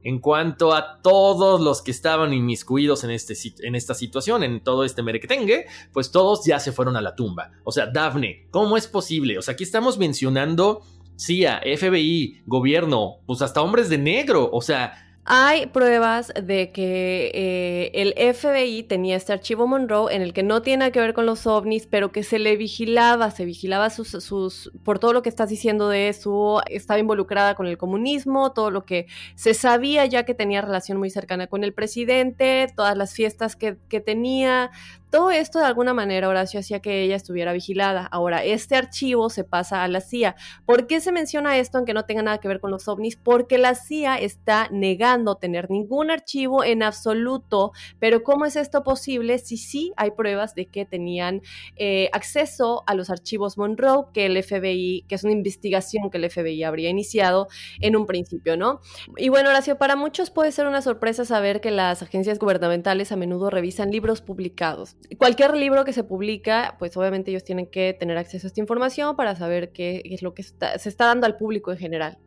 En 0.04 0.20
cuanto 0.20 0.74
a 0.74 1.00
todos 1.02 1.60
los 1.60 1.82
que 1.82 1.90
estaban 1.90 2.32
inmiscuidos 2.32 3.04
en, 3.04 3.10
este, 3.10 3.34
en 3.60 3.74
esta 3.74 3.94
situación, 3.94 4.42
en 4.42 4.62
todo 4.62 4.84
este 4.84 5.02
merequetengue, 5.02 5.66
pues 5.92 6.10
todos 6.10 6.44
ya 6.44 6.60
se 6.60 6.72
fueron 6.72 6.96
a 6.96 7.00
la 7.00 7.16
tumba. 7.16 7.50
O 7.64 7.72
sea, 7.72 7.86
Daphne, 7.86 8.46
¿cómo 8.50 8.76
es 8.76 8.86
posible? 8.86 9.38
O 9.38 9.42
sea, 9.42 9.54
aquí 9.54 9.64
estamos 9.64 9.98
mencionando 9.98 10.82
CIA, 11.16 11.62
FBI, 11.76 12.42
gobierno, 12.46 13.16
pues 13.26 13.42
hasta 13.42 13.60
hombres 13.60 13.88
de 13.88 13.98
negro. 13.98 14.48
O 14.52 14.62
sea, 14.62 15.07
hay 15.30 15.66
pruebas 15.66 16.32
de 16.42 16.72
que 16.72 17.30
eh, 17.34 17.90
el 17.92 18.34
FBI 18.34 18.82
tenía 18.84 19.14
este 19.14 19.34
archivo 19.34 19.66
Monroe 19.66 20.14
en 20.14 20.22
el 20.22 20.32
que 20.32 20.42
no 20.42 20.62
tiene 20.62 20.90
que 20.90 21.00
ver 21.00 21.12
con 21.12 21.26
los 21.26 21.46
ovnis, 21.46 21.86
pero 21.86 22.12
que 22.12 22.22
se 22.22 22.38
le 22.38 22.56
vigilaba, 22.56 23.30
se 23.30 23.44
vigilaba 23.44 23.90
sus, 23.90 24.08
sus, 24.08 24.72
por 24.84 24.98
todo 24.98 25.12
lo 25.12 25.20
que 25.20 25.28
estás 25.28 25.50
diciendo 25.50 25.90
de 25.90 26.08
eso, 26.08 26.62
estaba 26.70 26.98
involucrada 26.98 27.54
con 27.54 27.66
el 27.66 27.76
comunismo, 27.76 28.52
todo 28.52 28.70
lo 28.70 28.86
que 28.86 29.06
se 29.34 29.52
sabía 29.52 30.06
ya 30.06 30.24
que 30.24 30.32
tenía 30.32 30.62
relación 30.62 30.96
muy 30.96 31.10
cercana 31.10 31.46
con 31.46 31.62
el 31.62 31.74
presidente, 31.74 32.66
todas 32.74 32.96
las 32.96 33.12
fiestas 33.12 33.54
que, 33.54 33.76
que 33.90 34.00
tenía, 34.00 34.70
todo 35.10 35.30
esto 35.30 35.58
de 35.58 35.64
alguna 35.64 35.94
manera, 35.94 36.28
Horacio, 36.28 36.60
hacía 36.60 36.80
que 36.80 37.02
ella 37.02 37.16
estuviera 37.16 37.52
vigilada. 37.52 38.06
Ahora, 38.10 38.44
este 38.44 38.76
archivo 38.76 39.30
se 39.30 39.44
pasa 39.44 39.82
a 39.82 39.88
la 39.88 40.00
CIA. 40.00 40.36
¿Por 40.66 40.86
qué 40.86 41.00
se 41.00 41.12
menciona 41.12 41.56
esto 41.58 41.78
aunque 41.78 41.94
no 41.94 42.04
tenga 42.04 42.22
nada 42.22 42.38
que 42.38 42.48
ver 42.48 42.60
con 42.60 42.70
los 42.70 42.88
ovnis? 42.88 43.16
Porque 43.16 43.58
la 43.58 43.74
CIA 43.74 44.16
está 44.16 44.68
negando 44.70 45.36
tener 45.36 45.70
ningún 45.70 46.10
archivo 46.10 46.62
en 46.62 46.82
absoluto. 46.82 47.72
Pero 47.98 48.22
¿cómo 48.22 48.44
es 48.44 48.56
esto 48.56 48.82
posible 48.82 49.38
si 49.38 49.56
sí 49.56 49.92
hay 49.96 50.10
pruebas 50.10 50.54
de 50.54 50.66
que 50.66 50.84
tenían 50.84 51.40
eh, 51.76 52.10
acceso 52.12 52.84
a 52.86 52.94
los 52.94 53.08
archivos 53.08 53.56
Monroe 53.56 54.06
que 54.12 54.26
el 54.26 54.42
FBI, 54.42 55.04
que 55.08 55.14
es 55.14 55.24
una 55.24 55.32
investigación 55.32 56.10
que 56.10 56.18
el 56.18 56.30
FBI 56.30 56.64
habría 56.64 56.90
iniciado 56.90 57.48
en 57.80 57.96
un 57.96 58.06
principio, 58.06 58.56
¿no? 58.56 58.80
Y 59.16 59.30
bueno, 59.30 59.48
Horacio, 59.48 59.78
para 59.78 59.96
muchos 59.96 60.30
puede 60.30 60.52
ser 60.52 60.66
una 60.66 60.82
sorpresa 60.82 61.24
saber 61.24 61.60
que 61.60 61.70
las 61.70 62.02
agencias 62.02 62.38
gubernamentales 62.38 63.10
a 63.12 63.16
menudo 63.16 63.48
revisan 63.50 63.90
libros 63.90 64.20
publicados 64.20 64.97
cualquier 65.16 65.56
libro 65.56 65.84
que 65.84 65.92
se 65.92 66.04
publica, 66.04 66.76
pues 66.78 66.96
obviamente 66.96 67.30
ellos 67.30 67.44
tienen 67.44 67.66
que 67.66 67.94
tener 67.98 68.18
acceso 68.18 68.46
a 68.46 68.48
esta 68.48 68.60
información 68.60 69.16
para 69.16 69.34
saber 69.36 69.72
qué 69.72 70.02
es 70.04 70.22
lo 70.22 70.34
que 70.34 70.42
se 70.42 70.88
está 70.88 71.06
dando 71.06 71.26
al 71.26 71.36
público 71.36 71.72
en 71.72 71.78
general. 71.78 72.18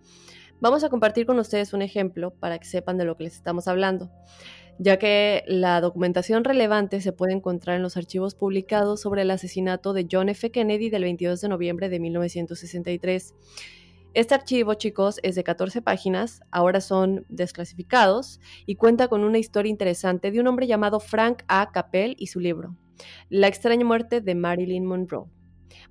Vamos 0.60 0.84
a 0.84 0.90
compartir 0.90 1.26
con 1.26 1.40
ustedes 1.40 1.74
un 1.74 1.82
ejemplo 1.82 2.36
para 2.36 2.60
que 2.60 2.66
sepan 2.66 2.98
de 2.98 3.06
lo 3.06 3.18
que 3.18 3.24
les 3.24 3.36
estamos 3.36 3.68
hablando, 3.68 4.12
ya 4.78 4.98
que 4.98 5.44
la 5.48 5.82
documentación 5.82 6.44
relevante 6.44 7.02
se 7.02 7.14
puede 7.14 7.34
encontrar 7.34 7.78
en 7.78 7.82
los 7.82 7.98
archivos 7.98 8.36
publicados 8.36 9.02
sobre 9.02 9.24
el 9.24 9.32
asesinato 9.32 9.94
de 9.94 10.08
John 10.10 10.30
F. 10.30 10.52
Kennedy 10.52 10.90
del 10.92 11.04
22 11.04 11.42
de 11.42 11.50
noviembre 11.50 11.90
de 11.90 12.00
1963. 12.00 13.34
Este 14.14 14.36
archivo, 14.36 14.74
chicos, 14.74 15.22
es 15.24 15.36
de 15.36 15.44
14 15.46 15.82
páginas, 15.82 16.42
ahora 16.52 16.82
son 16.82 17.26
desclasificados 17.30 18.42
y 18.66 18.76
cuenta 18.76 19.08
con 19.08 19.24
una 19.24 19.38
historia 19.38 19.70
interesante 19.70 20.32
de 20.32 20.42
un 20.42 20.48
hombre 20.48 20.68
llamado 20.68 21.00
Frank 21.00 21.44
A. 21.48 21.72
Capel 21.72 22.16
y 22.20 22.28
su 22.28 22.42
libro, 22.42 22.76
La 23.30 23.48
extraña 23.48 23.86
muerte 23.86 24.20
de 24.20 24.36
Marilyn 24.36 24.86
Monroe. 24.86 25.28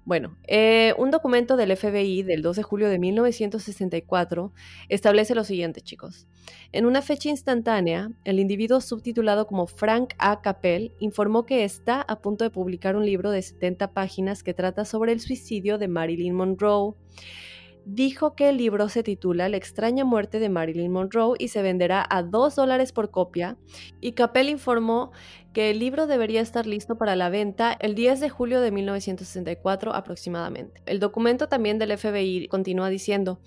Bueno, 0.04 0.36
eh, 0.46 0.92
un 0.98 1.10
documento 1.10 1.56
del 1.56 1.74
FBI 1.74 2.22
del 2.22 2.42
2 2.42 2.56
de 2.56 2.62
julio 2.62 2.90
de 2.90 2.98
1964 2.98 4.52
establece 4.90 5.34
lo 5.34 5.44
siguiente, 5.44 5.80
chicos. 5.80 6.26
En 6.72 6.84
una 6.84 7.00
fecha 7.00 7.30
instantánea, 7.30 8.10
el 8.24 8.38
individuo 8.38 8.82
subtitulado 8.82 9.46
como 9.46 9.66
Frank 9.66 10.12
A. 10.18 10.42
Capel 10.42 10.92
informó 11.00 11.46
que 11.46 11.64
está 11.64 12.02
a 12.02 12.20
punto 12.20 12.44
de 12.44 12.50
publicar 12.50 12.96
un 12.96 13.06
libro 13.06 13.30
de 13.30 13.40
70 13.40 13.94
páginas 13.94 14.42
que 14.42 14.52
trata 14.52 14.84
sobre 14.84 15.12
el 15.12 15.20
suicidio 15.20 15.78
de 15.78 15.88
Marilyn 15.88 16.34
Monroe 16.34 16.94
dijo 17.84 18.34
que 18.34 18.48
el 18.48 18.56
libro 18.56 18.88
se 18.88 19.02
titula 19.02 19.48
La 19.48 19.56
extraña 19.56 20.04
muerte 20.04 20.38
de 20.38 20.48
Marilyn 20.48 20.92
Monroe 20.92 21.36
y 21.38 21.48
se 21.48 21.62
venderá 21.62 22.06
a 22.08 22.22
2 22.22 22.56
dólares 22.56 22.92
por 22.92 23.10
copia, 23.10 23.56
y 24.00 24.12
Capel 24.12 24.48
informó 24.48 25.12
que 25.52 25.70
el 25.70 25.78
libro 25.78 26.06
debería 26.06 26.40
estar 26.40 26.66
listo 26.66 26.96
para 26.96 27.16
la 27.16 27.28
venta 27.28 27.76
el 27.80 27.94
10 27.94 28.20
de 28.20 28.30
julio 28.30 28.60
de 28.60 28.70
1964 28.70 29.94
aproximadamente. 29.94 30.82
El 30.86 31.00
documento 31.00 31.48
también 31.48 31.78
del 31.78 31.96
FBI 31.96 32.48
continúa 32.48 32.88
diciendo, 32.88 33.40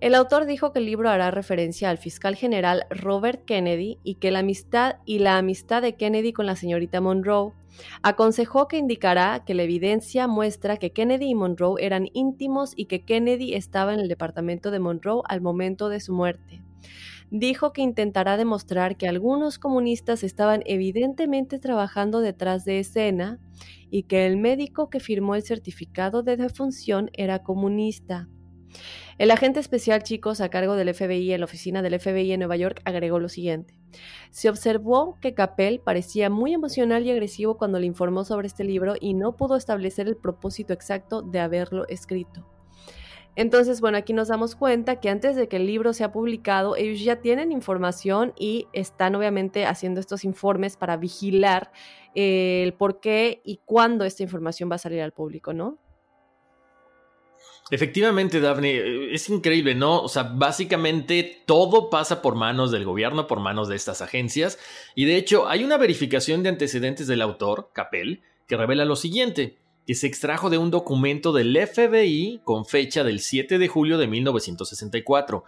el 0.00 0.14
autor 0.14 0.46
dijo 0.46 0.72
que 0.72 0.78
el 0.78 0.86
libro 0.86 1.10
hará 1.10 1.30
referencia 1.30 1.90
al 1.90 1.98
fiscal 1.98 2.34
general 2.34 2.86
Robert 2.88 3.44
Kennedy 3.44 3.98
y 4.02 4.14
que 4.14 4.30
la 4.30 4.38
amistad 4.38 4.96
y 5.04 5.18
la 5.18 5.36
amistad 5.36 5.82
de 5.82 5.94
Kennedy 5.96 6.32
con 6.32 6.46
la 6.46 6.56
señorita 6.56 7.02
Monroe 7.02 7.52
aconsejó 8.02 8.66
que 8.66 8.78
indicará 8.78 9.44
que 9.44 9.52
la 9.52 9.62
evidencia 9.62 10.26
muestra 10.26 10.78
que 10.78 10.92
Kennedy 10.92 11.26
y 11.30 11.34
Monroe 11.34 11.84
eran 11.84 12.08
íntimos 12.14 12.72
y 12.76 12.86
que 12.86 13.04
Kennedy 13.04 13.54
estaba 13.54 13.92
en 13.92 14.00
el 14.00 14.08
departamento 14.08 14.70
de 14.70 14.78
Monroe 14.78 15.22
al 15.28 15.42
momento 15.42 15.90
de 15.90 16.00
su 16.00 16.14
muerte. 16.14 16.62
Dijo 17.30 17.72
que 17.72 17.82
intentará 17.82 18.36
demostrar 18.36 18.96
que 18.96 19.06
algunos 19.06 19.58
comunistas 19.58 20.24
estaban 20.24 20.62
evidentemente 20.66 21.58
trabajando 21.58 22.20
detrás 22.20 22.64
de 22.64 22.80
escena 22.80 23.38
y 23.90 24.04
que 24.04 24.26
el 24.26 24.36
médico 24.36 24.90
que 24.90 24.98
firmó 24.98 25.34
el 25.34 25.42
certificado 25.42 26.22
de 26.22 26.36
defunción 26.36 27.10
era 27.12 27.42
comunista. 27.42 28.28
El 29.20 29.30
agente 29.30 29.60
especial, 29.60 30.02
chicos, 30.02 30.40
a 30.40 30.48
cargo 30.48 30.76
del 30.76 30.94
FBI 30.94 31.34
en 31.34 31.40
la 31.40 31.44
oficina 31.44 31.82
del 31.82 32.00
FBI 32.00 32.32
en 32.32 32.40
Nueva 32.40 32.56
York, 32.56 32.80
agregó 32.86 33.18
lo 33.18 33.28
siguiente. 33.28 33.74
Se 34.30 34.48
observó 34.48 35.18
que 35.20 35.34
Capel 35.34 35.82
parecía 35.84 36.30
muy 36.30 36.54
emocional 36.54 37.04
y 37.04 37.10
agresivo 37.10 37.58
cuando 37.58 37.78
le 37.78 37.84
informó 37.84 38.24
sobre 38.24 38.46
este 38.46 38.64
libro 38.64 38.94
y 38.98 39.12
no 39.12 39.36
pudo 39.36 39.56
establecer 39.56 40.08
el 40.08 40.16
propósito 40.16 40.72
exacto 40.72 41.20
de 41.20 41.38
haberlo 41.38 41.86
escrito. 41.88 42.46
Entonces, 43.36 43.82
bueno, 43.82 43.98
aquí 43.98 44.14
nos 44.14 44.28
damos 44.28 44.56
cuenta 44.56 45.00
que 45.00 45.10
antes 45.10 45.36
de 45.36 45.48
que 45.48 45.56
el 45.56 45.66
libro 45.66 45.92
sea 45.92 46.12
publicado, 46.12 46.74
ellos 46.76 47.04
ya 47.04 47.16
tienen 47.16 47.52
información 47.52 48.32
y 48.38 48.68
están 48.72 49.14
obviamente 49.16 49.66
haciendo 49.66 50.00
estos 50.00 50.24
informes 50.24 50.78
para 50.78 50.96
vigilar 50.96 51.72
eh, 52.14 52.62
el 52.64 52.72
por 52.72 53.00
qué 53.00 53.42
y 53.44 53.60
cuándo 53.66 54.06
esta 54.06 54.22
información 54.22 54.70
va 54.70 54.76
a 54.76 54.78
salir 54.78 55.02
al 55.02 55.12
público, 55.12 55.52
¿no? 55.52 55.78
Efectivamente, 57.70 58.40
Daphne, 58.40 58.76
eh, 58.76 59.14
es 59.14 59.28
increíble, 59.28 59.74
¿no? 59.74 60.02
O 60.02 60.08
sea, 60.08 60.24
básicamente 60.24 61.42
todo 61.46 61.88
pasa 61.88 62.20
por 62.20 62.34
manos 62.34 62.72
del 62.72 62.84
gobierno, 62.84 63.26
por 63.26 63.40
manos 63.40 63.68
de 63.68 63.76
estas 63.76 64.02
agencias. 64.02 64.58
Y 64.96 65.04
de 65.04 65.16
hecho, 65.16 65.48
hay 65.48 65.62
una 65.62 65.76
verificación 65.76 66.42
de 66.42 66.48
antecedentes 66.48 67.06
del 67.06 67.22
autor, 67.22 67.70
Capel, 67.72 68.22
que 68.48 68.56
revela 68.56 68.84
lo 68.84 68.96
siguiente, 68.96 69.58
que 69.86 69.94
se 69.94 70.08
extrajo 70.08 70.50
de 70.50 70.58
un 70.58 70.70
documento 70.70 71.32
del 71.32 71.56
FBI 71.56 72.40
con 72.44 72.66
fecha 72.66 73.04
del 73.04 73.20
7 73.20 73.58
de 73.58 73.68
julio 73.68 73.98
de 73.98 74.08
1964. 74.08 75.44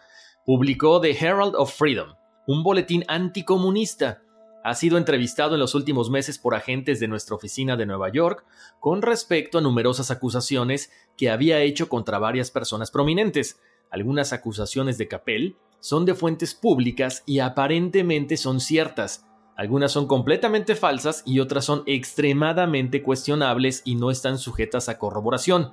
Publicó 0.46 1.00
The 1.00 1.16
Herald 1.18 1.54
of 1.56 1.74
Freedom, 1.76 2.14
un 2.46 2.62
boletín 2.62 3.04
anticomunista 3.08 4.22
ha 4.64 4.74
sido 4.74 4.98
entrevistado 4.98 5.54
en 5.54 5.60
los 5.60 5.74
últimos 5.74 6.10
meses 6.10 6.38
por 6.38 6.54
agentes 6.54 7.00
de 7.00 7.08
nuestra 7.08 7.34
oficina 7.34 7.76
de 7.76 7.86
Nueva 7.86 8.10
York 8.10 8.44
con 8.80 9.02
respecto 9.02 9.58
a 9.58 9.60
numerosas 9.60 10.10
acusaciones 10.10 10.90
que 11.16 11.30
había 11.30 11.60
hecho 11.60 11.88
contra 11.88 12.18
varias 12.18 12.50
personas 12.50 12.90
prominentes. 12.90 13.60
Algunas 13.90 14.32
acusaciones 14.32 14.98
de 14.98 15.08
Capel 15.08 15.56
son 15.80 16.04
de 16.04 16.14
fuentes 16.14 16.54
públicas 16.54 17.24
y 17.26 17.40
aparentemente 17.40 18.36
son 18.36 18.60
ciertas. 18.60 19.26
Algunas 19.56 19.92
son 19.92 20.06
completamente 20.06 20.76
falsas 20.76 21.22
y 21.26 21.40
otras 21.40 21.64
son 21.64 21.82
extremadamente 21.86 23.02
cuestionables 23.02 23.82
y 23.84 23.96
no 23.96 24.10
están 24.10 24.38
sujetas 24.38 24.88
a 24.88 24.98
corroboración. 24.98 25.72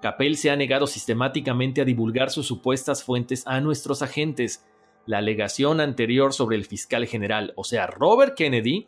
Capel 0.00 0.36
se 0.36 0.50
ha 0.50 0.56
negado 0.56 0.86
sistemáticamente 0.86 1.80
a 1.80 1.84
divulgar 1.84 2.30
sus 2.30 2.46
supuestas 2.46 3.02
fuentes 3.02 3.42
a 3.46 3.60
nuestros 3.60 4.00
agentes 4.00 4.64
la 5.08 5.18
alegación 5.18 5.80
anterior 5.80 6.34
sobre 6.34 6.56
el 6.56 6.66
fiscal 6.66 7.06
general, 7.06 7.54
o 7.56 7.64
sea, 7.64 7.86
Robert 7.86 8.36
Kennedy, 8.36 8.84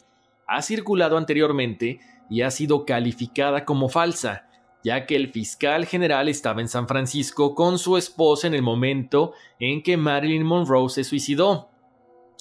ha 0.47 0.61
circulado 0.61 1.17
anteriormente 1.17 1.99
y 2.29 2.43
ha 2.43 2.51
sido 2.51 2.85
calificada 2.85 3.65
como 3.65 3.89
falsa, 3.89 4.47
ya 4.85 5.07
que 5.07 5.17
el 5.17 5.29
fiscal 5.29 5.87
general 5.87 6.29
estaba 6.29 6.61
en 6.61 6.69
San 6.69 6.87
Francisco 6.87 7.55
con 7.55 7.79
su 7.79 7.97
esposa 7.97 8.47
en 8.47 8.53
el 8.53 8.61
momento 8.61 9.33
en 9.59 9.83
que 9.83 9.97
Marilyn 9.97 10.45
Monroe 10.45 10.91
se 10.91 11.05
suicidó. 11.05 11.71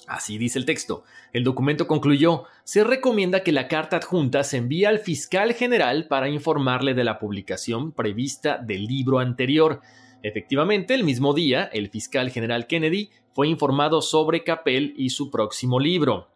Así 0.06 0.36
dice 0.36 0.58
el 0.58 0.66
texto. 0.66 1.04
El 1.32 1.42
documento 1.42 1.86
concluyó, 1.86 2.44
se 2.64 2.84
recomienda 2.84 3.40
que 3.40 3.52
la 3.52 3.66
carta 3.66 3.96
adjunta 3.96 4.44
se 4.44 4.58
envíe 4.58 4.84
al 4.84 4.98
fiscal 4.98 5.54
general 5.54 6.06
para 6.06 6.28
informarle 6.28 6.92
de 6.92 7.04
la 7.04 7.18
publicación 7.18 7.92
prevista 7.92 8.58
del 8.58 8.84
libro 8.84 9.20
anterior. 9.20 9.80
Efectivamente, 10.22 10.92
el 10.92 11.04
mismo 11.04 11.32
día, 11.32 11.64
el 11.72 11.88
fiscal 11.88 12.28
general 12.28 12.66
Kennedy 12.66 13.10
fue 13.32 13.48
informado 13.48 14.02
sobre 14.02 14.44
Capel 14.44 14.94
y 14.96 15.10
su 15.10 15.30
próximo 15.30 15.78
libro. 15.78 16.28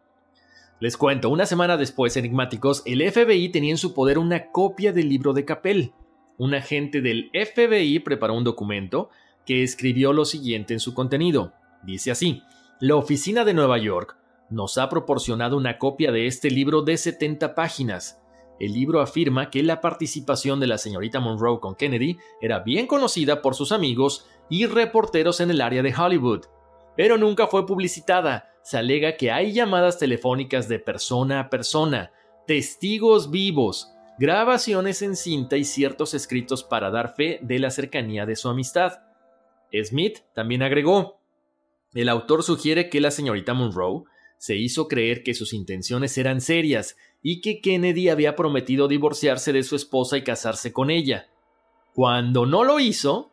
Les 0.79 0.97
cuento, 0.97 1.29
una 1.29 1.45
semana 1.45 1.77
después, 1.77 2.17
enigmáticos, 2.17 2.83
el 2.85 3.01
FBI 3.09 3.49
tenía 3.49 3.71
en 3.71 3.77
su 3.77 3.93
poder 3.93 4.17
una 4.17 4.51
copia 4.51 4.91
del 4.91 5.09
libro 5.09 5.33
de 5.33 5.45
Capel. 5.45 5.93
Un 6.37 6.53
agente 6.53 7.01
del 7.01 7.31
FBI 7.33 7.99
preparó 7.99 8.33
un 8.33 8.43
documento 8.43 9.09
que 9.45 9.63
escribió 9.63 10.11
lo 10.11 10.25
siguiente 10.25 10.73
en 10.73 10.79
su 10.79 10.93
contenido. 10.93 11.53
Dice 11.83 12.11
así, 12.11 12.41
la 12.81 12.95
oficina 12.95 13.45
de 13.45 13.53
Nueva 13.53 13.77
York 13.77 14.17
nos 14.49 14.77
ha 14.77 14.89
proporcionado 14.89 15.55
una 15.55 15.77
copia 15.77 16.11
de 16.11 16.27
este 16.27 16.49
libro 16.49 16.81
de 16.81 16.97
70 16.97 17.55
páginas. 17.55 18.21
El 18.59 18.73
libro 18.73 19.01
afirma 19.01 19.49
que 19.49 19.63
la 19.63 19.81
participación 19.81 20.59
de 20.59 20.67
la 20.67 20.77
señorita 20.77 21.19
Monroe 21.19 21.59
con 21.59 21.75
Kennedy 21.75 22.17
era 22.41 22.59
bien 22.59 22.87
conocida 22.87 23.41
por 23.41 23.55
sus 23.55 23.71
amigos 23.71 24.27
y 24.49 24.65
reporteros 24.65 25.39
en 25.39 25.51
el 25.51 25.61
área 25.61 25.83
de 25.83 25.93
Hollywood, 25.95 26.45
pero 26.95 27.17
nunca 27.17 27.47
fue 27.47 27.65
publicitada. 27.65 28.51
Se 28.63 28.77
alega 28.77 29.17
que 29.17 29.31
hay 29.31 29.53
llamadas 29.53 29.99
telefónicas 29.99 30.67
de 30.67 30.79
persona 30.79 31.39
a 31.39 31.49
persona, 31.49 32.11
testigos 32.47 33.31
vivos, 33.31 33.91
grabaciones 34.17 35.01
en 35.01 35.15
cinta 35.15 35.57
y 35.57 35.65
ciertos 35.65 36.13
escritos 36.13 36.63
para 36.63 36.89
dar 36.89 37.15
fe 37.15 37.39
de 37.41 37.59
la 37.59 37.69
cercanía 37.69 38.25
de 38.25 38.35
su 38.35 38.49
amistad. 38.49 38.99
Smith 39.83 40.19
también 40.33 40.63
agregó, 40.63 41.19
el 41.93 42.09
autor 42.09 42.43
sugiere 42.43 42.89
que 42.89 43.01
la 43.01 43.11
señorita 43.11 43.53
Monroe 43.53 44.03
se 44.37 44.55
hizo 44.55 44.87
creer 44.87 45.23
que 45.23 45.33
sus 45.33 45.53
intenciones 45.53 46.17
eran 46.17 46.41
serias 46.41 46.97
y 47.21 47.41
que 47.41 47.61
Kennedy 47.61 48.09
había 48.09 48.35
prometido 48.35 48.87
divorciarse 48.87 49.53
de 49.53 49.63
su 49.63 49.75
esposa 49.75 50.17
y 50.17 50.23
casarse 50.23 50.73
con 50.73 50.89
ella. 50.89 51.27
Cuando 51.93 52.45
no 52.45 52.63
lo 52.63 52.79
hizo, 52.79 53.31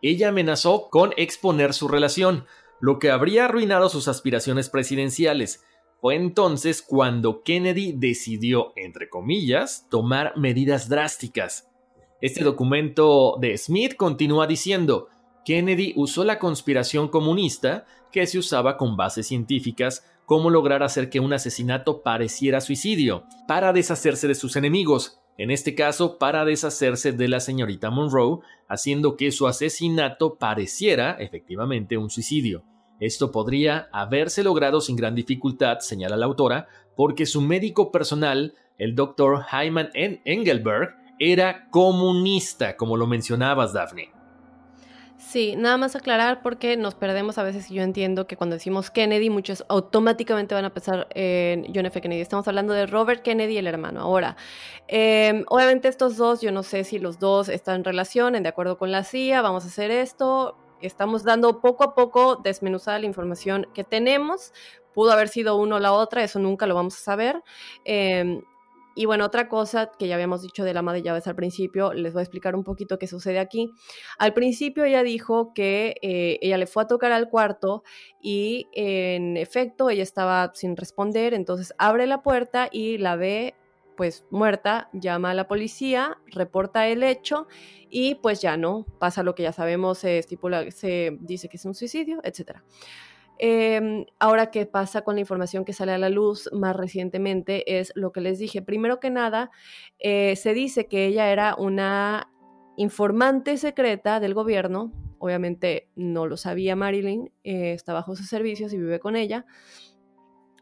ella 0.00 0.28
amenazó 0.28 0.88
con 0.90 1.12
exponer 1.16 1.74
su 1.74 1.88
relación, 1.88 2.46
lo 2.80 2.98
que 2.98 3.10
habría 3.10 3.46
arruinado 3.46 3.88
sus 3.88 4.08
aspiraciones 4.08 4.68
presidenciales. 4.68 5.64
Fue 6.00 6.14
entonces 6.14 6.82
cuando 6.82 7.42
Kennedy 7.42 7.92
decidió, 7.96 8.72
entre 8.76 9.08
comillas, 9.08 9.86
tomar 9.90 10.36
medidas 10.36 10.88
drásticas. 10.88 11.68
Este 12.20 12.44
documento 12.44 13.36
de 13.40 13.56
Smith 13.56 13.96
continúa 13.96 14.46
diciendo, 14.46 15.08
Kennedy 15.44 15.92
usó 15.96 16.24
la 16.24 16.38
conspiración 16.38 17.08
comunista, 17.08 17.86
que 18.12 18.26
se 18.26 18.38
usaba 18.38 18.76
con 18.76 18.96
bases 18.96 19.26
científicas, 19.26 20.04
cómo 20.26 20.50
lograr 20.50 20.82
hacer 20.82 21.10
que 21.10 21.20
un 21.20 21.32
asesinato 21.32 22.02
pareciera 22.02 22.60
suicidio, 22.60 23.24
para 23.46 23.72
deshacerse 23.72 24.28
de 24.28 24.34
sus 24.34 24.56
enemigos, 24.56 25.20
en 25.38 25.50
este 25.50 25.74
caso 25.74 26.18
para 26.18 26.44
deshacerse 26.44 27.12
de 27.12 27.28
la 27.28 27.40
señorita 27.40 27.90
Monroe, 27.90 28.40
haciendo 28.68 29.16
que 29.16 29.32
su 29.32 29.46
asesinato 29.46 30.36
pareciera 30.36 31.12
efectivamente 31.18 31.96
un 31.96 32.10
suicidio. 32.10 32.64
Esto 33.00 33.30
podría 33.30 33.88
haberse 33.92 34.42
logrado 34.42 34.80
sin 34.80 34.96
gran 34.96 35.14
dificultad, 35.14 35.78
señala 35.80 36.16
la 36.16 36.26
autora, 36.26 36.66
porque 36.96 37.26
su 37.26 37.40
médico 37.40 37.92
personal, 37.92 38.54
el 38.76 38.94
doctor 38.94 39.44
Hyman 39.50 39.90
Engelberg, 39.94 40.96
era 41.20 41.68
comunista, 41.70 42.76
como 42.76 42.96
lo 42.96 43.06
mencionabas, 43.06 43.72
Daphne. 43.72 44.17
Sí, 45.18 45.56
nada 45.56 45.76
más 45.76 45.96
aclarar 45.96 46.42
porque 46.42 46.76
nos 46.76 46.94
perdemos 46.94 47.38
a 47.38 47.42
veces 47.42 47.68
y 47.72 47.74
yo 47.74 47.82
entiendo 47.82 48.28
que 48.28 48.36
cuando 48.36 48.54
decimos 48.54 48.88
Kennedy 48.92 49.30
muchos 49.30 49.64
automáticamente 49.68 50.54
van 50.54 50.64
a 50.64 50.72
pensar 50.72 51.08
en 51.10 51.66
John 51.74 51.86
F. 51.86 52.00
Kennedy. 52.00 52.20
Estamos 52.20 52.46
hablando 52.46 52.72
de 52.72 52.86
Robert 52.86 53.22
Kennedy, 53.22 53.58
el 53.58 53.66
hermano. 53.66 54.00
Ahora, 54.00 54.36
em, 54.86 55.44
obviamente 55.48 55.88
estos 55.88 56.16
dos, 56.16 56.40
yo 56.40 56.52
no 56.52 56.62
sé 56.62 56.84
si 56.84 57.00
los 57.00 57.18
dos 57.18 57.48
están 57.48 57.76
en 57.76 57.84
relación, 57.84 58.36
en 58.36 58.44
de 58.44 58.48
acuerdo 58.48 58.78
con 58.78 58.92
la 58.92 59.02
CIA, 59.02 59.42
vamos 59.42 59.64
a 59.64 59.66
hacer 59.66 59.90
esto. 59.90 60.56
Estamos 60.80 61.24
dando 61.24 61.60
poco 61.60 61.82
a 61.82 61.94
poco 61.96 62.36
desmenuzada 62.36 63.00
la 63.00 63.06
información 63.06 63.66
que 63.74 63.82
tenemos. 63.82 64.52
Pudo 64.94 65.10
haber 65.10 65.26
sido 65.28 65.56
uno 65.56 65.76
o 65.76 65.78
la 65.80 65.92
otra, 65.92 66.22
eso 66.22 66.38
nunca 66.38 66.68
lo 66.68 66.76
vamos 66.76 66.94
a 66.94 67.00
saber. 67.00 67.42
Eh, 67.84 68.40
y 68.98 69.06
bueno, 69.06 69.24
otra 69.24 69.48
cosa 69.48 69.92
que 69.96 70.08
ya 70.08 70.16
habíamos 70.16 70.42
dicho 70.42 70.64
de 70.64 70.74
la 70.74 70.80
ama 70.80 70.92
de 70.92 71.02
llaves 71.02 71.28
al 71.28 71.36
principio, 71.36 71.92
les 71.92 72.12
voy 72.12 72.18
a 72.18 72.24
explicar 72.24 72.56
un 72.56 72.64
poquito 72.64 72.98
qué 72.98 73.06
sucede 73.06 73.38
aquí. 73.38 73.70
Al 74.18 74.34
principio 74.34 74.82
ella 74.82 75.04
dijo 75.04 75.52
que 75.54 75.94
eh, 76.02 76.40
ella 76.42 76.58
le 76.58 76.66
fue 76.66 76.82
a 76.82 76.88
tocar 76.88 77.12
al 77.12 77.28
cuarto 77.28 77.84
y 78.20 78.66
en 78.72 79.36
efecto 79.36 79.88
ella 79.88 80.02
estaba 80.02 80.50
sin 80.52 80.76
responder, 80.76 81.32
entonces 81.32 81.72
abre 81.78 82.08
la 82.08 82.22
puerta 82.22 82.68
y 82.72 82.98
la 82.98 83.14
ve 83.14 83.54
pues 83.96 84.26
muerta, 84.30 84.90
llama 84.92 85.30
a 85.30 85.34
la 85.34 85.46
policía, 85.46 86.18
reporta 86.26 86.88
el 86.88 87.04
hecho 87.04 87.46
y 87.90 88.16
pues 88.16 88.40
ya 88.40 88.56
no, 88.56 88.84
pasa 88.98 89.22
lo 89.22 89.36
que 89.36 89.44
ya 89.44 89.52
sabemos, 89.52 89.98
se 89.98 90.18
estipula, 90.18 90.68
se 90.72 91.18
dice 91.20 91.48
que 91.48 91.56
es 91.56 91.64
un 91.64 91.76
suicidio, 91.76 92.18
etcétera. 92.24 92.64
Em, 93.38 94.06
ahora, 94.18 94.50
¿qué 94.50 94.66
pasa 94.66 95.02
con 95.02 95.14
la 95.14 95.20
información 95.20 95.64
que 95.64 95.72
sale 95.72 95.92
a 95.92 95.98
la 95.98 96.10
luz 96.10 96.50
más 96.52 96.74
recientemente? 96.74 97.78
Es 97.78 97.92
lo 97.94 98.12
que 98.12 98.20
les 98.20 98.38
dije. 98.38 98.62
Primero 98.62 98.98
que 98.98 99.10
nada, 99.10 99.50
eh, 99.98 100.34
se 100.36 100.54
dice 100.54 100.86
que 100.86 101.06
ella 101.06 101.30
era 101.30 101.54
una 101.56 102.32
informante 102.76 103.56
secreta 103.56 104.20
del 104.20 104.34
gobierno. 104.34 104.92
Obviamente 105.18 105.88
no 105.96 106.26
lo 106.26 106.36
sabía 106.36 106.76
Marilyn, 106.76 107.32
eh, 107.44 107.72
está 107.72 107.92
bajo 107.92 108.16
sus 108.16 108.28
servicios 108.28 108.72
y 108.72 108.78
vive 108.78 109.00
con 109.00 109.16
ella. 109.16 109.46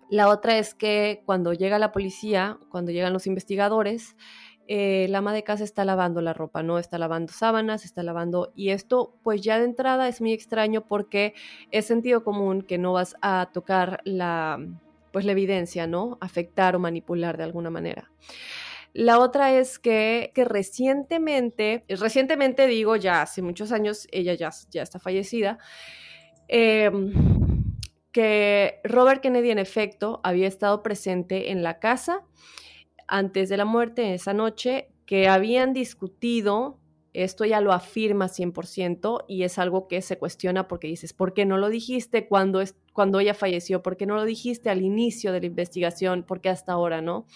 La 0.08 0.28
otra 0.28 0.58
es 0.58 0.74
que 0.74 1.22
cuando 1.26 1.52
llega 1.52 1.78
la 1.78 1.92
policía, 1.92 2.58
cuando 2.70 2.92
llegan 2.92 3.12
los 3.12 3.26
investigadores, 3.26 4.16
eh, 4.68 5.06
la 5.10 5.18
ama 5.18 5.32
de 5.32 5.44
casa 5.44 5.64
está 5.64 5.84
lavando 5.84 6.20
la 6.20 6.32
ropa, 6.32 6.62
¿no? 6.62 6.78
Está 6.78 6.98
lavando 6.98 7.32
sábanas, 7.32 7.84
está 7.84 8.02
lavando... 8.02 8.52
Y 8.54 8.70
esto, 8.70 9.16
pues 9.22 9.40
ya 9.42 9.58
de 9.58 9.64
entrada 9.64 10.08
es 10.08 10.20
muy 10.20 10.32
extraño 10.32 10.86
porque 10.86 11.34
es 11.70 11.86
sentido 11.86 12.24
común 12.24 12.62
que 12.62 12.78
no 12.78 12.92
vas 12.92 13.16
a 13.22 13.50
tocar 13.52 14.00
la, 14.04 14.58
pues 15.12 15.24
la 15.24 15.32
evidencia, 15.32 15.86
¿no? 15.86 16.18
Afectar 16.20 16.74
o 16.74 16.78
manipular 16.78 17.36
de 17.36 17.44
alguna 17.44 17.70
manera. 17.70 18.10
La 18.92 19.18
otra 19.18 19.52
es 19.52 19.78
que, 19.78 20.32
que 20.34 20.44
recientemente, 20.44 21.84
recientemente 21.88 22.66
digo 22.66 22.96
ya 22.96 23.22
hace 23.22 23.42
muchos 23.42 23.70
años, 23.70 24.08
ella 24.10 24.34
ya, 24.34 24.50
ya 24.70 24.82
está 24.82 24.98
fallecida, 24.98 25.58
em, 26.48 27.12
que 28.10 28.80
Robert 28.84 29.20
Kennedy 29.20 29.50
en 29.50 29.58
efecto 29.58 30.20
había 30.24 30.48
estado 30.48 30.82
presente 30.82 31.50
en 31.50 31.62
la 31.62 31.78
casa 31.78 32.24
antes 33.06 33.48
de 33.48 33.56
la 33.56 33.64
muerte, 33.64 34.14
esa 34.14 34.32
noche, 34.32 34.88
que 35.06 35.28
habían 35.28 35.72
discutido, 35.72 36.78
esto 37.12 37.44
ya 37.44 37.60
lo 37.60 37.72
afirma 37.72 38.28
100% 38.28 39.24
y 39.28 39.44
es 39.44 39.58
algo 39.58 39.88
que 39.88 40.02
se 40.02 40.18
cuestiona 40.18 40.68
porque 40.68 40.88
dices, 40.88 41.12
¿por 41.12 41.32
qué 41.32 41.46
no 41.46 41.56
lo 41.56 41.68
dijiste 41.68 42.28
cuando, 42.28 42.60
es, 42.60 42.76
cuando 42.92 43.20
ella 43.20 43.34
falleció? 43.34 43.82
¿Por 43.82 43.96
qué 43.96 44.06
no 44.06 44.16
lo 44.16 44.24
dijiste 44.24 44.68
al 44.68 44.82
inicio 44.82 45.32
de 45.32 45.40
la 45.40 45.46
investigación? 45.46 46.24
¿Por 46.24 46.40
qué 46.40 46.50
hasta 46.50 46.72
ahora 46.72 47.00
no? 47.00 47.26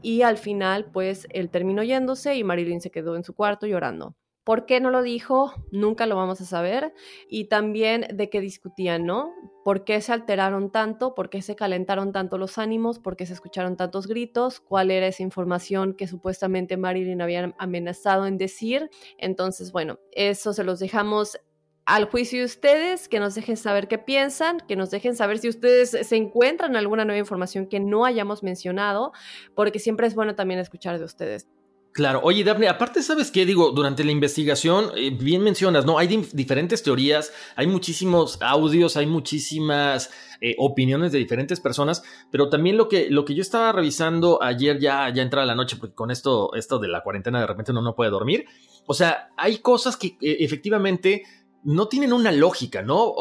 Y 0.00 0.22
al 0.22 0.38
final, 0.38 0.86
pues, 0.92 1.26
él 1.30 1.50
terminó 1.50 1.82
yéndose 1.82 2.36
y 2.36 2.44
Marilyn 2.44 2.80
se 2.80 2.90
quedó 2.90 3.16
en 3.16 3.24
su 3.24 3.34
cuarto 3.34 3.66
llorando. 3.66 4.16
¿Por 4.44 4.66
qué 4.66 4.80
no 4.80 4.90
lo 4.90 5.02
dijo? 5.02 5.52
Nunca 5.70 6.06
lo 6.06 6.16
vamos 6.16 6.40
a 6.40 6.44
saber. 6.44 6.92
Y 7.28 7.44
también 7.44 8.06
de 8.12 8.28
qué 8.28 8.40
discutían, 8.40 9.06
¿no? 9.06 9.32
¿Por 9.64 9.84
qué 9.84 10.00
se 10.00 10.12
alteraron 10.12 10.72
tanto? 10.72 11.14
¿Por 11.14 11.30
qué 11.30 11.42
se 11.42 11.54
calentaron 11.54 12.12
tanto 12.12 12.38
los 12.38 12.58
ánimos? 12.58 12.98
¿Por 12.98 13.16
qué 13.16 13.24
se 13.24 13.34
escucharon 13.34 13.76
tantos 13.76 14.08
gritos? 14.08 14.58
¿Cuál 14.58 14.90
era 14.90 15.06
esa 15.06 15.22
información 15.22 15.94
que 15.94 16.08
supuestamente 16.08 16.76
Marilyn 16.76 17.22
había 17.22 17.54
amenazado 17.58 18.26
en 18.26 18.36
decir? 18.36 18.90
Entonces, 19.16 19.70
bueno, 19.70 20.00
eso 20.10 20.52
se 20.52 20.64
los 20.64 20.80
dejamos 20.80 21.38
al 21.84 22.04
juicio 22.06 22.40
de 22.40 22.44
ustedes, 22.44 23.08
que 23.08 23.20
nos 23.20 23.34
dejen 23.34 23.56
saber 23.56 23.88
qué 23.88 23.98
piensan, 23.98 24.58
que 24.66 24.76
nos 24.76 24.90
dejen 24.90 25.16
saber 25.16 25.38
si 25.38 25.48
ustedes 25.48 25.90
se 25.90 26.16
encuentran 26.16 26.76
alguna 26.76 27.04
nueva 27.04 27.18
información 27.18 27.66
que 27.66 27.80
no 27.80 28.04
hayamos 28.04 28.42
mencionado, 28.42 29.12
porque 29.54 29.78
siempre 29.78 30.06
es 30.06 30.14
bueno 30.14 30.34
también 30.34 30.60
escuchar 30.60 30.98
de 30.98 31.04
ustedes. 31.04 31.48
Claro, 31.92 32.20
oye 32.22 32.42
Daphne, 32.42 32.68
aparte, 32.68 33.02
¿sabes 33.02 33.30
qué? 33.30 33.44
Digo, 33.44 33.70
durante 33.70 34.02
la 34.02 34.12
investigación, 34.12 34.92
eh, 34.96 35.10
bien 35.10 35.42
mencionas, 35.42 35.84
¿no? 35.84 35.98
Hay 35.98 36.06
diferentes 36.32 36.82
teorías, 36.82 37.34
hay 37.54 37.66
muchísimos 37.66 38.40
audios, 38.40 38.96
hay 38.96 39.04
muchísimas 39.04 40.10
eh, 40.40 40.54
opiniones 40.56 41.12
de 41.12 41.18
diferentes 41.18 41.60
personas, 41.60 42.02
pero 42.30 42.48
también 42.48 42.78
lo 42.78 42.88
que, 42.88 43.10
lo 43.10 43.26
que 43.26 43.34
yo 43.34 43.42
estaba 43.42 43.72
revisando 43.72 44.42
ayer 44.42 44.78
ya, 44.78 45.10
ya 45.10 45.20
entrada 45.20 45.46
la 45.46 45.54
noche, 45.54 45.76
porque 45.76 45.94
con 45.94 46.10
esto, 46.10 46.54
esto 46.54 46.78
de 46.78 46.88
la 46.88 47.02
cuarentena 47.02 47.40
de 47.40 47.46
repente 47.46 47.72
uno 47.72 47.82
no 47.82 47.94
puede 47.94 48.10
dormir. 48.10 48.46
O 48.86 48.94
sea, 48.94 49.28
hay 49.36 49.58
cosas 49.58 49.98
que 49.98 50.16
eh, 50.22 50.38
efectivamente 50.40 51.24
no 51.62 51.88
tienen 51.88 52.14
una 52.14 52.32
lógica, 52.32 52.82
¿no? 52.82 53.14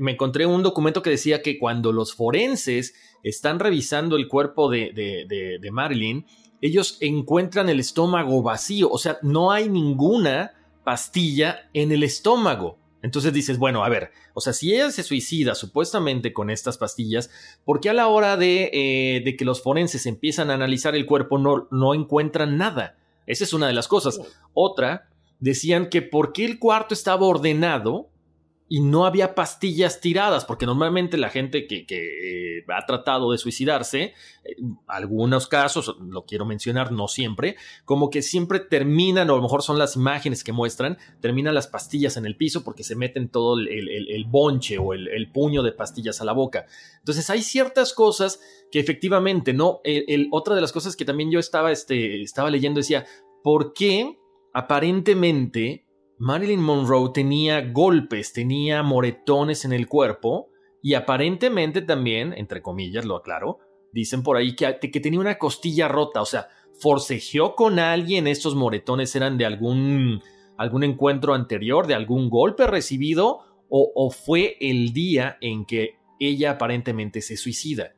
me 0.00 0.12
encontré 0.12 0.46
un 0.46 0.64
documento 0.64 1.00
que 1.00 1.10
decía 1.10 1.42
que 1.42 1.60
cuando 1.60 1.92
los 1.92 2.12
forenses 2.12 2.94
están 3.22 3.60
revisando 3.60 4.16
el 4.16 4.26
cuerpo 4.26 4.68
de, 4.68 4.92
de, 4.92 5.58
de 5.60 5.70
Marilyn, 5.70 6.26
ellos 6.60 6.98
encuentran 7.00 7.68
el 7.68 7.80
estómago 7.80 8.42
vacío, 8.42 8.90
o 8.90 8.98
sea, 8.98 9.18
no 9.22 9.52
hay 9.52 9.68
ninguna 9.68 10.52
pastilla 10.84 11.68
en 11.72 11.92
el 11.92 12.02
estómago. 12.02 12.78
Entonces 13.02 13.34
dices, 13.34 13.58
bueno, 13.58 13.84
a 13.84 13.90
ver, 13.90 14.12
o 14.32 14.40
sea, 14.40 14.54
si 14.54 14.72
ella 14.72 14.90
se 14.90 15.02
suicida 15.02 15.54
supuestamente 15.54 16.32
con 16.32 16.48
estas 16.48 16.78
pastillas, 16.78 17.30
¿por 17.64 17.80
qué 17.80 17.90
a 17.90 17.94
la 17.94 18.08
hora 18.08 18.38
de, 18.38 18.70
eh, 18.72 19.22
de 19.22 19.36
que 19.36 19.44
los 19.44 19.62
forenses 19.62 20.06
empiezan 20.06 20.50
a 20.50 20.54
analizar 20.54 20.94
el 20.94 21.04
cuerpo 21.04 21.38
no, 21.38 21.68
no 21.70 21.92
encuentran 21.92 22.56
nada? 22.56 22.96
Esa 23.26 23.44
es 23.44 23.52
una 23.52 23.66
de 23.66 23.74
las 23.74 23.88
cosas. 23.88 24.20
Otra, 24.54 25.10
decían 25.38 25.90
que 25.90 26.00
por 26.00 26.32
qué 26.32 26.46
el 26.46 26.58
cuarto 26.58 26.94
estaba 26.94 27.26
ordenado 27.26 28.08
y 28.66 28.80
no 28.80 29.04
había 29.04 29.34
pastillas 29.34 30.00
tiradas, 30.00 30.46
porque 30.46 30.64
normalmente 30.64 31.18
la 31.18 31.28
gente 31.28 31.66
que, 31.66 31.84
eh, 31.88 32.64
ha 32.68 32.86
tratado 32.86 33.30
de 33.30 33.38
suicidarse, 33.38 34.14
eh, 34.44 34.56
algunos 34.86 35.46
casos, 35.46 35.94
lo 36.00 36.24
quiero 36.24 36.46
mencionar, 36.46 36.90
no 36.90 37.06
siempre, 37.06 37.56
como 37.84 38.08
que 38.08 38.22
siempre 38.22 38.60
terminan, 38.60 39.28
o 39.28 39.34
a 39.34 39.36
lo 39.36 39.42
mejor 39.42 39.62
son 39.62 39.78
las 39.78 39.96
imágenes 39.96 40.42
que 40.42 40.52
muestran, 40.52 40.96
terminan 41.20 41.54
las 41.54 41.66
pastillas 41.66 42.16
en 42.16 42.24
el 42.24 42.36
piso 42.36 42.64
porque 42.64 42.84
se 42.84 42.96
meten 42.96 43.28
todo 43.28 43.58
el, 43.58 44.24
bonche 44.28 44.78
o 44.78 44.94
el, 44.94 45.30
puño 45.30 45.62
de 45.62 45.72
pastillas 45.72 46.20
a 46.20 46.24
la 46.24 46.32
boca. 46.32 46.66
Entonces 46.98 47.28
hay 47.28 47.42
ciertas 47.42 47.92
cosas 47.92 48.40
que 48.70 48.80
efectivamente, 48.80 49.52
¿no? 49.52 49.80
otra 50.30 50.54
de 50.54 50.60
las 50.60 50.72
cosas 50.72 50.96
que 50.96 51.04
también 51.04 51.30
yo 51.30 51.38
estaba, 51.38 51.70
este, 51.70 52.22
estaba 52.22 52.50
leyendo 52.50 52.78
decía, 52.78 53.04
¿por 53.42 53.74
qué 53.74 54.18
aparentemente 54.52 55.84
Marilyn 56.18 56.60
Monroe 56.60 57.10
tenía 57.12 57.60
golpes, 57.72 58.32
tenía 58.32 58.82
moretones 58.82 59.64
en 59.64 59.72
el 59.72 59.88
cuerpo 59.88 60.50
y 60.82 60.94
aparentemente 60.94 61.82
también, 61.82 62.32
entre 62.36 62.62
comillas, 62.62 63.04
lo 63.04 63.16
aclaro, 63.16 63.58
dicen 63.92 64.22
por 64.22 64.36
ahí 64.36 64.54
que, 64.54 64.78
que 64.78 65.00
tenía 65.00 65.20
una 65.20 65.38
costilla 65.38 65.88
rota, 65.88 66.20
o 66.20 66.26
sea, 66.26 66.48
forcejeó 66.78 67.54
con 67.54 67.78
alguien, 67.78 68.26
estos 68.26 68.54
moretones 68.54 69.14
eran 69.16 69.38
de 69.38 69.46
algún, 69.46 70.22
algún 70.56 70.84
encuentro 70.84 71.34
anterior, 71.34 71.86
de 71.86 71.94
algún 71.94 72.30
golpe 72.30 72.66
recibido, 72.66 73.40
o, 73.68 73.92
o 73.94 74.10
fue 74.10 74.56
el 74.60 74.92
día 74.92 75.36
en 75.40 75.64
que 75.64 75.96
ella 76.20 76.52
aparentemente 76.52 77.22
se 77.22 77.36
suicida. 77.36 77.94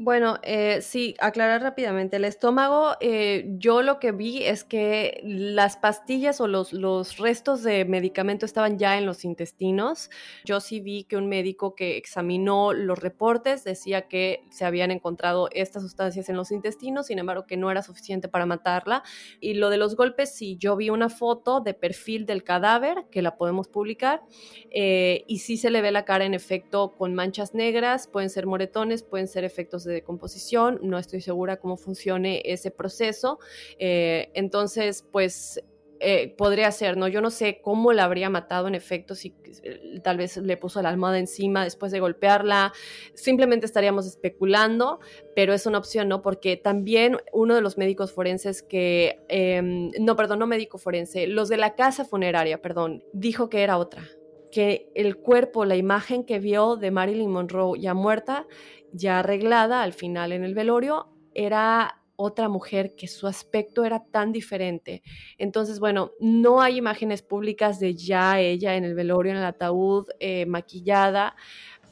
Bueno, 0.00 0.38
eh, 0.44 0.80
sí, 0.80 1.16
aclarar 1.18 1.60
rápidamente. 1.60 2.18
El 2.18 2.24
estómago, 2.24 2.92
eh, 3.00 3.46
yo 3.58 3.82
lo 3.82 3.98
que 3.98 4.12
vi 4.12 4.44
es 4.44 4.62
que 4.62 5.20
las 5.24 5.76
pastillas 5.76 6.40
o 6.40 6.46
los, 6.46 6.72
los 6.72 7.16
restos 7.16 7.64
de 7.64 7.84
medicamento 7.84 8.46
estaban 8.46 8.78
ya 8.78 8.96
en 8.96 9.06
los 9.06 9.24
intestinos. 9.24 10.08
Yo 10.44 10.60
sí 10.60 10.78
vi 10.78 11.02
que 11.02 11.16
un 11.16 11.28
médico 11.28 11.74
que 11.74 11.96
examinó 11.96 12.72
los 12.72 12.96
reportes 13.00 13.64
decía 13.64 14.06
que 14.06 14.44
se 14.50 14.64
habían 14.64 14.92
encontrado 14.92 15.48
estas 15.50 15.82
sustancias 15.82 16.28
en 16.28 16.36
los 16.36 16.52
intestinos, 16.52 17.06
sin 17.08 17.18
embargo 17.18 17.46
que 17.48 17.56
no 17.56 17.68
era 17.68 17.82
suficiente 17.82 18.28
para 18.28 18.46
matarla. 18.46 19.02
Y 19.40 19.54
lo 19.54 19.68
de 19.68 19.78
los 19.78 19.96
golpes, 19.96 20.32
sí, 20.32 20.56
yo 20.60 20.76
vi 20.76 20.90
una 20.90 21.08
foto 21.08 21.60
de 21.60 21.74
perfil 21.74 22.24
del 22.24 22.44
cadáver, 22.44 23.06
que 23.10 23.20
la 23.20 23.36
podemos 23.36 23.66
publicar, 23.66 24.22
eh, 24.70 25.24
y 25.26 25.38
sí 25.40 25.56
se 25.56 25.70
le 25.70 25.82
ve 25.82 25.90
la 25.90 26.04
cara 26.04 26.24
en 26.24 26.34
efecto 26.34 26.94
con 26.96 27.14
manchas 27.16 27.52
negras, 27.52 28.06
pueden 28.06 28.30
ser 28.30 28.46
moretones, 28.46 29.02
pueden 29.02 29.26
ser 29.26 29.42
efectos 29.42 29.87
de 29.90 30.02
composición, 30.02 30.78
no 30.82 30.98
estoy 30.98 31.20
segura 31.20 31.58
cómo 31.58 31.76
funcione 31.76 32.42
ese 32.44 32.70
proceso. 32.70 33.38
Eh, 33.78 34.30
entonces, 34.34 35.04
pues 35.10 35.62
eh, 36.00 36.34
podría 36.36 36.70
ser, 36.70 36.96
¿no? 36.96 37.08
Yo 37.08 37.20
no 37.20 37.30
sé 37.30 37.60
cómo 37.60 37.92
la 37.92 38.04
habría 38.04 38.30
matado 38.30 38.68
en 38.68 38.76
efecto, 38.76 39.16
si 39.16 39.34
eh, 39.64 40.00
tal 40.02 40.16
vez 40.16 40.36
le 40.36 40.56
puso 40.56 40.80
la 40.80 40.90
almohada 40.90 41.18
encima 41.18 41.64
después 41.64 41.90
de 41.90 41.98
golpearla, 41.98 42.72
simplemente 43.14 43.66
estaríamos 43.66 44.06
especulando, 44.06 45.00
pero 45.34 45.52
es 45.52 45.66
una 45.66 45.78
opción, 45.78 46.08
¿no? 46.08 46.22
Porque 46.22 46.56
también 46.56 47.18
uno 47.32 47.56
de 47.56 47.62
los 47.62 47.78
médicos 47.78 48.12
forenses 48.12 48.62
que, 48.62 49.18
em, 49.28 49.90
no, 49.98 50.14
perdón, 50.14 50.38
no 50.38 50.46
médico 50.46 50.78
forense, 50.78 51.26
los 51.26 51.48
de 51.48 51.56
la 51.56 51.74
casa 51.74 52.04
funeraria, 52.04 52.62
perdón, 52.62 53.02
dijo 53.12 53.48
que 53.48 53.62
era 53.62 53.76
otra, 53.76 54.04
que 54.52 54.90
el 54.94 55.16
cuerpo, 55.16 55.64
la 55.64 55.76
imagen 55.76 56.24
que 56.24 56.38
vio 56.38 56.76
de 56.76 56.90
Marilyn 56.92 57.30
Monroe 57.30 57.78
ya 57.80 57.94
muerta, 57.94 58.46
ya 58.92 59.20
arreglada 59.20 59.82
al 59.82 59.92
final 59.92 60.32
en 60.32 60.44
el 60.44 60.54
velorio, 60.54 61.08
era 61.34 62.02
otra 62.20 62.48
mujer 62.48 62.96
que 62.96 63.06
su 63.06 63.28
aspecto 63.28 63.84
era 63.84 64.04
tan 64.04 64.32
diferente. 64.32 65.04
Entonces, 65.38 65.78
bueno, 65.78 66.10
no 66.18 66.60
hay 66.60 66.76
imágenes 66.78 67.22
públicas 67.22 67.78
de 67.78 67.94
ya 67.94 68.40
ella 68.40 68.74
en 68.74 68.84
el 68.84 68.94
velorio, 68.94 69.30
en 69.30 69.38
el 69.38 69.44
ataúd, 69.44 70.08
eh, 70.18 70.44
maquillada, 70.44 71.36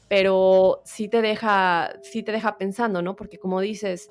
pero 0.09 0.81
sí 0.83 1.07
te 1.07 1.21
deja, 1.21 1.93
sí 2.01 2.23
te 2.23 2.33
deja 2.33 2.57
pensando, 2.57 3.01
¿no? 3.01 3.15
Porque 3.15 3.39
como 3.39 3.61
dices, 3.61 4.09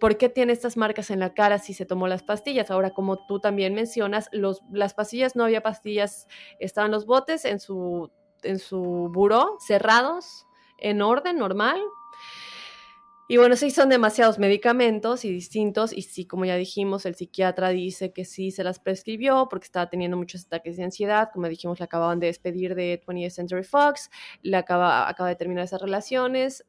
¿por 0.00 0.16
qué 0.16 0.30
tiene 0.30 0.54
estas 0.54 0.78
marcas 0.78 1.10
en 1.10 1.20
la 1.20 1.34
cara 1.34 1.58
si 1.58 1.74
se 1.74 1.84
tomó 1.84 2.08
las 2.08 2.22
pastillas? 2.22 2.70
Ahora, 2.70 2.90
como 2.90 3.26
tú 3.26 3.38
también 3.38 3.74
mencionas, 3.74 4.30
los, 4.32 4.62
las 4.72 4.94
pastillas, 4.94 5.36
no 5.36 5.44
había 5.44 5.62
pastillas, 5.62 6.28
estaban 6.60 6.90
los 6.90 7.04
botes 7.04 7.44
en 7.44 7.60
su, 7.60 8.10
en 8.42 8.58
su 8.58 9.10
buró, 9.12 9.58
cerrados, 9.60 10.46
en 10.78 11.02
orden, 11.02 11.36
normal, 11.36 11.80
y 13.28 13.36
bueno, 13.36 13.56
sí 13.56 13.70
son 13.70 13.88
demasiados 13.88 14.38
medicamentos 14.38 15.24
y 15.24 15.30
distintos. 15.32 15.92
Y 15.92 16.02
sí, 16.02 16.26
como 16.26 16.44
ya 16.44 16.56
dijimos, 16.56 17.06
el 17.06 17.14
psiquiatra 17.14 17.70
dice 17.70 18.12
que 18.12 18.24
sí 18.24 18.50
se 18.50 18.64
las 18.64 18.78
prescribió 18.78 19.46
porque 19.48 19.66
estaba 19.66 19.88
teniendo 19.88 20.16
muchos 20.16 20.44
ataques 20.44 20.76
de 20.76 20.84
ansiedad. 20.84 21.30
Como 21.32 21.48
dijimos, 21.48 21.78
le 21.78 21.84
acababan 21.84 22.20
de 22.20 22.26
despedir 22.26 22.74
de 22.74 23.00
20th 23.00 23.30
Century 23.30 23.64
Fox, 23.64 24.10
le 24.42 24.56
acaba, 24.56 25.08
acaba 25.08 25.28
de 25.28 25.36
terminar 25.36 25.64
esas 25.64 25.80
relaciones. 25.80 26.64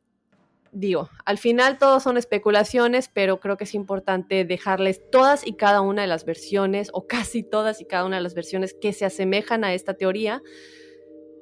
Digo, 0.71 1.09
al 1.25 1.37
final 1.37 1.77
todos 1.77 2.01
son 2.01 2.17
especulaciones, 2.17 3.09
pero 3.13 3.39
creo 3.39 3.57
que 3.57 3.65
es 3.65 3.75
importante 3.75 4.45
dejarles 4.45 5.01
todas 5.11 5.45
y 5.45 5.53
cada 5.53 5.81
una 5.81 6.01
de 6.03 6.07
las 6.07 6.25
versiones, 6.25 6.89
o 6.93 7.05
casi 7.07 7.43
todas 7.43 7.81
y 7.81 7.85
cada 7.85 8.05
una 8.05 8.15
de 8.17 8.23
las 8.23 8.33
versiones 8.33 8.73
que 8.73 8.93
se 8.93 9.05
asemejan 9.05 9.63
a 9.63 9.73
esta 9.73 9.95
teoría, 9.95 10.41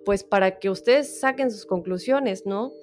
pues 0.03 0.24
para 0.24 0.59
que 0.59 0.70
ustedes 0.70 1.20
saquen 1.20 1.49
sus 1.49 1.66
conclusiones, 1.66 2.45
¿no? 2.45 2.74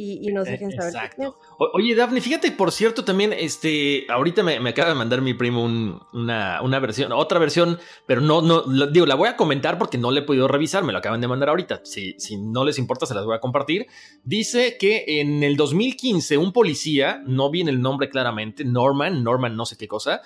Y, 0.00 0.32
nos 0.32 0.48
e, 0.48 0.52
dejen 0.52 0.72
saber. 0.72 0.94
Exacto. 0.94 1.38
Oye, 1.74 1.94
Daphne, 1.94 2.20
fíjate, 2.20 2.50
por 2.52 2.72
cierto, 2.72 3.04
también, 3.04 3.32
este, 3.32 4.06
ahorita 4.08 4.42
me, 4.42 4.56
acaba 4.68 4.88
de 4.88 4.94
mandar 4.94 5.20
mi 5.20 5.34
primo 5.34 5.64
una, 5.64 6.62
una, 6.62 6.78
versión, 6.78 7.12
otra 7.12 7.38
versión, 7.38 7.78
pero 8.06 8.20
no, 8.20 8.40
no, 8.40 8.62
digo, 8.86 9.06
la 9.06 9.14
voy 9.14 9.28
a 9.28 9.36
comentar 9.36 9.78
porque 9.78 9.98
no 9.98 10.10
le 10.10 10.20
he 10.20 10.22
podido 10.22 10.48
revisar, 10.48 10.84
me 10.84 10.92
lo 10.92 10.98
acaban 10.98 11.20
de 11.20 11.28
mandar 11.28 11.50
ahorita. 11.50 11.82
Si, 11.84 12.14
si 12.18 12.38
no 12.38 12.64
les 12.64 12.78
importa, 12.78 13.06
se 13.06 13.14
las 13.14 13.24
voy 13.24 13.36
a 13.36 13.40
compartir. 13.40 13.86
Dice 14.24 14.76
que 14.78 15.20
en 15.20 15.42
el 15.42 15.56
2015, 15.56 16.38
un 16.38 16.52
policía, 16.52 17.22
no 17.26 17.50
viene 17.50 17.70
el 17.70 17.82
nombre 17.82 18.08
claramente, 18.08 18.64
Norman, 18.64 19.22
Norman 19.22 19.56
no 19.56 19.66
sé 19.66 19.76
qué 19.76 19.88
cosa, 19.88 20.22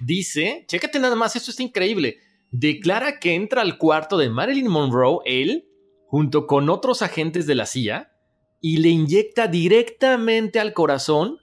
dice, 0.00 0.64
chécate 0.68 0.98
nada 0.98 1.16
más, 1.16 1.36
esto 1.36 1.50
está 1.50 1.62
increíble. 1.62 2.18
Declara 2.50 3.18
que 3.18 3.34
entra 3.34 3.62
al 3.62 3.76
cuarto 3.76 4.16
de 4.18 4.30
Marilyn 4.30 4.68
Monroe, 4.68 5.18
él, 5.24 5.68
junto 6.06 6.46
con 6.46 6.70
otros 6.70 7.02
agentes 7.02 7.46
de 7.46 7.56
la 7.56 7.66
CIA, 7.66 8.12
y 8.60 8.78
le 8.78 8.88
inyecta 8.88 9.46
directamente 9.48 10.60
al 10.60 10.72
corazón 10.72 11.38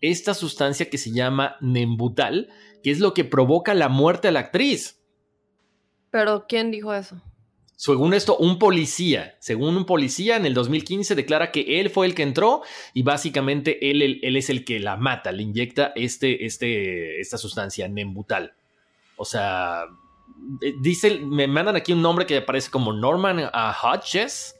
esta 0.00 0.34
sustancia 0.34 0.88
que 0.88 0.98
se 0.98 1.12
llama 1.12 1.56
Nembutal, 1.60 2.48
que 2.82 2.90
es 2.90 3.00
lo 3.00 3.14
que 3.14 3.24
provoca 3.24 3.74
la 3.74 3.88
muerte 3.88 4.28
a 4.28 4.32
la 4.32 4.40
actriz. 4.40 5.00
Pero 6.10 6.46
¿quién 6.48 6.70
dijo 6.70 6.94
eso? 6.94 7.20
Según 7.76 8.12
esto, 8.12 8.36
un 8.36 8.58
policía, 8.58 9.36
según 9.40 9.74
un 9.76 9.86
policía 9.86 10.36
en 10.36 10.44
el 10.44 10.52
2015 10.52 11.14
declara 11.14 11.50
que 11.50 11.80
él 11.80 11.88
fue 11.88 12.06
el 12.06 12.14
que 12.14 12.22
entró 12.22 12.60
y 12.92 13.02
básicamente 13.02 13.90
él, 13.90 14.20
él, 14.22 14.36
es 14.36 14.50
el 14.50 14.66
que 14.66 14.80
la 14.80 14.98
mata, 14.98 15.32
le 15.32 15.44
inyecta 15.44 15.92
este, 15.96 16.44
este, 16.44 17.20
esta 17.20 17.38
sustancia, 17.38 17.88
Nembutal. 17.88 18.52
O 19.16 19.24
sea, 19.24 19.84
eh, 20.60 20.74
dice, 20.82 21.20
me 21.20 21.46
mandan 21.46 21.76
aquí 21.76 21.94
un 21.94 22.02
nombre 22.02 22.26
que 22.26 22.38
aparece 22.38 22.70
como 22.70 22.92
Norman 22.92 23.50
Hodges 23.82 24.56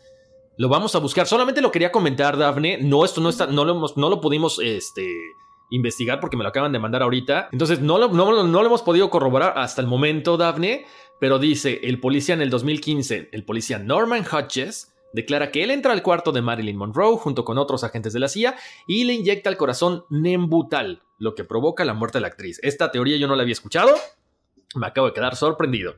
lo 0.60 0.68
vamos 0.68 0.94
a 0.94 0.98
buscar. 0.98 1.26
Solamente 1.26 1.62
lo 1.62 1.72
quería 1.72 1.90
comentar, 1.90 2.36
Dafne. 2.36 2.76
No, 2.82 3.02
esto 3.06 3.22
no 3.22 3.30
está, 3.30 3.46
no 3.46 3.64
lo, 3.64 3.82
no 3.96 4.10
lo 4.10 4.20
pudimos 4.20 4.60
este, 4.62 5.10
investigar 5.70 6.20
porque 6.20 6.36
me 6.36 6.42
lo 6.42 6.50
acaban 6.50 6.70
de 6.70 6.78
mandar 6.78 7.02
ahorita. 7.02 7.48
Entonces 7.50 7.80
no 7.80 7.96
lo, 7.96 8.08
no, 8.08 8.30
lo 8.30 8.66
hemos 8.66 8.82
podido 8.82 9.08
corroborar 9.08 9.54
hasta 9.56 9.80
el 9.80 9.86
momento, 9.86 10.36
Dafne. 10.36 10.84
Pero 11.18 11.38
dice, 11.38 11.80
el 11.84 11.98
policía 11.98 12.34
en 12.34 12.42
el 12.42 12.50
2015, 12.50 13.30
el 13.32 13.44
policía 13.46 13.78
Norman 13.78 14.22
Hodges, 14.30 14.94
declara 15.14 15.50
que 15.50 15.64
él 15.64 15.70
entra 15.70 15.94
al 15.94 16.02
cuarto 16.02 16.30
de 16.30 16.42
Marilyn 16.42 16.76
Monroe 16.76 17.16
junto 17.16 17.42
con 17.42 17.56
otros 17.56 17.82
agentes 17.82 18.12
de 18.12 18.20
la 18.20 18.28
CIA 18.28 18.54
y 18.86 19.04
le 19.04 19.14
inyecta 19.14 19.48
al 19.48 19.56
corazón 19.56 20.04
Nembutal, 20.10 21.00
lo 21.16 21.34
que 21.34 21.44
provoca 21.44 21.86
la 21.86 21.94
muerte 21.94 22.18
de 22.18 22.22
la 22.22 22.28
actriz. 22.28 22.60
Esta 22.62 22.90
teoría 22.90 23.16
yo 23.16 23.28
no 23.28 23.34
la 23.34 23.44
había 23.44 23.52
escuchado. 23.52 23.94
Me 24.74 24.88
acabo 24.88 25.06
de 25.06 25.14
quedar 25.14 25.36
sorprendido. 25.36 25.94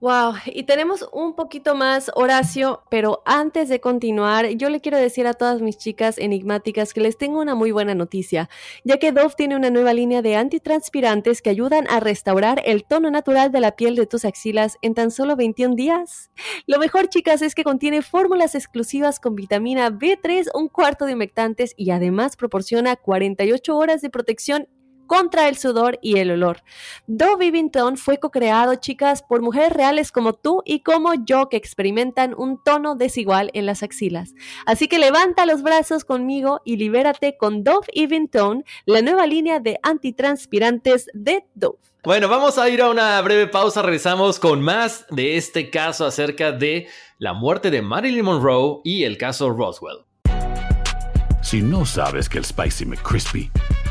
Wow, 0.00 0.34
y 0.46 0.64
tenemos 0.64 1.08
un 1.12 1.34
poquito 1.34 1.74
más, 1.74 2.10
Horacio, 2.14 2.82
pero 2.90 3.22
antes 3.24 3.70
de 3.70 3.80
continuar, 3.80 4.48
yo 4.48 4.68
le 4.68 4.80
quiero 4.80 4.98
decir 4.98 5.26
a 5.26 5.32
todas 5.32 5.62
mis 5.62 5.78
chicas 5.78 6.18
enigmáticas 6.18 6.92
que 6.92 7.00
les 7.00 7.16
tengo 7.16 7.40
una 7.40 7.54
muy 7.54 7.70
buena 7.70 7.94
noticia, 7.94 8.50
ya 8.84 8.98
que 8.98 9.12
Dove 9.12 9.32
tiene 9.34 9.56
una 9.56 9.70
nueva 9.70 9.94
línea 9.94 10.20
de 10.20 10.36
antitranspirantes 10.36 11.40
que 11.40 11.48
ayudan 11.48 11.86
a 11.88 12.00
restaurar 12.00 12.60
el 12.66 12.84
tono 12.84 13.10
natural 13.10 13.50
de 13.50 13.60
la 13.60 13.76
piel 13.76 13.96
de 13.96 14.06
tus 14.06 14.26
axilas 14.26 14.76
en 14.82 14.92
tan 14.92 15.10
solo 15.10 15.36
21 15.36 15.74
días. 15.74 16.30
Lo 16.66 16.78
mejor, 16.78 17.08
chicas, 17.08 17.40
es 17.40 17.54
que 17.54 17.64
contiene 17.64 18.02
fórmulas 18.02 18.54
exclusivas 18.54 19.20
con 19.20 19.34
vitamina 19.36 19.90
B3, 19.90 20.48
un 20.52 20.68
cuarto 20.68 21.06
de 21.06 21.14
humectantes 21.14 21.72
y 21.78 21.92
además 21.92 22.36
proporciona 22.36 22.96
48 22.96 23.74
horas 23.74 24.02
de 24.02 24.10
protección 24.10 24.68
contra 25.06 25.48
el 25.48 25.56
sudor 25.56 25.98
y 26.02 26.18
el 26.18 26.30
olor. 26.30 26.62
Dove 27.06 27.50
Vinton 27.50 27.96
fue 27.96 28.18
co-creado, 28.18 28.74
chicas, 28.76 29.22
por 29.22 29.42
mujeres 29.42 29.72
reales 29.72 30.12
como 30.12 30.32
tú 30.34 30.62
y 30.64 30.80
como 30.80 31.14
yo 31.14 31.48
que 31.48 31.56
experimentan 31.56 32.34
un 32.36 32.62
tono 32.62 32.94
desigual 32.94 33.50
en 33.54 33.66
las 33.66 33.82
axilas. 33.82 34.34
Así 34.66 34.88
que 34.88 34.98
levanta 34.98 35.46
los 35.46 35.62
brazos 35.62 36.04
conmigo 36.04 36.60
y 36.64 36.76
libérate 36.76 37.36
con 37.36 37.64
Dove 37.64 37.86
Vinton, 38.08 38.64
la 38.86 39.02
nueva 39.02 39.26
línea 39.26 39.60
de 39.60 39.78
antitranspirantes 39.82 41.06
de 41.12 41.44
Dove. 41.54 41.78
Bueno, 42.04 42.28
vamos 42.28 42.58
a 42.58 42.68
ir 42.68 42.82
a 42.82 42.90
una 42.90 43.18
breve 43.22 43.46
pausa. 43.46 43.80
Regresamos 43.80 44.38
con 44.38 44.60
más 44.60 45.06
de 45.08 45.38
este 45.38 45.70
caso 45.70 46.04
acerca 46.04 46.52
de 46.52 46.86
la 47.18 47.32
muerte 47.32 47.70
de 47.70 47.80
Marilyn 47.80 48.26
Monroe 48.26 48.80
y 48.84 49.04
el 49.04 49.16
caso 49.16 49.48
Roswell. 49.48 50.04
Si 51.40 51.62
no 51.62 51.86
sabes 51.86 52.28
que 52.28 52.38
el 52.38 52.44
Spicy 52.44 52.84
McCrispy 52.84 53.50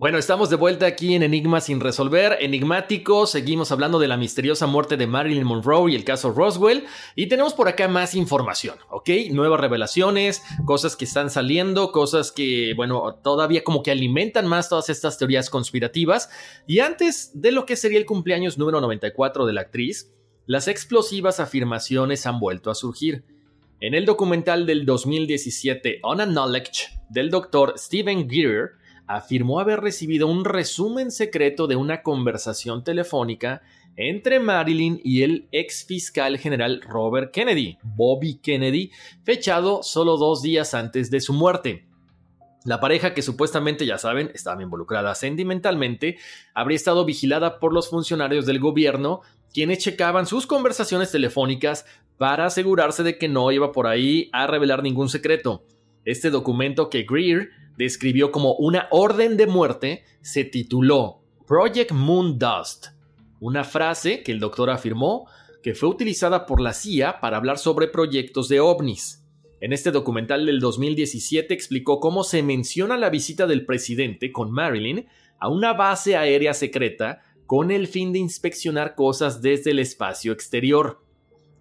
Bueno, 0.00 0.16
estamos 0.18 0.48
de 0.48 0.54
vuelta 0.54 0.86
aquí 0.86 1.16
en 1.16 1.24
Enigma 1.24 1.60
sin 1.60 1.80
resolver, 1.80 2.36
enigmático, 2.40 3.26
seguimos 3.26 3.72
hablando 3.72 3.98
de 3.98 4.06
la 4.06 4.16
misteriosa 4.16 4.68
muerte 4.68 4.96
de 4.96 5.08
Marilyn 5.08 5.42
Monroe 5.42 5.90
y 5.90 5.96
el 5.96 6.04
caso 6.04 6.30
Roswell, 6.30 6.84
y 7.16 7.26
tenemos 7.26 7.52
por 7.52 7.66
acá 7.66 7.88
más 7.88 8.14
información, 8.14 8.76
¿ok? 8.90 9.10
Nuevas 9.32 9.58
revelaciones, 9.58 10.44
cosas 10.64 10.94
que 10.94 11.04
están 11.04 11.30
saliendo, 11.30 11.90
cosas 11.90 12.30
que, 12.30 12.74
bueno, 12.76 13.18
todavía 13.24 13.64
como 13.64 13.82
que 13.82 13.90
alimentan 13.90 14.46
más 14.46 14.68
todas 14.68 14.88
estas 14.88 15.18
teorías 15.18 15.50
conspirativas, 15.50 16.30
y 16.68 16.78
antes 16.78 17.32
de 17.34 17.50
lo 17.50 17.66
que 17.66 17.74
sería 17.74 17.98
el 17.98 18.06
cumpleaños 18.06 18.56
número 18.56 18.80
94 18.80 19.46
de 19.46 19.52
la 19.52 19.62
actriz, 19.62 20.12
las 20.46 20.68
explosivas 20.68 21.40
afirmaciones 21.40 22.24
han 22.24 22.38
vuelto 22.38 22.70
a 22.70 22.76
surgir. 22.76 23.24
En 23.80 23.94
el 23.94 24.06
documental 24.06 24.64
del 24.64 24.86
2017 24.86 25.98
On 26.04 26.20
a 26.20 26.26
Knowledge 26.26 26.86
del 27.10 27.30
doctor 27.30 27.74
Stephen 27.76 28.28
Greer, 28.28 28.78
afirmó 29.08 29.58
haber 29.58 29.80
recibido 29.80 30.28
un 30.28 30.44
resumen 30.44 31.10
secreto 31.10 31.66
de 31.66 31.76
una 31.76 32.02
conversación 32.02 32.84
telefónica 32.84 33.62
entre 33.96 34.38
Marilyn 34.38 35.00
y 35.02 35.22
el 35.22 35.48
ex 35.50 35.84
fiscal 35.84 36.38
general 36.38 36.82
Robert 36.82 37.32
Kennedy, 37.32 37.78
Bobby 37.82 38.34
Kennedy, 38.34 38.92
fechado 39.24 39.82
solo 39.82 40.16
dos 40.16 40.40
días 40.42 40.74
antes 40.74 41.10
de 41.10 41.20
su 41.20 41.32
muerte. 41.32 41.88
La 42.64 42.80
pareja, 42.80 43.14
que 43.14 43.22
supuestamente, 43.22 43.86
ya 43.86 43.98
saben, 43.98 44.30
estaba 44.34 44.62
involucrada 44.62 45.14
sentimentalmente, 45.14 46.18
habría 46.54 46.76
estado 46.76 47.04
vigilada 47.04 47.58
por 47.58 47.72
los 47.72 47.88
funcionarios 47.88 48.46
del 48.46 48.60
gobierno, 48.60 49.22
quienes 49.52 49.78
checaban 49.78 50.26
sus 50.26 50.46
conversaciones 50.46 51.10
telefónicas 51.10 51.86
para 52.18 52.46
asegurarse 52.46 53.02
de 53.02 53.16
que 53.16 53.28
no 53.28 53.50
iba 53.52 53.72
por 53.72 53.86
ahí 53.86 54.28
a 54.32 54.46
revelar 54.46 54.82
ningún 54.82 55.08
secreto. 55.08 55.64
Este 56.08 56.30
documento 56.30 56.88
que 56.88 57.02
Greer 57.02 57.50
describió 57.76 58.32
como 58.32 58.54
una 58.54 58.88
orden 58.92 59.36
de 59.36 59.46
muerte 59.46 60.04
se 60.22 60.42
tituló 60.42 61.20
Project 61.46 61.92
Moon 61.92 62.38
Dust, 62.38 62.86
una 63.40 63.62
frase 63.62 64.22
que 64.22 64.32
el 64.32 64.40
doctor 64.40 64.70
afirmó 64.70 65.26
que 65.62 65.74
fue 65.74 65.90
utilizada 65.90 66.46
por 66.46 66.62
la 66.62 66.72
CIA 66.72 67.20
para 67.20 67.36
hablar 67.36 67.58
sobre 67.58 67.88
proyectos 67.88 68.48
de 68.48 68.58
ovnis. 68.58 69.22
En 69.60 69.74
este 69.74 69.90
documental 69.90 70.46
del 70.46 70.60
2017 70.60 71.52
explicó 71.52 72.00
cómo 72.00 72.24
se 72.24 72.42
menciona 72.42 72.96
la 72.96 73.10
visita 73.10 73.46
del 73.46 73.66
presidente 73.66 74.32
con 74.32 74.50
Marilyn 74.50 75.08
a 75.38 75.50
una 75.50 75.74
base 75.74 76.16
aérea 76.16 76.54
secreta 76.54 77.20
con 77.44 77.70
el 77.70 77.86
fin 77.86 78.14
de 78.14 78.18
inspeccionar 78.18 78.94
cosas 78.94 79.42
desde 79.42 79.72
el 79.72 79.78
espacio 79.78 80.32
exterior. 80.32 81.02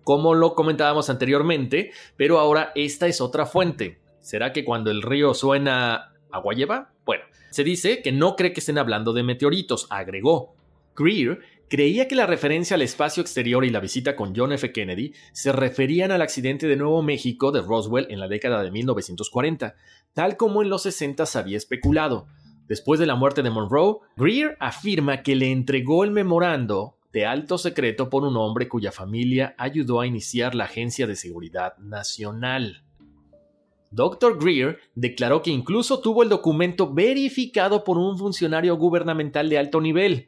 Como 0.06 0.36
lo 0.36 0.56
comentábamos 0.56 1.10
anteriormente, 1.10 1.92
pero 2.16 2.40
ahora 2.40 2.72
esta 2.76 3.08
es 3.08 3.20
otra 3.20 3.46
fuente. 3.46 4.07
¿Será 4.28 4.52
que 4.52 4.66
cuando 4.66 4.92
el 4.92 5.04
río 5.04 5.34
suena 5.34 6.12
agua 6.30 6.54
lleva? 6.54 6.92
Bueno, 7.06 7.24
se 7.50 7.64
dice 7.64 8.02
que 8.02 8.12
no 8.12 8.36
cree 8.36 8.52
que 8.52 8.60
estén 8.60 8.78
hablando 8.78 9.14
de 9.14 9.24
meteoritos, 9.24 9.88
agregó. 9.90 10.54
Greer 10.98 11.40
creía 11.70 12.10
que 12.10 12.16
la 12.18 12.26
referencia 12.26 12.76
al 12.76 12.82
espacio 12.82 13.22
exterior 13.22 13.64
y 13.64 13.70
la 13.70 13.80
visita 13.80 14.18
con 14.18 14.36
John 14.36 14.52
F. 14.52 14.74
Kennedy 14.74 15.14
se 15.32 15.54
referían 15.54 16.12
al 16.12 16.22
accidente 16.22 16.68
de 16.68 16.76
Nuevo 16.76 17.02
México 17.04 17.54
de 17.54 17.62
Roswell 17.62 18.08
en 18.10 18.20
la 18.20 18.28
década 18.28 18.62
de 18.64 18.70
1940, 18.70 19.76
tal 20.12 20.36
como 20.36 20.62
en 20.62 20.70
los 20.72 20.84
60 20.84 21.26
se 21.26 21.40
había 21.40 21.56
especulado. 21.56 22.28
Después 22.68 23.00
de 23.00 23.06
la 23.06 23.16
muerte 23.16 23.44
de 23.44 23.50
Monroe, 23.50 24.00
Greer 24.18 24.58
afirma 24.60 25.24
que 25.24 25.38
le 25.38 25.54
entregó 25.54 26.04
el 26.04 26.12
memorando 26.12 26.98
de 27.14 27.26
alto 27.26 27.58
secreto 27.58 28.10
por 28.10 28.26
un 28.26 28.36
hombre 28.36 28.68
cuya 28.68 28.92
familia 28.92 29.56
ayudó 29.58 30.02
a 30.02 30.06
iniciar 30.06 30.54
la 30.54 30.66
Agencia 30.66 31.08
de 31.08 31.16
Seguridad 31.16 31.78
Nacional. 31.78 32.84
Dr. 33.92 34.38
Greer 34.38 34.80
declaró 34.96 35.42
que 35.42 35.52
incluso 35.52 36.00
tuvo 36.00 36.24
el 36.24 36.30
documento 36.30 36.94
verificado 36.94 37.84
por 37.84 37.98
un 37.98 38.18
funcionario 38.18 38.76
gubernamental 38.76 39.50
de 39.50 39.58
alto 39.58 39.82
nivel. 39.82 40.28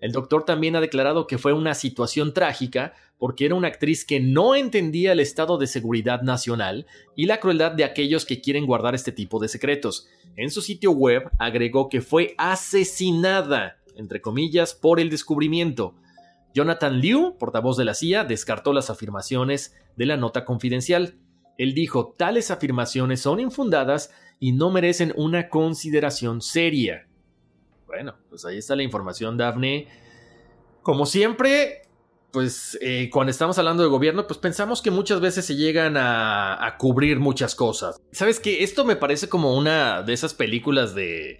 El 0.00 0.12
doctor 0.12 0.44
también 0.44 0.76
ha 0.76 0.80
declarado 0.80 1.26
que 1.26 1.38
fue 1.38 1.52
una 1.52 1.74
situación 1.74 2.32
trágica 2.32 2.94
porque 3.18 3.46
era 3.46 3.56
una 3.56 3.68
actriz 3.68 4.04
que 4.04 4.20
no 4.20 4.54
entendía 4.54 5.12
el 5.12 5.20
estado 5.20 5.58
de 5.58 5.66
seguridad 5.66 6.22
nacional 6.22 6.86
y 7.16 7.26
la 7.26 7.40
crueldad 7.40 7.72
de 7.72 7.84
aquellos 7.84 8.24
que 8.24 8.40
quieren 8.40 8.64
guardar 8.64 8.94
este 8.94 9.10
tipo 9.10 9.40
de 9.40 9.48
secretos. 9.48 10.08
En 10.36 10.50
su 10.50 10.62
sitio 10.62 10.92
web 10.92 11.30
agregó 11.38 11.88
que 11.88 12.00
fue 12.00 12.34
asesinada, 12.38 13.78
entre 13.96 14.20
comillas, 14.20 14.74
por 14.74 15.00
el 15.00 15.10
descubrimiento. 15.10 15.94
Jonathan 16.54 17.00
Liu, 17.00 17.36
portavoz 17.36 17.76
de 17.76 17.84
la 17.84 17.94
CIA, 17.94 18.24
descartó 18.24 18.72
las 18.72 18.90
afirmaciones 18.90 19.74
de 19.96 20.06
la 20.06 20.16
nota 20.16 20.44
confidencial. 20.44 21.16
Él 21.58 21.74
dijo, 21.74 22.14
tales 22.16 22.50
afirmaciones 22.50 23.20
son 23.20 23.40
infundadas 23.40 24.14
y 24.38 24.52
no 24.52 24.70
merecen 24.70 25.12
una 25.16 25.48
consideración 25.48 26.40
seria. 26.40 27.08
Bueno, 27.86 28.14
pues 28.30 28.44
ahí 28.44 28.58
está 28.58 28.76
la 28.76 28.84
información, 28.84 29.36
Daphne. 29.36 29.88
Como 30.82 31.04
siempre, 31.04 31.82
pues 32.30 32.78
eh, 32.80 33.10
cuando 33.12 33.32
estamos 33.32 33.58
hablando 33.58 33.82
de 33.82 33.88
gobierno, 33.88 34.26
pues 34.28 34.38
pensamos 34.38 34.82
que 34.82 34.92
muchas 34.92 35.20
veces 35.20 35.46
se 35.46 35.56
llegan 35.56 35.96
a, 35.96 36.76
cubrir 36.78 37.18
muchas 37.18 37.56
cosas. 37.56 38.00
¿Sabes 38.12 38.38
qué? 38.38 38.62
Esto 38.62 38.84
me 38.84 38.94
parece 38.94 39.28
como 39.28 39.56
una 39.56 40.02
de 40.02 40.12
esas 40.12 40.34
películas 40.34 40.94
de, 40.94 41.38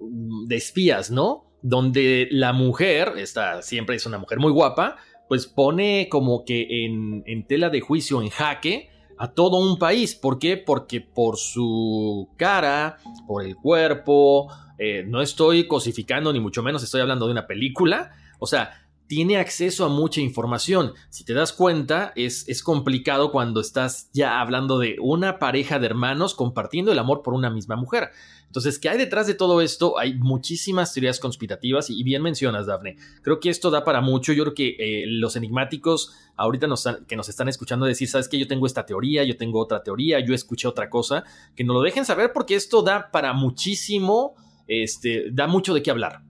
de 0.00 0.56
espías, 0.56 1.10
¿no? 1.10 1.50
Donde 1.62 2.28
la 2.30 2.52
mujer, 2.52 3.14
esta 3.16 3.62
siempre 3.62 3.96
es 3.96 4.04
una 4.04 4.18
mujer 4.18 4.38
muy 4.38 4.52
guapa, 4.52 4.96
pues 5.28 5.46
pone 5.46 6.08
como 6.10 6.44
que 6.44 6.84
en, 6.84 7.22
en 7.26 7.46
tela 7.46 7.70
de 7.70 7.80
juicio, 7.80 8.20
en 8.20 8.28
jaque, 8.28 8.90
a 9.18 9.28
todo 9.32 9.58
un 9.58 9.78
país. 9.78 10.14
¿Por 10.14 10.38
qué? 10.38 10.56
Porque 10.56 11.00
por 11.00 11.36
su 11.36 12.28
cara, 12.36 12.98
por 13.26 13.44
el 13.44 13.56
cuerpo, 13.56 14.52
eh, 14.78 15.04
no 15.06 15.22
estoy 15.22 15.66
cosificando 15.66 16.32
ni 16.32 16.40
mucho 16.40 16.62
menos 16.62 16.82
estoy 16.82 17.00
hablando 17.00 17.26
de 17.26 17.32
una 17.32 17.46
película. 17.46 18.12
O 18.38 18.46
sea, 18.46 18.85
tiene 19.06 19.38
acceso 19.38 19.84
a 19.84 19.88
mucha 19.88 20.20
información. 20.20 20.94
Si 21.10 21.24
te 21.24 21.34
das 21.34 21.52
cuenta, 21.52 22.12
es, 22.16 22.48
es, 22.48 22.62
complicado 22.62 23.30
cuando 23.30 23.60
estás 23.60 24.10
ya 24.12 24.40
hablando 24.40 24.78
de 24.78 24.96
una 25.00 25.38
pareja 25.38 25.78
de 25.78 25.86
hermanos 25.86 26.34
compartiendo 26.34 26.92
el 26.92 26.98
amor 26.98 27.22
por 27.22 27.34
una 27.34 27.50
misma 27.50 27.76
mujer. 27.76 28.10
Entonces, 28.46 28.78
¿qué 28.78 28.88
hay 28.88 28.98
detrás 28.98 29.26
de 29.26 29.34
todo 29.34 29.60
esto? 29.60 29.98
Hay 29.98 30.14
muchísimas 30.14 30.94
teorías 30.94 31.20
conspirativas 31.20 31.90
y, 31.90 32.02
bien 32.02 32.22
mencionas, 32.22 32.66
Dafne. 32.66 32.96
Creo 33.22 33.38
que 33.38 33.50
esto 33.50 33.70
da 33.70 33.84
para 33.84 34.00
mucho. 34.00 34.32
Yo 34.32 34.44
creo 34.44 34.54
que 34.54 34.76
eh, 34.78 35.04
los 35.06 35.36
enigmáticos 35.36 36.14
ahorita 36.36 36.66
nos, 36.66 36.88
que 37.06 37.16
nos 37.16 37.28
están 37.28 37.48
escuchando 37.48 37.86
decir, 37.86 38.08
sabes 38.08 38.28
que 38.28 38.38
yo 38.38 38.46
tengo 38.46 38.66
esta 38.66 38.86
teoría, 38.86 39.24
yo 39.24 39.36
tengo 39.36 39.60
otra 39.60 39.82
teoría, 39.82 40.20
yo 40.20 40.34
escuché 40.34 40.68
otra 40.68 40.88
cosa, 40.88 41.24
que 41.54 41.64
nos 41.64 41.74
lo 41.74 41.82
dejen 41.82 42.04
saber 42.04 42.32
porque 42.32 42.54
esto 42.54 42.82
da 42.82 43.10
para 43.10 43.32
muchísimo, 43.32 44.34
este, 44.66 45.30
da 45.32 45.46
mucho 45.46 45.74
de 45.74 45.82
qué 45.82 45.90
hablar. 45.90 46.25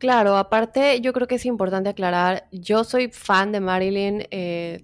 Claro, 0.00 0.38
aparte 0.38 0.98
yo 1.02 1.12
creo 1.12 1.26
que 1.28 1.34
es 1.34 1.44
importante 1.44 1.90
aclarar, 1.90 2.48
yo 2.52 2.84
soy 2.84 3.08
fan 3.12 3.52
de 3.52 3.60
Marilyn, 3.60 4.26
eh, 4.30 4.82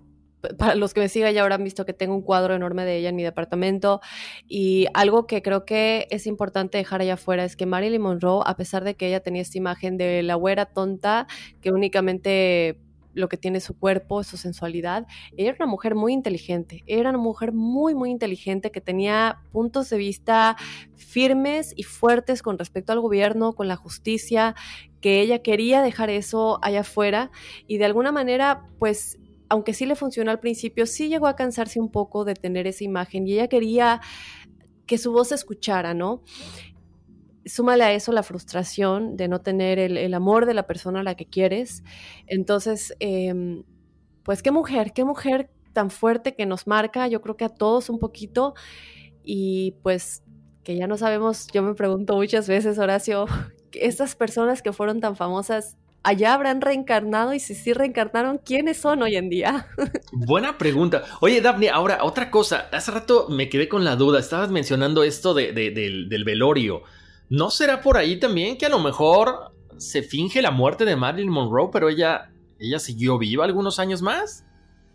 para 0.58 0.74
los 0.74 0.92
que 0.92 1.00
me 1.00 1.08
sigan 1.08 1.32
ya 1.32 1.40
habrán 1.40 1.64
visto 1.64 1.86
que 1.86 1.94
tengo 1.94 2.14
un 2.14 2.20
cuadro 2.20 2.54
enorme 2.54 2.84
de 2.84 2.98
ella 2.98 3.08
en 3.08 3.16
mi 3.16 3.22
departamento 3.22 4.02
y 4.46 4.86
algo 4.92 5.26
que 5.26 5.40
creo 5.40 5.64
que 5.64 6.06
es 6.10 6.26
importante 6.26 6.76
dejar 6.76 7.00
allá 7.00 7.14
afuera 7.14 7.44
es 7.44 7.56
que 7.56 7.64
Marilyn 7.64 8.02
Monroe, 8.02 8.42
a 8.44 8.56
pesar 8.56 8.84
de 8.84 8.94
que 8.94 9.08
ella 9.08 9.20
tenía 9.20 9.40
esta 9.40 9.56
imagen 9.56 9.96
de 9.96 10.22
la 10.22 10.34
güera 10.34 10.66
tonta 10.66 11.26
que 11.62 11.70
únicamente 11.72 12.78
lo 13.16 13.28
que 13.28 13.36
tiene 13.36 13.60
su 13.60 13.76
cuerpo, 13.78 14.22
su 14.22 14.36
sensualidad. 14.36 15.06
Ella 15.36 15.50
era 15.50 15.64
una 15.64 15.70
mujer 15.70 15.94
muy 15.94 16.12
inteligente, 16.12 16.84
era 16.86 17.10
una 17.10 17.18
mujer 17.18 17.52
muy, 17.52 17.94
muy 17.94 18.10
inteligente 18.10 18.70
que 18.70 18.80
tenía 18.80 19.40
puntos 19.52 19.88
de 19.90 19.96
vista 19.96 20.56
firmes 20.94 21.72
y 21.76 21.82
fuertes 21.82 22.42
con 22.42 22.58
respecto 22.58 22.92
al 22.92 23.00
gobierno, 23.00 23.54
con 23.54 23.68
la 23.68 23.76
justicia, 23.76 24.54
que 25.00 25.20
ella 25.20 25.40
quería 25.40 25.82
dejar 25.82 26.10
eso 26.10 26.58
allá 26.62 26.80
afuera 26.80 27.30
y 27.66 27.78
de 27.78 27.86
alguna 27.86 28.12
manera, 28.12 28.68
pues 28.78 29.18
aunque 29.48 29.72
sí 29.72 29.86
le 29.86 29.96
funcionó 29.96 30.30
al 30.30 30.40
principio, 30.40 30.86
sí 30.86 31.08
llegó 31.08 31.26
a 31.26 31.36
cansarse 31.36 31.80
un 31.80 31.90
poco 31.90 32.24
de 32.24 32.34
tener 32.34 32.66
esa 32.66 32.84
imagen 32.84 33.26
y 33.26 33.34
ella 33.34 33.48
quería 33.48 34.00
que 34.86 34.98
su 34.98 35.12
voz 35.12 35.28
se 35.28 35.36
escuchara, 35.36 35.94
¿no? 35.94 36.22
Súmale 37.46 37.84
a 37.84 37.92
eso 37.92 38.12
la 38.12 38.22
frustración 38.22 39.16
de 39.16 39.28
no 39.28 39.40
tener 39.40 39.78
el, 39.78 40.14
amor 40.14 40.46
de 40.46 40.54
la 40.54 40.66
persona 40.66 41.00
a 41.00 41.02
la 41.02 41.14
que 41.14 41.26
quieres. 41.26 41.82
Entonces, 42.26 42.94
em, 43.00 43.62
pues 44.22 44.42
qué 44.42 44.50
mujer, 44.50 44.92
qué 44.92 45.04
mujer 45.04 45.50
tan 45.72 45.90
fuerte 45.90 46.34
que 46.34 46.46
nos 46.46 46.66
marca, 46.66 47.06
yo 47.08 47.20
creo 47.20 47.36
que 47.36 47.44
a 47.44 47.48
todos 47.48 47.88
un 47.88 47.98
poquito. 47.98 48.54
Y 49.22 49.76
pues 49.82 50.22
que 50.64 50.76
ya 50.76 50.86
no 50.86 50.96
sabemos, 50.96 51.46
yo 51.52 51.62
me 51.62 51.74
pregunto 51.74 52.16
muchas 52.16 52.48
veces, 52.48 52.78
Horacio, 52.78 53.26
estas 53.72 54.16
personas 54.16 54.62
que 54.62 54.72
fueron 54.72 55.00
tan 55.00 55.14
famosas, 55.14 55.76
allá 56.06 56.34
habrán 56.34 56.60
reencarnado 56.60 57.34
y 57.34 57.40
si 57.40 57.54
sí 57.54 57.72
reencarnaron, 57.72 58.38
¿quiénes 58.38 58.76
son 58.76 59.02
hoy 59.02 59.16
en 59.16 59.28
día? 59.28 59.66
Buena 60.12 60.56
pregunta. 60.56 61.02
Oye, 61.20 61.40
Daphne, 61.40 61.68
ahora 61.68 61.98
otra 62.02 62.30
cosa. 62.30 62.68
Hace 62.72 62.92
rato 62.92 63.26
me 63.28 63.48
quedé 63.48 63.68
con 63.68 63.84
la 63.84 63.96
duda. 63.96 64.20
Estabas 64.20 64.50
mencionando 64.50 65.02
esto 65.02 65.34
de, 65.34 65.52
del, 65.52 66.08
del, 66.08 66.24
velorio. 66.24 66.82
¿No 67.28 67.50
será 67.50 67.80
por 67.80 67.96
ahí 67.96 68.18
también 68.18 68.56
que 68.56 68.66
a 68.66 68.68
lo 68.68 68.78
mejor 68.78 69.52
se 69.78 70.02
finge 70.02 70.42
la 70.42 70.50
muerte 70.50 70.84
de 70.84 70.96
Marilyn 70.96 71.30
Monroe, 71.30 71.70
pero 71.72 71.88
ella, 71.88 72.30
ella 72.58 72.78
siguió 72.78 73.18
viva 73.18 73.44
algunos 73.44 73.78
años 73.78 74.02
más? 74.02 74.44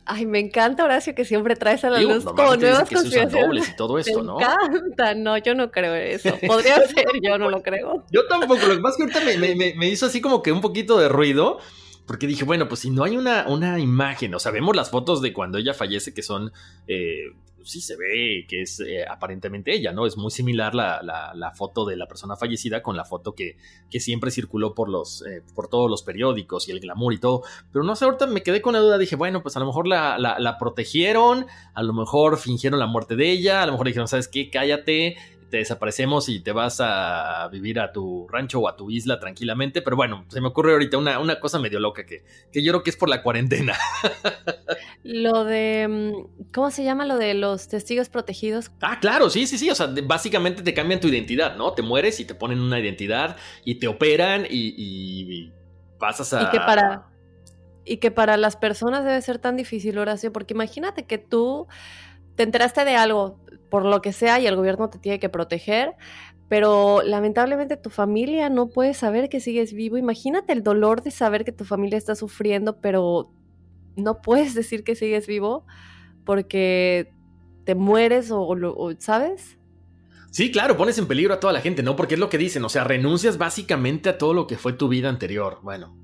Ay, 0.06 0.26
me 0.26 0.40
encanta, 0.40 0.84
Horacio, 0.84 1.14
que 1.14 1.26
siempre 1.26 1.56
traes 1.56 1.84
a 1.86 1.90
la 1.90 2.02
luz 2.02 2.24
como 2.24 2.56
nuevas 2.56 2.90
que 2.90 3.26
dobles 3.28 3.70
y 3.70 3.76
todo 3.76 4.00
esto, 4.00 4.24
¿no? 4.24 4.38
Me 4.38 4.44
encanta, 4.44 5.14
no, 5.14 5.38
yo 5.38 5.54
no 5.54 5.72
creo 5.72 5.94
eso. 5.94 6.36
Podría 6.48 6.76
ser, 6.88 7.06
yo 7.22 7.38
no 7.38 7.50
lo 7.50 7.62
creo. 7.62 8.04
Yo 8.12 8.26
tampoco, 8.28 8.66
lo 8.68 8.76
que 8.76 8.82
pasa 8.82 8.96
es 9.04 9.12
que 9.12 9.20
ahorita 9.20 9.40
me, 9.40 9.76
me, 9.76 9.90
hizo 9.90 10.08
así 10.08 10.20
como 10.20 10.42
que 10.42 10.52
un 10.52 10.62
poquito 10.62 10.98
de 10.98 11.08
ruido, 11.08 11.60
porque 12.08 12.26
dije, 12.26 12.44
bueno, 12.44 12.68
pues 12.68 12.82
si 12.82 12.90
no 12.90 13.04
hay 13.04 13.16
una, 13.16 13.46
una 13.48 13.80
imagen, 13.80 14.34
o 14.34 14.40
sea, 14.40 14.52
vemos 14.52 14.76
las 14.76 14.90
fotos 14.90 15.22
de 15.22 15.34
cuando 15.34 15.60
ella 15.60 15.74
fallece 15.74 16.14
que 16.14 16.24
son 16.24 16.52
eh, 16.88 17.34
sí 17.64 17.82
se 17.82 17.96
ve 17.96 18.46
que 18.48 18.62
es 18.62 18.80
eh, 18.80 19.06
aparentemente 19.10 19.74
ella, 19.74 19.92
¿no? 19.92 20.06
Es 20.06 20.18
muy 20.18 20.32
similar 20.32 20.76
la, 20.76 21.54
foto 21.56 21.86
de 21.86 21.98
la 21.98 22.08
persona 22.08 22.36
fallecida 22.36 22.82
con 22.82 22.96
la 22.96 23.06
foto 23.06 23.34
que, 23.34 23.58
que 23.90 24.00
siempre 24.00 24.32
circuló 24.32 24.74
por, 24.74 24.90
los, 24.90 25.26
eh, 25.26 25.44
por 25.54 25.68
todos 25.68 25.90
los 25.90 26.04
periódicos 26.04 26.68
y 26.68 26.72
el 26.72 26.80
glamour 26.80 27.14
y 27.14 27.20
todo. 27.20 27.44
Pero 27.72 27.84
no 27.84 27.96
sé, 27.96 28.06
ahorita 28.06 28.28
me 28.28 28.44
quedé 28.44 28.62
con 28.62 28.74
la 28.74 28.80
duda, 28.80 28.98
dije, 28.98 29.16
bueno, 29.16 29.42
pues 29.42 29.56
a 29.58 29.60
lo 29.60 29.66
mejor 29.66 29.88
la, 29.88 30.18
la 30.18 30.58
protegieron, 30.58 31.46
a 31.74 31.84
lo 31.84 31.94
mejor 31.94 32.38
fingieron 32.38 32.80
la 32.80 32.88
muerte 32.88 33.16
de 33.16 33.32
ella, 33.32 33.64
a 33.64 33.66
lo 33.66 33.74
mejor 33.74 33.88
dijeron, 33.88 34.08
¿sabes 34.08 34.28
qué? 34.28 34.50
Cállate, 34.50 35.18
te 35.52 35.58
desaparecemos 35.58 36.30
y 36.30 36.40
te 36.40 36.52
vas 36.52 36.80
a 36.80 37.48
vivir 37.52 37.80
a 37.80 37.92
tu 37.92 38.28
rancho 38.30 38.62
o 38.62 38.68
a 38.68 38.76
tu 38.76 38.90
isla 38.90 39.20
tranquilamente. 39.20 39.84
Pero 39.84 39.96
bueno, 39.96 40.26
se 40.30 40.42
me 40.42 40.48
ocurre 40.48 40.72
ahorita 40.72 40.98
una, 40.98 41.20
una 41.20 41.40
cosa 41.40 41.60
medio 41.60 41.80
loca 41.80 42.06
que, 42.06 42.24
que 42.52 42.64
yo 42.64 42.72
creo 42.72 42.84
que 42.84 42.90
es 42.90 42.98
por 42.98 43.10
la 43.10 43.22
cuarentena. 43.22 43.76
Lo 45.04 45.44
de, 45.44 45.88
mm, 45.88 46.52
¿cómo 46.54 46.72
se 46.72 46.84
llama 46.84 47.06
lo 47.06 47.18
de 47.18 47.34
los 47.34 47.68
testigos 47.68 48.10
protegidos? 48.10 48.72
Ah, 48.82 49.00
claro, 49.00 49.32
sí, 49.32 49.48
sí, 49.48 49.58
sí. 49.58 49.70
O 49.70 49.76
sea, 49.76 49.90
básicamente 50.04 50.62
te 50.62 50.74
cambian 50.76 51.00
tu 51.00 51.08
identidad, 51.08 51.56
¿no? 51.56 51.74
Te 51.74 51.82
mueres 51.82 52.20
y 52.20 52.26
te 52.26 52.36
ponen 52.36 52.60
una 52.60 52.80
identidad 52.80 53.36
y 53.66 53.76
te 53.76 53.88
operan 53.88 54.46
y, 54.48 54.76
y 54.78 55.52
pasas 55.98 56.34
a... 56.34 56.44
Y 56.44 56.50
que 56.52 56.60
para... 56.60 57.08
Y 57.84 57.98
que 57.98 58.12
para 58.12 58.38
las 58.38 58.58
personas 58.58 59.04
debe 59.04 59.20
ser 59.24 59.40
tan 59.40 59.58
difícil, 59.58 59.98
Horacio, 59.98 60.32
porque 60.32 60.54
imagínate 60.54 61.08
que 61.08 61.18
tú 61.18 61.68
te 62.36 62.44
enteraste 62.44 62.86
de 62.86 62.96
algo, 62.96 63.40
por 63.72 63.86
lo 63.86 64.02
que 64.02 64.14
sea, 64.14 64.40
y 64.40 64.46
el 64.46 64.56
gobierno 64.58 64.90
te 64.90 65.00
tiene 65.00 65.20
que 65.20 65.30
proteger, 65.30 65.94
pero 66.50 67.02
lamentablemente 67.04 67.78
tu 67.78 67.90
familia 67.90 68.50
no 68.50 68.68
puede 68.68 68.94
saber 68.94 69.30
que 69.30 69.40
sigues 69.40 69.74
vivo. 69.74 69.98
Imagínate 69.98 70.52
el 70.52 70.62
dolor 70.62 71.02
de 71.02 71.10
saber 71.10 71.46
que 71.46 71.54
tu 71.54 71.64
familia 71.64 71.98
está 71.98 72.14
sufriendo, 72.14 72.82
pero 72.82 73.32
no 73.96 74.22
puedes 74.22 74.54
decir 74.54 74.84
que 74.84 74.96
sigues 74.96 75.26
vivo 75.26 75.66
porque 76.26 77.14
te 77.64 77.74
mueres 77.74 78.30
o, 78.32 78.56
¿sabes? 79.00 79.58
Sí, 80.30 80.52
claro, 80.52 80.76
pones 80.76 80.98
en 80.98 81.08
peligro 81.08 81.34
a 81.34 81.40
toda 81.40 81.54
la 81.54 81.62
gente, 81.62 81.82
¿no? 81.82 81.96
Porque 81.96 82.16
es 82.16 82.20
lo 82.20 82.30
que 82.30 82.38
dicen, 82.38 82.64
o 82.66 82.70
sea, 82.70 82.84
renuncias 82.84 83.38
básicamente 83.38 84.10
a 84.10 84.18
todo 84.18 84.34
lo 84.34 84.48
que 84.48 84.58
fue 84.58 84.74
tu 84.74 84.90
vida 84.90 85.08
anterior. 85.08 85.60
Bueno, 85.64 85.98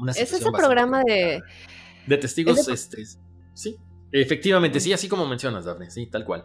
una 0.00 0.10
Es 0.10 0.32
ese 0.32 0.50
programa 0.50 1.02
de... 1.04 1.40
De 2.06 2.18
testigos, 2.18 2.66
este, 2.66 3.04
sí, 3.54 3.76
Efectivamente, 4.12 4.78
sí, 4.78 4.92
así 4.92 5.08
como 5.08 5.26
mencionas, 5.26 5.64
Daphne, 5.64 5.90
sí, 5.90 6.06
tal 6.06 6.24
cual. 6.24 6.44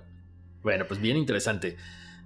Bueno, 0.67 0.83
pues 0.85 0.99
bien 0.99 1.15
interesante. 1.15 1.77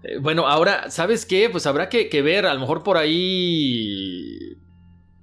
Eh, 0.01 0.17
bueno, 0.17 0.47
ahora, 0.47 0.89
¿sabes 0.89 1.27
qué? 1.27 1.47
Pues 1.51 1.67
habrá 1.67 1.89
que, 1.89 2.21
ver, 2.23 2.47
a 2.47 2.55
lo 2.55 2.59
mejor 2.59 2.81
por 2.81 2.97
ahí, 2.97 4.57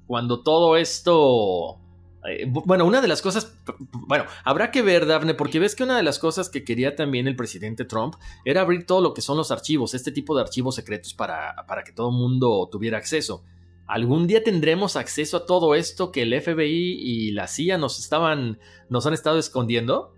cuando 0.06 0.44
todo 0.44 0.76
esto... 0.76 1.80
Eh, 2.24 2.46
bueno, 2.48 2.84
una 2.84 3.00
de 3.00 3.08
las 3.08 3.20
cosas, 3.20 3.56
bueno, 3.90 4.24
habrá 4.44 4.70
que 4.70 4.82
ver, 4.82 5.04
Daphne, 5.04 5.34
porque 5.34 5.58
ves 5.58 5.74
que 5.74 5.82
una 5.82 5.96
de 5.96 6.04
las 6.04 6.20
cosas 6.20 6.48
que 6.48 6.62
quería 6.62 6.94
también 6.94 7.26
el 7.26 7.34
presidente 7.34 7.84
Trump 7.84 8.14
era 8.44 8.60
abrir 8.60 8.86
todo 8.86 9.00
lo 9.00 9.14
que 9.14 9.20
son 9.20 9.36
los 9.36 9.50
archivos, 9.50 9.94
este 9.94 10.12
tipo 10.12 10.36
de 10.36 10.42
archivos 10.42 10.76
secretos 10.76 11.12
para, 11.12 11.56
para 11.66 11.82
que 11.82 11.90
todo 11.90 12.10
el 12.10 12.16
mundo 12.16 12.68
tuviera 12.70 12.98
acceso. 12.98 13.42
¿Algún 13.88 14.28
día 14.28 14.44
tendremos 14.44 14.94
acceso 14.94 15.38
a 15.38 15.46
todo 15.46 15.74
esto 15.74 16.12
que 16.12 16.22
el 16.22 16.40
FBI 16.40 17.00
y 17.02 17.32
la 17.32 17.48
CIA 17.48 17.78
nos 17.78 17.98
estaban, 17.98 18.60
nos 18.88 19.06
han 19.06 19.14
estado 19.14 19.40
escondiendo? 19.40 20.14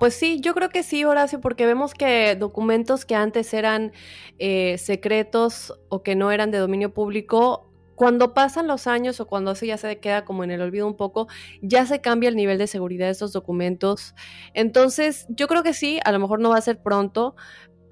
Pues 0.00 0.14
sí, 0.14 0.40
yo 0.40 0.54
creo 0.54 0.70
que 0.70 0.82
sí, 0.82 1.04
Horacio, 1.04 1.40
porque 1.40 1.66
vemos 1.66 1.94
que 1.94 2.34
documentos 2.36 3.04
que 3.04 3.14
antes 3.14 3.54
eran 3.54 3.92
eh, 4.38 4.76
secretos 4.78 5.72
o 5.88 6.02
que 6.02 6.16
no 6.16 6.32
eran 6.32 6.50
de 6.50 6.58
dominio 6.58 6.92
público, 6.92 7.70
cuando 7.94 8.34
pasan 8.34 8.66
los 8.66 8.86
años 8.86 9.20
o 9.20 9.26
cuando 9.26 9.52
eso 9.52 9.66
ya 9.66 9.76
se 9.76 10.00
queda 10.00 10.24
como 10.24 10.42
en 10.44 10.50
el 10.50 10.60
olvido 10.60 10.86
un 10.86 10.96
poco, 10.96 11.28
ya 11.62 11.86
se 11.86 12.00
cambia 12.00 12.28
el 12.28 12.36
nivel 12.36 12.58
de 12.58 12.66
seguridad 12.66 13.06
de 13.06 13.12
estos 13.12 13.32
documentos. 13.32 14.14
Entonces, 14.52 15.26
yo 15.28 15.46
creo 15.46 15.62
que 15.62 15.74
sí, 15.74 16.00
a 16.04 16.12
lo 16.12 16.18
mejor 16.18 16.40
no 16.40 16.50
va 16.50 16.58
a 16.58 16.60
ser 16.60 16.82
pronto, 16.82 17.36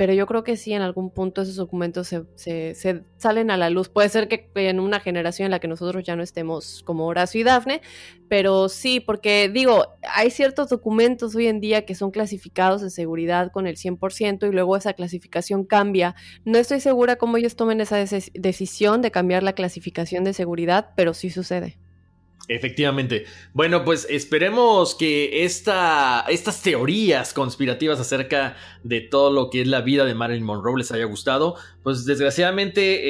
pero 0.03 0.14
yo 0.14 0.26
creo 0.26 0.42
que 0.42 0.57
sí, 0.57 0.72
en 0.72 0.82
algún 0.82 1.11
punto 1.11 1.42
esos 1.42 1.55
documentos 1.55 2.09
se, 2.09 3.05
salen 3.18 3.53
a 3.53 3.57
la 3.57 3.70
luz. 3.70 3.88
Puede 3.88 4.09
ser 4.09 4.26
que 4.26 4.50
en 4.57 4.80
una 4.80 4.98
generación 4.98 5.44
en 5.44 5.53
la 5.53 5.61
que 5.61 5.68
nosotros 5.68 6.03
ya 6.03 6.16
no 6.16 6.24
estemos 6.24 6.82
como 6.84 7.07
Horacio 7.07 7.40
y 7.40 7.44
Dafne, 7.44 7.82
pero 8.28 8.68
sí, 8.68 8.98
porque 8.98 9.48
digo, 9.48 9.86
hay 10.12 10.32
ciertos 10.32 10.70
documentos 10.70 11.36
hoy 11.36 11.46
en 11.46 11.61
día 11.61 11.86
que 11.86 11.94
son 11.94 12.11
clasificados 12.11 12.82
de 12.82 12.90
seguridad 12.90 13.53
con 13.53 13.68
el 13.68 13.76
100% 13.76 14.48
y 14.48 14.53
luego 14.53 14.76
esa 14.76 14.94
clasificación 14.94 15.64
cambia. 15.64 16.16
No 16.44 16.59
estoy 16.59 16.80
segura 16.80 17.14
cómo 17.14 17.36
ellos 17.36 17.55
tomen 17.55 17.80
esa 17.80 17.98
decisión 18.34 19.03
de 19.03 19.12
cambiar 19.12 19.44
la 19.44 19.53
clasificación 19.53 20.24
de 20.24 20.32
seguridad, 20.32 20.94
pero 20.96 21.14
sí 21.14 21.30
sucede. 21.30 21.78
Efectivamente. 22.49 23.24
Bueno, 23.55 23.84
pues 23.84 24.07
esperemos 24.11 24.95
que 24.95 25.45
esta, 25.45 26.24
estas 26.28 26.61
teorías 26.62 27.32
conspirativas 27.32 28.01
acerca 28.01 28.57
de 28.82 29.01
todo 29.01 29.30
lo 29.30 29.49
que 29.49 29.62
es 29.62 29.68
la 29.68 29.80
vida 29.80 30.05
de 30.05 30.14
Marilyn 30.14 30.45
Monroe 30.45 30.78
les 30.78 30.90
haya 30.93 31.05
gustado. 31.05 31.57
Pues 31.82 32.05
desgraciadamente, 32.05 33.01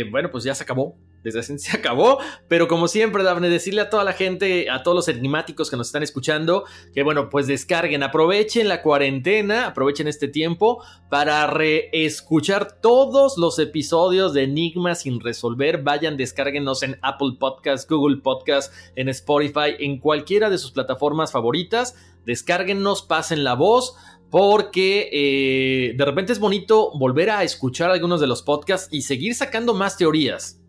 eh, 0.00 0.04
bueno, 0.10 0.30
pues 0.30 0.44
ya 0.44 0.54
se 0.54 0.62
acabó 0.62 0.96
desgraciadamente 1.22 1.64
se 1.70 1.76
acabó. 1.76 2.18
Pero 2.48 2.68
como 2.68 2.88
siempre, 2.88 3.22
Dafne, 3.22 3.48
decirle 3.48 3.82
a 3.82 3.90
toda 3.90 4.04
la 4.04 4.12
gente, 4.12 4.70
a 4.70 4.82
todos 4.82 4.94
los 4.94 5.08
enigmáticos 5.08 5.70
que 5.70 5.76
nos 5.76 5.88
están 5.88 6.02
escuchando, 6.02 6.64
que 6.94 7.02
bueno, 7.02 7.28
pues 7.28 7.46
descarguen, 7.46 8.02
aprovechen 8.02 8.68
la 8.68 8.82
cuarentena, 8.82 9.66
aprovechen 9.66 10.08
este 10.08 10.28
tiempo 10.28 10.82
para 11.08 11.46
reescuchar 11.46 12.80
todos 12.80 13.36
los 13.38 13.58
episodios 13.58 14.32
de 14.32 14.44
Enigma 14.44 14.94
sin 14.94 15.20
resolver. 15.20 15.82
Vayan, 15.82 16.16
descárguenos 16.16 16.82
en 16.82 16.98
Apple 17.02 17.36
Podcast, 17.38 17.88
Google 17.88 18.18
Podcast, 18.18 18.72
en 18.96 19.08
Spotify, 19.08 19.76
en 19.78 19.98
cualquiera 19.98 20.50
de 20.50 20.58
sus 20.58 20.72
plataformas 20.72 21.32
favoritas. 21.32 21.96
Descárguenos, 22.24 23.02
pasen 23.02 23.44
la 23.44 23.54
voz 23.54 23.96
porque 24.30 25.08
eh, 25.12 25.94
de 25.96 26.04
repente 26.04 26.32
es 26.32 26.38
bonito 26.38 26.92
volver 26.96 27.30
a 27.30 27.42
escuchar 27.42 27.90
algunos 27.90 28.20
de 28.20 28.28
los 28.28 28.42
podcasts 28.42 28.88
y 28.92 29.02
seguir 29.02 29.34
sacando 29.34 29.74
más 29.74 29.96
teorías 29.96 30.59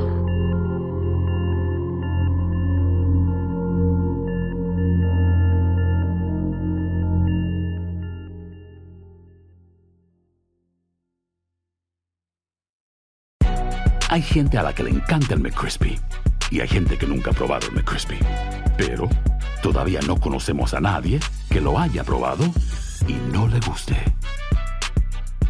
Hay 14.11 14.23
gente 14.23 14.57
a 14.57 14.63
la 14.63 14.75
que 14.75 14.85
le 14.85 14.91
encanta 14.91 15.35
el 15.35 15.41
McCrispy 15.41 15.99
y 16.51 16.61
hay 16.61 16.69
gente 16.69 16.97
que 16.97 17.07
nunca 17.07 17.33
ha 17.33 17.35
probado 17.35 17.67
el 17.67 17.75
McCrispy. 17.75 18.19
Pero 18.77 19.09
todavía 19.63 20.01
no 20.07 20.17
conocemos 20.19 20.75
a 20.75 20.81
nadie 20.81 21.21
que 21.51 21.61
lo 21.61 21.79
haya 21.79 22.05
probado 22.05 22.45
y 23.07 23.15
no 23.33 23.49
le 23.49 23.61
guste. 23.61 23.97